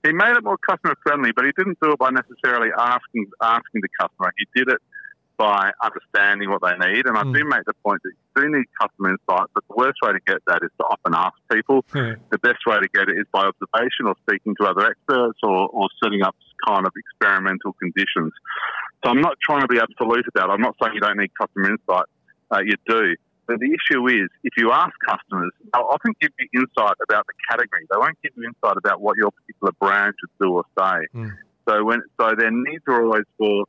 He 0.04 0.12
made 0.12 0.36
it 0.36 0.44
more 0.44 0.58
customer 0.58 0.94
friendly, 1.02 1.32
but 1.32 1.44
he 1.46 1.52
didn't 1.56 1.78
do 1.82 1.90
it 1.92 1.98
by 1.98 2.10
necessarily 2.10 2.68
asking 2.78 3.26
asking 3.42 3.80
the 3.80 3.88
customer. 4.00 4.32
He 4.38 4.46
did 4.54 4.68
it 4.68 4.80
by 5.36 5.70
understanding 5.82 6.50
what 6.50 6.62
they 6.62 6.76
need. 6.86 7.06
And 7.06 7.18
I 7.18 7.24
do 7.24 7.44
make 7.44 7.64
the 7.66 7.74
point 7.84 8.00
that 8.04 8.12
you 8.14 8.42
do 8.42 8.56
need 8.56 8.66
customer 8.80 9.10
insight, 9.10 9.48
but 9.54 9.64
the 9.68 9.74
worst 9.74 9.98
way 10.02 10.12
to 10.12 10.20
get 10.26 10.38
that 10.46 10.62
is 10.62 10.70
to 10.78 10.84
often 10.84 11.14
ask 11.14 11.34
people. 11.50 11.84
Yeah. 11.94 12.14
The 12.30 12.38
best 12.38 12.62
way 12.66 12.78
to 12.78 12.88
get 12.94 13.08
it 13.08 13.18
is 13.18 13.26
by 13.32 13.50
observation 13.50 14.06
or 14.06 14.14
speaking 14.26 14.54
to 14.60 14.66
other 14.66 14.86
experts 14.86 15.38
or, 15.42 15.68
or 15.68 15.88
setting 16.02 16.22
up 16.22 16.36
kind 16.66 16.86
of 16.86 16.92
experimental 16.96 17.72
conditions. 17.74 18.32
So 19.02 19.10
I'm 19.10 19.20
not 19.20 19.36
trying 19.42 19.62
to 19.62 19.68
be 19.68 19.78
absolute 19.78 20.24
about 20.28 20.50
it. 20.50 20.52
I'm 20.52 20.62
not 20.62 20.76
saying 20.82 20.94
you 20.94 21.00
don't 21.00 21.18
need 21.18 21.30
customer 21.34 21.70
insight. 21.70 22.06
Uh, 22.50 22.60
you 22.64 22.76
do. 22.86 23.16
But 23.46 23.60
the 23.60 23.76
issue 23.76 24.06
is, 24.08 24.30
if 24.42 24.54
you 24.56 24.72
ask 24.72 24.92
customers, 25.06 25.52
they'll 25.72 25.82
often 25.82 26.14
give 26.20 26.30
you 26.38 26.48
insight 26.62 26.96
about 27.06 27.26
the 27.26 27.34
category. 27.50 27.86
They 27.90 27.98
won't 27.98 28.16
give 28.22 28.32
you 28.36 28.44
insight 28.44 28.78
about 28.78 29.02
what 29.02 29.16
your 29.18 29.30
particular 29.32 29.72
brand 29.80 30.14
should 30.18 30.30
do 30.40 30.54
or 30.54 30.64
say. 30.78 31.06
Mm. 31.14 31.32
So 31.68 31.84
when 31.84 32.00
so 32.18 32.32
their 32.36 32.50
needs 32.50 32.84
are 32.88 33.04
always 33.04 33.24
for 33.36 33.64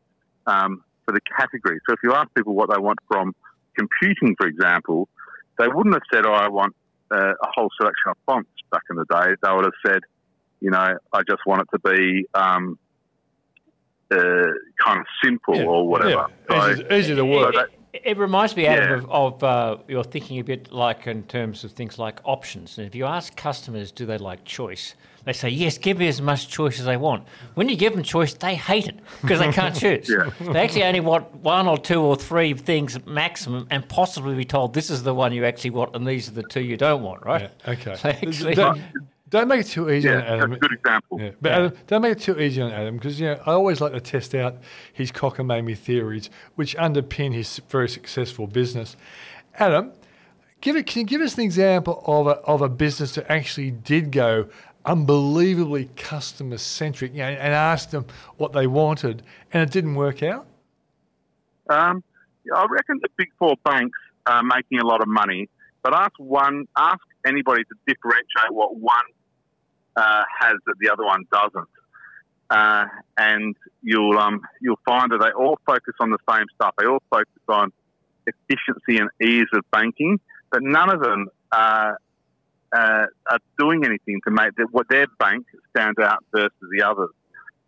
um, 0.47 0.83
for 1.05 1.11
the 1.11 1.21
category. 1.37 1.79
So 1.87 1.93
if 1.93 1.99
you 2.03 2.13
ask 2.13 2.33
people 2.35 2.53
what 2.53 2.69
they 2.69 2.79
want 2.79 2.99
from 3.07 3.33
computing, 3.77 4.35
for 4.37 4.47
example, 4.47 5.07
they 5.57 5.67
wouldn't 5.67 5.95
have 5.95 6.03
said, 6.13 6.25
"Oh, 6.25 6.33
I 6.33 6.47
want 6.49 6.75
uh, 7.11 7.33
a 7.41 7.47
whole 7.53 7.69
selection 7.79 8.09
of 8.11 8.17
fonts." 8.25 8.49
Back 8.71 8.81
in 8.89 8.95
the 8.97 9.05
day, 9.05 9.35
they 9.41 9.51
would 9.53 9.65
have 9.65 9.73
said, 9.85 10.01
"You 10.59 10.71
know, 10.71 10.97
I 11.13 11.21
just 11.27 11.45
want 11.45 11.61
it 11.61 11.67
to 11.77 11.79
be." 11.79 12.25
Um, 12.33 12.77
uh, 14.11 14.17
kind 14.85 14.99
of 14.99 15.05
simple 15.23 15.55
Yeah, 15.55 15.63
or 15.63 15.87
whatever. 15.87 16.27
yeah. 16.47 16.71
Easy, 16.71 16.85
easy 16.91 17.15
to 17.15 17.25
work. 17.25 17.53
So 17.55 17.59
that- 17.59 17.69
It, 17.95 18.01
it 18.05 18.17
reminds 18.17 18.55
me, 18.55 18.65
Adam, 18.67 18.89
Yeah. 18.89 19.05
of, 19.07 19.41
of 19.41 19.43
uh, 19.43 19.77
you're 19.87 20.03
thinking 20.03 20.39
a 20.39 20.43
bit 20.43 20.71
like 20.71 21.07
in 21.07 21.23
terms 21.23 21.63
of 21.63 21.71
things 21.71 21.97
like 21.97 22.19
options. 22.23 22.77
And 22.77 22.85
if 22.87 22.95
you 22.95 23.05
ask 23.05 23.35
customers, 23.35 23.91
do 23.91 24.05
they 24.05 24.17
like 24.17 24.43
choice? 24.45 24.95
They 25.23 25.33
say, 25.33 25.49
yes, 25.49 25.79
give 25.79 25.97
me 25.97 26.07
as 26.07 26.21
much 26.21 26.49
choice 26.49 26.79
as 26.79 26.85
they 26.85 26.97
want. 26.97 27.23
When 27.55 27.67
you 27.67 27.75
give 27.75 27.93
them 27.93 28.03
choice, 28.03 28.33
they 28.35 28.53
hate 28.55 28.87
it 28.87 28.99
because 29.21 29.39
they 29.39 29.51
can't 29.51 29.75
choose. 29.83 30.07
Yeah. 30.07 30.29
They 30.53 30.59
actually 30.59 30.83
only 30.83 30.99
want 30.99 31.33
one 31.37 31.67
or 31.67 31.79
two 31.79 31.99
or 32.01 32.15
three 32.15 32.53
things 32.53 33.03
maximum 33.07 33.65
and 33.71 33.87
possibly 33.89 34.35
be 34.35 34.45
told 34.45 34.75
this 34.75 34.91
is 34.91 35.01
the 35.01 35.15
one 35.15 35.33
you 35.33 35.43
actually 35.45 35.71
want 35.71 35.95
and 35.95 36.05
these 36.05 36.27
are 36.27 36.31
the 36.33 36.43
two 36.43 36.61
you 36.61 36.77
don't 36.77 37.01
want, 37.01 37.25
right? 37.25 37.49
Yeah, 37.65 37.71
okay. 37.71 37.95
So 37.95 38.09
actually, 38.09 38.53
don't, 38.53 38.79
don't 39.35 39.47
make 39.47 39.61
it 39.61 39.67
too 39.67 39.89
easy 39.89 40.07
yeah, 40.07 40.15
on 40.15 40.21
Adam. 40.21 40.49
that's 40.49 40.57
a 40.57 40.59
good 40.59 40.73
example. 40.73 41.21
Yeah, 41.21 41.31
but 41.41 41.51
Adam, 41.51 41.73
don't 41.87 42.01
make 42.01 42.11
it 42.13 42.21
too 42.21 42.39
easy 42.39 42.61
on 42.61 42.71
Adam 42.71 42.95
because 42.97 43.19
you 43.19 43.27
know 43.27 43.41
I 43.45 43.51
always 43.51 43.81
like 43.81 43.93
to 43.93 43.99
test 43.99 44.33
out 44.33 44.57
his 44.91 45.11
cockamamie 45.11 45.77
theories, 45.77 46.29
which 46.55 46.75
underpin 46.77 47.33
his 47.33 47.61
very 47.69 47.89
successful 47.89 48.47
business. 48.47 48.95
Adam, 49.55 49.91
give 50.61 50.75
it. 50.75 50.85
Can 50.85 51.01
you 51.01 51.05
give 51.05 51.21
us 51.21 51.35
an 51.35 51.43
example 51.43 52.03
of 52.05 52.27
a 52.27 52.37
of 52.41 52.61
a 52.61 52.69
business 52.69 53.15
that 53.15 53.29
actually 53.29 53.71
did 53.71 54.11
go 54.11 54.47
unbelievably 54.85 55.89
customer 55.95 56.57
centric, 56.57 57.11
you 57.13 57.19
know, 57.19 57.25
and 57.25 57.53
asked 57.53 57.91
them 57.91 58.05
what 58.37 58.53
they 58.53 58.67
wanted, 58.67 59.23
and 59.51 59.63
it 59.63 59.71
didn't 59.71 59.95
work 59.95 60.23
out? 60.23 60.45
Um, 61.69 62.03
I 62.53 62.65
reckon 62.69 62.99
the 63.01 63.09
big 63.17 63.29
four 63.39 63.55
banks 63.65 63.97
are 64.27 64.43
making 64.43 64.79
a 64.79 64.85
lot 64.85 65.01
of 65.01 65.07
money, 65.07 65.49
but 65.83 65.93
ask 65.93 66.13
one, 66.17 66.65
ask 66.77 66.99
anybody 67.25 67.63
to 67.63 67.75
differentiate 67.87 68.51
what 68.51 68.75
one 68.75 69.03
uh, 69.95 70.23
has 70.39 70.55
that 70.65 70.75
the 70.79 70.89
other 70.89 71.05
one 71.05 71.23
doesn't, 71.31 71.69
uh, 72.49 72.85
and 73.17 73.55
you'll 73.81 74.17
um, 74.17 74.41
you'll 74.61 74.79
find 74.85 75.11
that 75.11 75.19
they 75.19 75.31
all 75.31 75.57
focus 75.65 75.93
on 75.99 76.11
the 76.11 76.17
same 76.29 76.45
stuff. 76.55 76.73
They 76.77 76.85
all 76.85 77.01
focus 77.09 77.41
on 77.47 77.71
efficiency 78.27 78.97
and 78.97 79.09
ease 79.21 79.47
of 79.53 79.63
banking, 79.71 80.19
but 80.51 80.61
none 80.61 80.93
of 80.93 81.01
them 81.01 81.27
uh, 81.51 81.93
uh, 82.75 83.05
are 83.29 83.39
doing 83.57 83.85
anything 83.85 84.19
to 84.25 84.31
make 84.31 84.55
the, 84.55 84.67
what 84.71 84.87
their 84.89 85.07
bank 85.19 85.45
stand 85.69 85.99
out 85.99 86.23
versus 86.33 86.51
the 86.71 86.83
others. 86.83 87.11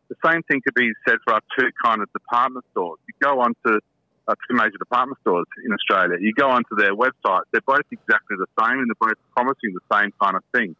The 0.09 0.15
same 0.25 0.41
thing 0.43 0.61
could 0.61 0.73
be 0.73 0.91
said 1.07 1.17
for 1.23 1.33
our 1.33 1.41
two 1.57 1.69
kind 1.83 2.01
of 2.01 2.11
department 2.13 2.65
stores. 2.71 2.99
You 3.07 3.13
go 3.21 3.41
onto 3.41 3.79
uh, 4.27 4.35
two 4.49 4.55
major 4.55 4.77
department 4.77 5.19
stores 5.21 5.47
in 5.65 5.73
Australia. 5.73 6.17
You 6.19 6.33
go 6.33 6.49
onto 6.49 6.75
their 6.77 6.95
website; 6.95 7.43
they're 7.51 7.61
both 7.65 7.85
exactly 7.91 8.37
the 8.37 8.47
same, 8.59 8.79
and 8.79 8.89
they're 8.89 9.09
both 9.09 9.17
promising 9.35 9.73
the 9.73 9.95
same 9.95 10.13
kind 10.21 10.35
of 10.35 10.43
thing 10.53 10.75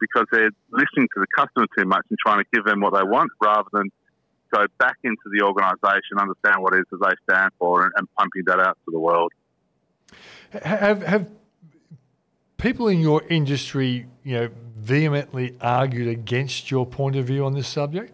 because 0.00 0.26
they're 0.32 0.50
listening 0.70 1.08
to 1.14 1.20
the 1.20 1.26
customer 1.36 1.66
too 1.76 1.84
much 1.84 2.04
and 2.10 2.18
trying 2.24 2.38
to 2.38 2.48
give 2.52 2.64
them 2.64 2.80
what 2.80 2.94
they 2.94 3.02
want 3.02 3.30
rather 3.40 3.68
than 3.72 3.90
go 4.52 4.66
back 4.78 4.96
into 5.04 5.22
the 5.32 5.44
organisation, 5.44 6.18
understand 6.18 6.62
what 6.62 6.74
it 6.74 6.80
is 6.80 6.84
that 6.90 7.00
they 7.00 7.32
stand 7.32 7.50
for, 7.58 7.84
and, 7.84 7.92
and 7.96 8.08
pumping 8.16 8.42
that 8.46 8.60
out 8.60 8.78
to 8.84 8.90
the 8.90 8.98
world. 8.98 9.32
Have 10.62 11.02
have 11.02 11.30
people 12.56 12.88
in 12.88 13.00
your 13.00 13.22
industry, 13.28 14.06
you 14.24 14.34
know, 14.34 14.50
vehemently 14.76 15.56
argued 15.60 16.08
against 16.08 16.70
your 16.70 16.86
point 16.86 17.16
of 17.16 17.26
view 17.26 17.44
on 17.44 17.54
this 17.54 17.68
subject? 17.68 18.12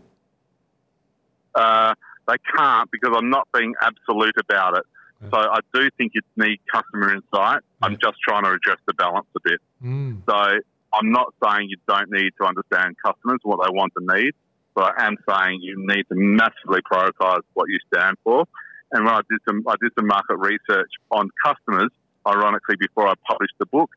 Uh, 1.55 1.95
they 2.26 2.37
can't 2.57 2.91
because 2.91 3.14
I'm 3.16 3.30
not 3.30 3.47
being 3.55 3.74
absolute 3.80 4.35
about 4.39 4.78
it. 4.78 4.85
So 5.30 5.39
I 5.39 5.61
do 5.72 5.89
think 5.97 6.12
you 6.14 6.20
need 6.37 6.61
customer 6.70 7.14
insight. 7.14 7.62
I'm 7.80 7.97
just 7.99 8.16
trying 8.26 8.45
to 8.45 8.51
address 8.51 8.76
the 8.87 8.93
balance 8.95 9.26
a 9.35 9.41
bit. 9.43 9.61
Mm. 9.82 10.20
So 10.26 10.61
I'm 10.95 11.11
not 11.11 11.34
saying 11.42 11.68
you 11.70 11.76
don't 11.88 12.11
need 12.11 12.32
to 12.40 12.47
understand 12.47 12.97
customers, 13.05 13.40
what 13.42 13.61
they 13.64 13.70
want 13.70 13.92
and 13.97 14.07
need, 14.07 14.32
but 14.74 14.95
I 14.99 15.07
am 15.07 15.16
saying 15.28 15.61
you 15.62 15.76
need 15.78 16.05
to 16.09 16.14
massively 16.14 16.80
prioritise 16.90 17.42
what 17.55 17.68
you 17.68 17.78
stand 17.92 18.16
for. 18.24 18.45
And 18.92 19.05
when 19.05 19.14
I 19.14 19.20
did 19.28 19.40
some, 19.49 19.62
I 19.66 19.74
did 19.80 19.92
some 19.99 20.07
market 20.07 20.36
research 20.36 20.90
on 21.11 21.28
customers, 21.45 21.90
ironically, 22.26 22.76
before 22.78 23.09
I 23.09 23.14
published 23.26 23.55
the 23.59 23.66
book, 23.66 23.90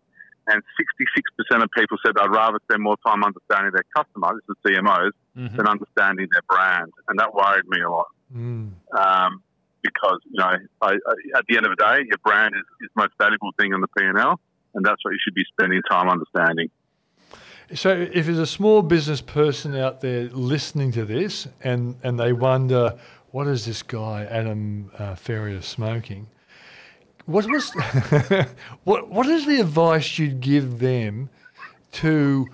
and 0.47 0.61
66% 1.51 1.63
of 1.63 1.69
people 1.77 1.97
said 2.05 2.15
they'd 2.15 2.29
rather 2.29 2.59
spend 2.63 2.81
more 2.81 2.95
time 3.05 3.23
understanding 3.23 3.71
their 3.73 3.85
customer, 3.95 4.33
this 4.35 4.55
is 4.55 4.77
CMOs, 4.77 5.11
than 5.57 5.67
understanding 5.67 6.27
their 6.31 6.41
brand. 6.49 6.91
And 7.09 7.19
that 7.19 7.33
worried 7.33 7.67
me 7.67 7.81
a 7.81 7.89
lot 7.89 8.07
Mm. 8.35 8.71
um, 8.97 9.41
because 9.81 10.19
you 10.25 10.37
know, 10.37 10.51
I, 10.81 10.87
I, 10.87 10.91
at 11.37 11.45
the 11.47 11.55
end 11.55 11.65
of 11.65 11.71
the 11.77 11.81
day, 11.81 12.03
your 12.07 12.17
brand 12.23 12.55
is, 12.55 12.65
is 12.81 12.89
the 12.93 13.03
most 13.03 13.13
valuable 13.17 13.51
thing 13.59 13.73
on 13.73 13.79
the 13.81 13.87
P 13.87 14.03
and 14.03 14.17
L, 14.17 14.39
and 14.73 14.85
that's 14.85 15.03
what 15.03 15.11
you 15.11 15.19
should 15.23 15.33
be 15.33 15.45
spending 15.53 15.81
time 15.89 16.09
understanding. 16.09 16.69
So, 17.73 17.89
if 17.89 18.27
there's 18.27 18.39
a 18.39 18.45
small 18.45 18.81
business 18.81 19.19
person 19.19 19.75
out 19.75 19.99
there 19.99 20.29
listening 20.29 20.93
to 20.93 21.03
this 21.03 21.49
and, 21.61 21.97
and 22.01 22.17
they 22.17 22.31
wonder, 22.31 22.97
what 23.31 23.47
is 23.47 23.65
this 23.65 23.83
guy, 23.83 24.23
Adam 24.23 24.89
uh, 24.97 25.15
Ferrier, 25.15 25.61
smoking? 25.61 26.27
What, 27.25 27.45
was, 27.45 27.69
what, 28.85 29.09
what 29.09 29.27
is 29.27 29.45
the 29.45 29.59
advice 29.59 30.17
you'd 30.17 30.39
give 30.39 30.79
them 30.79 31.29
to, 31.93 32.47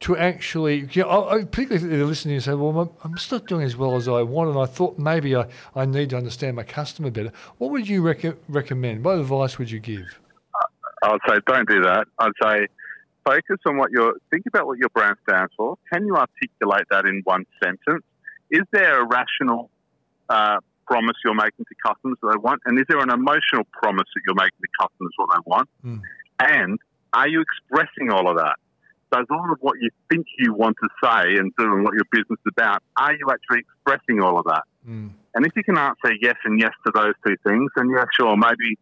to 0.00 0.16
actually, 0.16 0.88
you 0.90 1.02
know, 1.02 1.46
particularly 1.48 1.76
if 1.76 1.82
they're 1.82 2.04
listening 2.04 2.34
and 2.34 2.42
say, 2.42 2.54
well, 2.54 2.92
I'm, 3.04 3.14
not 3.30 3.46
doing 3.46 3.62
as 3.62 3.76
well 3.76 3.94
as 3.94 4.08
I 4.08 4.22
want, 4.22 4.50
and 4.50 4.58
I 4.58 4.66
thought 4.66 4.98
maybe 4.98 5.36
I, 5.36 5.46
I 5.76 5.84
need 5.84 6.10
to 6.10 6.16
understand 6.16 6.56
my 6.56 6.64
customer 6.64 7.10
better. 7.10 7.30
What 7.58 7.70
would 7.70 7.88
you 7.88 8.02
rec- 8.02 8.36
recommend? 8.48 9.04
What 9.04 9.20
advice 9.20 9.56
would 9.58 9.70
you 9.70 9.78
give? 9.78 10.18
I 11.04 11.12
would 11.12 11.20
say 11.28 11.36
don't 11.46 11.68
do 11.68 11.80
that. 11.82 12.08
I'd 12.18 12.32
say 12.42 12.66
focus 13.24 13.58
on 13.66 13.76
what 13.76 13.90
your 13.90 14.14
think 14.30 14.44
about 14.46 14.66
what 14.66 14.78
your 14.78 14.88
brand 14.90 15.16
stands 15.28 15.52
for. 15.56 15.76
Can 15.92 16.06
you 16.06 16.16
articulate 16.16 16.86
that 16.90 17.04
in 17.06 17.22
one 17.24 17.44
sentence? 17.62 18.04
Is 18.50 18.62
there 18.72 19.00
a 19.00 19.06
rational 19.06 19.70
uh, 20.28 20.58
promise 20.86 21.16
you're 21.24 21.34
making 21.34 21.64
to 21.64 21.74
customers 21.86 22.18
that 22.22 22.32
they 22.32 22.40
want, 22.40 22.60
and 22.66 22.78
is 22.78 22.84
there 22.88 22.98
an 22.98 23.10
emotional 23.10 23.64
promise 23.72 24.06
that 24.14 24.22
you're 24.26 24.34
making 24.34 24.60
to 24.60 24.68
customers 24.80 25.12
what 25.16 25.28
they 25.34 25.42
want? 25.46 25.68
Mm. 25.84 26.00
And 26.40 26.78
are 27.12 27.28
you 27.28 27.42
expressing 27.42 28.10
all 28.10 28.28
of 28.28 28.36
that? 28.36 28.56
Does 29.12 29.26
all 29.30 29.52
of 29.52 29.58
what 29.60 29.76
you 29.80 29.90
think 30.10 30.26
you 30.38 30.54
want 30.54 30.76
to 30.82 30.88
say 31.04 31.36
and 31.36 31.52
do 31.58 31.64
and 31.64 31.84
what 31.84 31.92
your 31.92 32.06
business 32.10 32.38
is 32.46 32.52
about, 32.56 32.82
are 32.96 33.12
you 33.12 33.28
actually 33.30 33.60
expressing 33.60 34.22
all 34.22 34.38
of 34.38 34.46
that? 34.46 34.62
Mm. 34.88 35.10
And 35.34 35.46
if 35.46 35.52
you 35.54 35.62
can 35.62 35.76
answer 35.78 36.12
yes 36.20 36.36
and 36.44 36.58
yes 36.58 36.72
to 36.86 36.92
those 36.94 37.12
two 37.26 37.36
things, 37.46 37.70
then 37.76 37.90
yeah, 37.90 38.04
sure, 38.18 38.36
maybe 38.36 38.78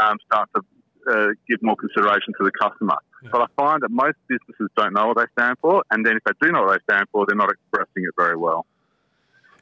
um, 0.00 0.18
start 0.26 0.48
to 0.54 0.62
uh, 1.10 1.28
give 1.48 1.62
more 1.62 1.76
consideration 1.76 2.32
to 2.38 2.44
the 2.44 2.52
customer. 2.60 2.96
But 3.30 3.42
I 3.42 3.46
find 3.56 3.82
that 3.82 3.90
most 3.90 4.16
businesses 4.28 4.68
don't 4.76 4.94
know 4.94 5.08
what 5.08 5.16
they 5.16 5.26
stand 5.38 5.56
for, 5.60 5.84
and 5.90 6.04
then 6.04 6.16
if 6.16 6.24
they 6.24 6.32
do 6.46 6.52
know 6.52 6.62
what 6.64 6.78
they 6.78 6.92
stand 6.92 7.06
for, 7.12 7.24
they're 7.26 7.36
not 7.36 7.50
expressing 7.52 8.04
it 8.04 8.14
very 8.16 8.36
well. 8.36 8.66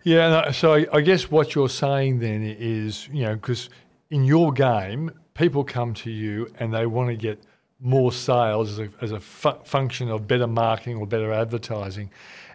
Yeah, 0.02 0.50
so 0.50 0.74
I- 0.74 0.86
I 0.92 1.00
guess 1.02 1.30
what 1.30 1.54
you're 1.54 1.68
saying 1.68 2.20
then 2.20 2.42
is, 2.42 3.08
you 3.12 3.22
know, 3.24 3.34
because 3.34 3.68
in 4.08 4.24
your 4.24 4.50
game, 4.52 5.10
people 5.34 5.62
come 5.62 5.92
to 5.94 6.10
you 6.10 6.50
and 6.58 6.72
they 6.72 6.86
want 6.86 7.10
to 7.10 7.16
get 7.16 7.42
more 7.80 8.12
sales 8.12 8.70
as 8.72 8.78
a, 8.78 8.88
as 9.02 9.12
a 9.12 9.20
fu- 9.20 9.58
function 9.64 10.10
of 10.10 10.26
better 10.26 10.46
marketing 10.46 10.96
or 10.96 11.06
better 11.06 11.32
advertising. 11.32 12.10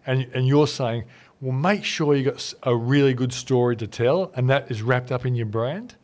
And, 0.08 0.28
and 0.34 0.48
you're 0.48 0.68
saying, 0.68 1.06
well, 1.42 1.52
make 1.52 1.84
sure 1.84 2.16
you've 2.16 2.34
got 2.34 2.54
a 2.64 2.76
really 2.76 3.14
good 3.14 3.34
story 3.34 3.76
to 3.78 3.88
tell, 3.88 4.32
and 4.36 4.50
that 4.50 4.72
is 4.72 4.82
wrapped 4.82 5.12
up 5.12 5.26
in 5.26 5.36
your 5.36 5.46
brand. 5.48 5.96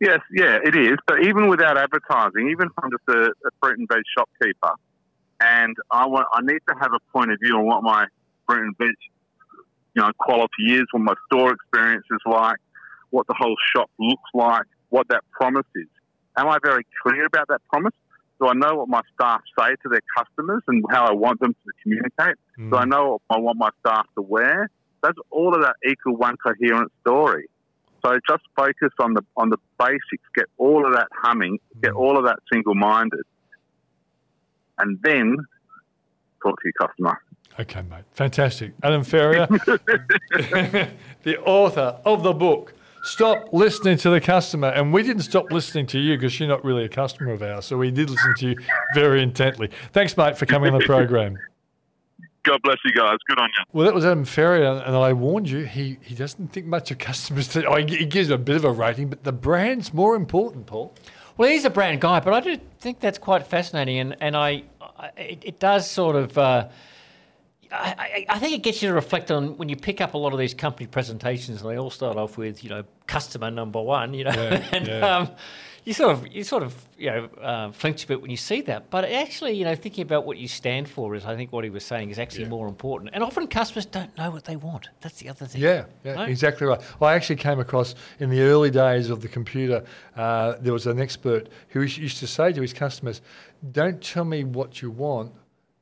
Yes, 0.00 0.20
yeah, 0.32 0.58
it 0.64 0.74
is. 0.74 0.96
But 1.06 1.24
even 1.24 1.48
without 1.48 1.76
advertising, 1.76 2.48
even 2.50 2.68
if 2.68 2.72
I'm 2.82 2.90
just 2.90 3.04
a, 3.08 3.30
a 3.46 3.50
fruit 3.60 3.78
and 3.78 3.86
veg 3.86 4.02
shopkeeper, 4.16 4.72
and 5.40 5.76
I 5.90 6.06
want, 6.06 6.26
I 6.32 6.40
need 6.40 6.60
to 6.68 6.74
have 6.80 6.92
a 6.92 7.12
point 7.12 7.30
of 7.32 7.38
view 7.42 7.56
on 7.56 7.66
what 7.66 7.82
my 7.82 8.06
fruit 8.46 8.64
and 8.64 8.76
veg, 8.78 8.94
you 9.94 10.02
know, 10.02 10.10
quality 10.18 10.74
is, 10.74 10.84
what 10.92 11.02
my 11.02 11.14
store 11.26 11.52
experience 11.52 12.06
is 12.10 12.20
like, 12.24 12.56
what 13.10 13.26
the 13.26 13.34
whole 13.38 13.56
shop 13.74 13.90
looks 13.98 14.30
like, 14.32 14.66
what 14.88 15.06
that 15.08 15.22
promise 15.32 15.66
is. 15.74 15.88
Am 16.36 16.48
I 16.48 16.58
very 16.62 16.86
clear 17.02 17.26
about 17.26 17.48
that 17.48 17.60
promise? 17.70 17.94
Do 18.40 18.48
I 18.48 18.54
know 18.54 18.76
what 18.76 18.88
my 18.88 19.02
staff 19.14 19.42
say 19.58 19.74
to 19.82 19.88
their 19.90 20.00
customers 20.16 20.62
and 20.66 20.82
how 20.90 21.04
I 21.04 21.12
want 21.12 21.40
them 21.40 21.52
to 21.52 21.72
communicate? 21.82 22.36
Do 22.56 22.74
I 22.74 22.84
mm. 22.84 22.88
know 22.88 23.20
what 23.28 23.36
I 23.36 23.40
want 23.40 23.58
my 23.58 23.68
staff 23.80 24.06
to 24.14 24.22
wear? 24.22 24.70
That's 25.02 25.18
all 25.30 25.54
of 25.54 25.60
that 25.60 25.76
equal 25.86 26.16
one 26.16 26.36
coherent 26.36 26.90
story? 27.02 27.48
So 28.04 28.18
just 28.28 28.42
focus 28.56 28.90
on 29.00 29.14
the 29.14 29.24
on 29.36 29.50
the 29.50 29.58
basics, 29.78 30.24
get 30.34 30.46
all 30.58 30.86
of 30.86 30.94
that 30.94 31.08
humming, 31.22 31.58
get 31.82 31.92
mm. 31.92 31.98
all 31.98 32.18
of 32.18 32.24
that 32.24 32.38
single 32.52 32.74
minded, 32.74 33.24
and 34.78 34.98
then 35.02 35.36
talk 36.42 36.60
to 36.60 36.62
your 36.64 36.88
customer. 36.88 37.20
Okay, 37.58 37.82
mate. 37.82 38.04
Fantastic. 38.12 38.72
Adam 38.82 39.04
Ferrier, 39.04 39.46
the 41.22 41.38
author 41.44 42.00
of 42.04 42.22
the 42.22 42.32
book, 42.32 42.72
Stop 43.02 43.52
Listening 43.52 43.96
to 43.98 44.10
the 44.10 44.20
Customer. 44.20 44.68
And 44.68 44.92
we 44.92 45.02
didn't 45.02 45.22
stop 45.22 45.50
listening 45.50 45.86
to 45.88 45.98
you 45.98 46.16
because 46.16 46.38
you're 46.38 46.48
not 46.48 46.64
really 46.64 46.84
a 46.84 46.88
customer 46.88 47.32
of 47.32 47.42
ours. 47.42 47.66
So 47.66 47.76
we 47.76 47.90
did 47.90 48.08
listen 48.08 48.34
to 48.38 48.48
you 48.50 48.56
very 48.94 49.22
intently. 49.22 49.70
Thanks, 49.92 50.16
mate, 50.16 50.38
for 50.38 50.46
coming 50.46 50.72
on 50.72 50.80
the 50.80 50.86
program. 50.86 51.38
God 52.42 52.60
bless 52.62 52.78
you 52.84 52.92
guys. 52.92 53.18
Good 53.28 53.38
on 53.38 53.48
you. 53.48 53.64
Well, 53.72 53.84
that 53.84 53.94
was 53.94 54.04
Adam 54.04 54.24
Ferrier, 54.24 54.82
and 54.86 54.96
I 54.96 55.12
warned 55.12 55.48
you, 55.50 55.64
he, 55.64 55.98
he 56.02 56.14
doesn't 56.14 56.48
think 56.52 56.66
much 56.66 56.90
of 56.90 56.98
customers. 56.98 57.48
To, 57.48 57.64
oh, 57.66 57.76
he 57.76 57.96
he 57.96 58.06
gives 58.06 58.30
a 58.30 58.38
bit 58.38 58.56
of 58.56 58.64
a 58.64 58.70
rating, 58.72 59.08
but 59.08 59.24
the 59.24 59.32
brand's 59.32 59.92
more 59.92 60.16
important, 60.16 60.66
Paul. 60.66 60.94
Well, 61.36 61.48
he's 61.50 61.64
a 61.64 61.70
brand 61.70 62.00
guy, 62.00 62.20
but 62.20 62.32
I 62.32 62.40
do 62.40 62.58
think 62.80 63.00
that's 63.00 63.18
quite 63.18 63.46
fascinating, 63.46 63.98
and 63.98 64.16
and 64.20 64.36
I, 64.36 64.64
I 64.80 65.10
it, 65.16 65.42
it 65.44 65.58
does 65.60 65.90
sort 65.90 66.16
of. 66.16 66.36
Uh, 66.38 66.68
I, 67.72 67.94
I 67.98 68.26
I 68.30 68.38
think 68.38 68.54
it 68.54 68.62
gets 68.62 68.82
you 68.82 68.88
to 68.88 68.94
reflect 68.94 69.30
on 69.30 69.56
when 69.56 69.68
you 69.68 69.76
pick 69.76 70.00
up 70.00 70.14
a 70.14 70.18
lot 70.18 70.32
of 70.32 70.38
these 70.38 70.54
company 70.54 70.86
presentations, 70.86 71.62
and 71.62 71.70
they 71.70 71.78
all 71.78 71.90
start 71.90 72.16
off 72.16 72.36
with 72.36 72.64
you 72.64 72.70
know 72.70 72.84
customer 73.06 73.50
number 73.50 73.80
one, 73.80 74.12
you 74.14 74.24
know, 74.24 74.32
Yeah, 74.32 74.68
and 74.72 74.86
yeah. 74.88 75.16
um, 75.16 75.30
you 75.84 75.92
sort 75.94 76.12
of 76.12 76.26
you 76.28 76.44
sort 76.44 76.62
of 76.62 76.74
you 76.98 77.10
know 77.10 77.24
uh, 77.40 77.72
flinch 77.72 78.04
a 78.04 78.06
bit 78.06 78.20
when 78.20 78.30
you 78.30 78.36
see 78.36 78.60
that. 78.62 78.90
But 78.90 79.04
actually, 79.06 79.52
you 79.52 79.64
know, 79.64 79.74
thinking 79.74 80.02
about 80.02 80.24
what 80.26 80.36
you 80.38 80.48
stand 80.48 80.88
for 80.88 81.14
is, 81.14 81.24
I 81.24 81.34
think, 81.36 81.52
what 81.52 81.64
he 81.64 81.70
was 81.70 81.84
saying 81.84 82.10
is 82.10 82.18
actually 82.18 82.46
more 82.46 82.68
important. 82.68 83.10
And 83.14 83.22
often 83.24 83.46
customers 83.46 83.86
don't 83.86 84.16
know 84.18 84.30
what 84.30 84.44
they 84.44 84.56
want. 84.56 84.88
That's 85.00 85.18
the 85.18 85.28
other 85.28 85.46
thing. 85.46 85.60
Yeah, 85.62 85.86
yeah, 86.04 86.14
No? 86.16 86.22
exactly 86.24 86.66
right. 86.66 86.80
I 87.00 87.14
actually 87.14 87.36
came 87.36 87.60
across 87.60 87.94
in 88.18 88.30
the 88.30 88.40
early 88.42 88.70
days 88.70 89.10
of 89.10 89.20
the 89.22 89.28
computer, 89.28 89.84
uh, 90.16 90.54
there 90.60 90.72
was 90.72 90.86
an 90.86 91.00
expert 91.00 91.48
who 91.70 91.80
used- 91.82 92.18
to 92.18 92.26
say 92.26 92.52
to 92.52 92.60
his 92.60 92.72
customers, 92.72 93.20
"Don't 93.72 94.02
tell 94.02 94.24
me 94.24 94.44
what 94.44 94.82
you 94.82 94.90
want." 94.90 95.32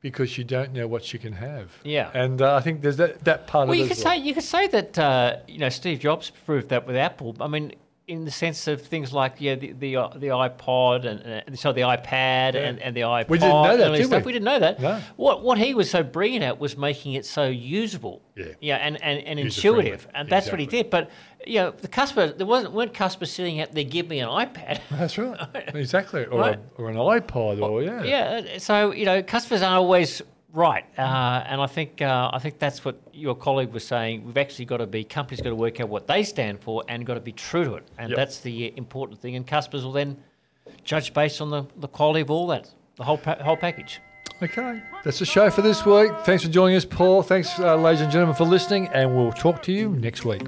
Because 0.01 0.39
you 0.39 0.45
don't 0.45 0.73
know 0.73 0.87
what 0.87 1.13
you 1.13 1.19
can 1.19 1.33
have. 1.33 1.77
Yeah. 1.83 2.11
and 2.15 2.41
uh, 2.41 2.55
I 2.55 2.61
think 2.61 2.83
there's 2.83 2.99
that, 2.99 3.25
that 3.25 3.49
part 3.49 3.67
Well, 3.67 3.73
of 3.77 3.81
you 3.83 3.89
could 3.89 3.97
well. 4.05 4.15
say 4.15 4.19
you 4.19 4.33
could 4.33 4.45
say 4.45 4.69
that 4.69 4.97
uh, 4.97 5.39
you 5.49 5.59
know 5.59 5.69
Steve 5.71 5.99
Jobs 5.99 6.31
proved 6.47 6.69
that 6.69 6.87
with 6.87 6.95
Apple. 6.95 7.35
I 7.41 7.49
mean, 7.49 7.73
in 8.09 8.25
the 8.25 8.31
sense 8.31 8.67
of 8.67 8.81
things 8.81 9.13
like 9.13 9.35
yeah, 9.39 9.55
the 9.55 9.73
the, 9.73 9.97
uh, 9.97 10.09
the 10.17 10.29
iPod 10.29 11.05
and 11.05 11.55
uh, 11.55 11.57
so 11.57 11.73
the 11.73 11.83
iPad 11.83 12.55
and, 12.55 12.81
and 12.81 12.97
the 12.97 13.03
iPod. 13.03 13.29
We 13.29 13.39
didn't 13.39 13.63
know 13.63 13.77
that, 13.77 13.93
did 13.97 14.07
stuff. 14.07 14.25
we? 14.25 14.33
didn't 14.33 14.47
know 14.47 14.59
that. 14.59 14.81
No. 14.81 15.01
What 15.17 15.45
what 15.45 15.59
he 15.59 15.75
was 15.75 15.91
so 15.91 16.03
brilliant 16.03 16.43
at 16.43 16.59
was 16.59 16.77
making 16.77 17.13
it 17.13 17.27
so 17.27 17.47
usable. 17.47 18.23
Yeah. 18.35 18.47
Yeah, 18.61 18.77
and 18.77 19.01
and, 19.03 19.21
and 19.21 19.39
intuitive, 19.39 20.09
and 20.15 20.29
that's 20.29 20.51
what 20.51 20.59
he 20.59 20.67
did. 20.67 20.89
But 20.89 21.11
you 21.47 21.61
know, 21.61 21.71
the 21.71 21.89
customer 21.89 22.33
there 22.33 22.47
wasn't 22.47 22.73
weren't 22.73 22.95
customers 22.95 23.31
sitting 23.31 23.61
out 23.61 23.73
there 23.73 23.85
give 23.85 24.09
me 24.09 24.21
an 24.21 24.29
iPad. 24.29 24.81
That's 24.91 25.17
right, 25.19 25.39
exactly, 25.75 26.25
or, 26.25 26.39
Right. 26.41 26.59
a, 26.59 26.81
or 26.81 26.91
an 26.91 26.97
iPod, 26.97 27.61
or 27.63 27.83
yeah, 27.83 28.03
Yeah, 28.03 28.59
so 28.59 28.93
you 28.93 29.05
know, 29.05 29.23
customers 29.23 29.63
aren't 29.63 29.77
always 29.77 30.23
right, 30.53 30.85
uh, 30.99 31.45
and 31.47 31.61
I 31.61 31.67
think 31.67 32.01
uh, 32.03 32.31
I 32.33 32.39
think 32.39 32.59
that's 32.59 32.85
what 32.85 33.01
your 33.13 33.35
colleague 33.35 33.73
was 33.73 33.85
saying. 33.85 34.25
We've 34.25 34.37
actually 34.39 34.65
got 34.65 34.79
to 34.79 34.87
be 34.87 35.05
companies 35.05 35.41
got 35.41 35.51
to 35.51 35.57
work 35.57 35.81
out 35.81 35.89
what 35.89 36.07
they 36.07 36.23
stand 36.23 36.61
for 36.61 36.85
and 36.89 37.05
got 37.07 37.15
to 37.15 37.21
be 37.21 37.33
true 37.33 37.65
to 37.65 37.75
it, 37.75 37.89
and 37.99 38.11
Yep. 38.11 38.17
that's 38.17 38.41
the 38.41 38.77
important 38.77 39.21
thing. 39.21 39.37
And 39.37 39.47
customers 39.47 39.85
will 39.85 39.93
then 39.93 40.17
judge 40.85 41.13
based 41.15 41.41
on 41.41 41.51
the, 41.51 41.65
the 41.77 41.89
quality 41.89 42.21
of 42.21 42.31
all 42.31 42.47
that, 42.49 42.71
the 42.97 43.05
whole 43.05 43.19
pa- 43.19 43.43
whole 43.43 43.57
package. 43.57 44.01
Okay, 44.43 44.81
that's 45.05 45.19
the 45.19 45.27
show 45.27 45.51
for 45.51 45.63
this 45.63 45.85
week. 45.85 46.13
Thanks 46.25 46.45
for 46.45 46.49
joining 46.51 46.77
us, 46.77 46.85
Paul. 46.85 47.23
Thanks, 47.23 47.59
uh, 47.59 47.75
ladies 47.77 48.03
and 48.03 48.13
gentlemen, 48.13 48.37
for 48.37 48.45
listening, 48.45 48.87
and 48.89 49.17
we'll 49.17 49.33
talk 49.33 49.63
to 49.65 49.73
you 49.73 49.91
next 49.91 50.25
week. 50.25 50.43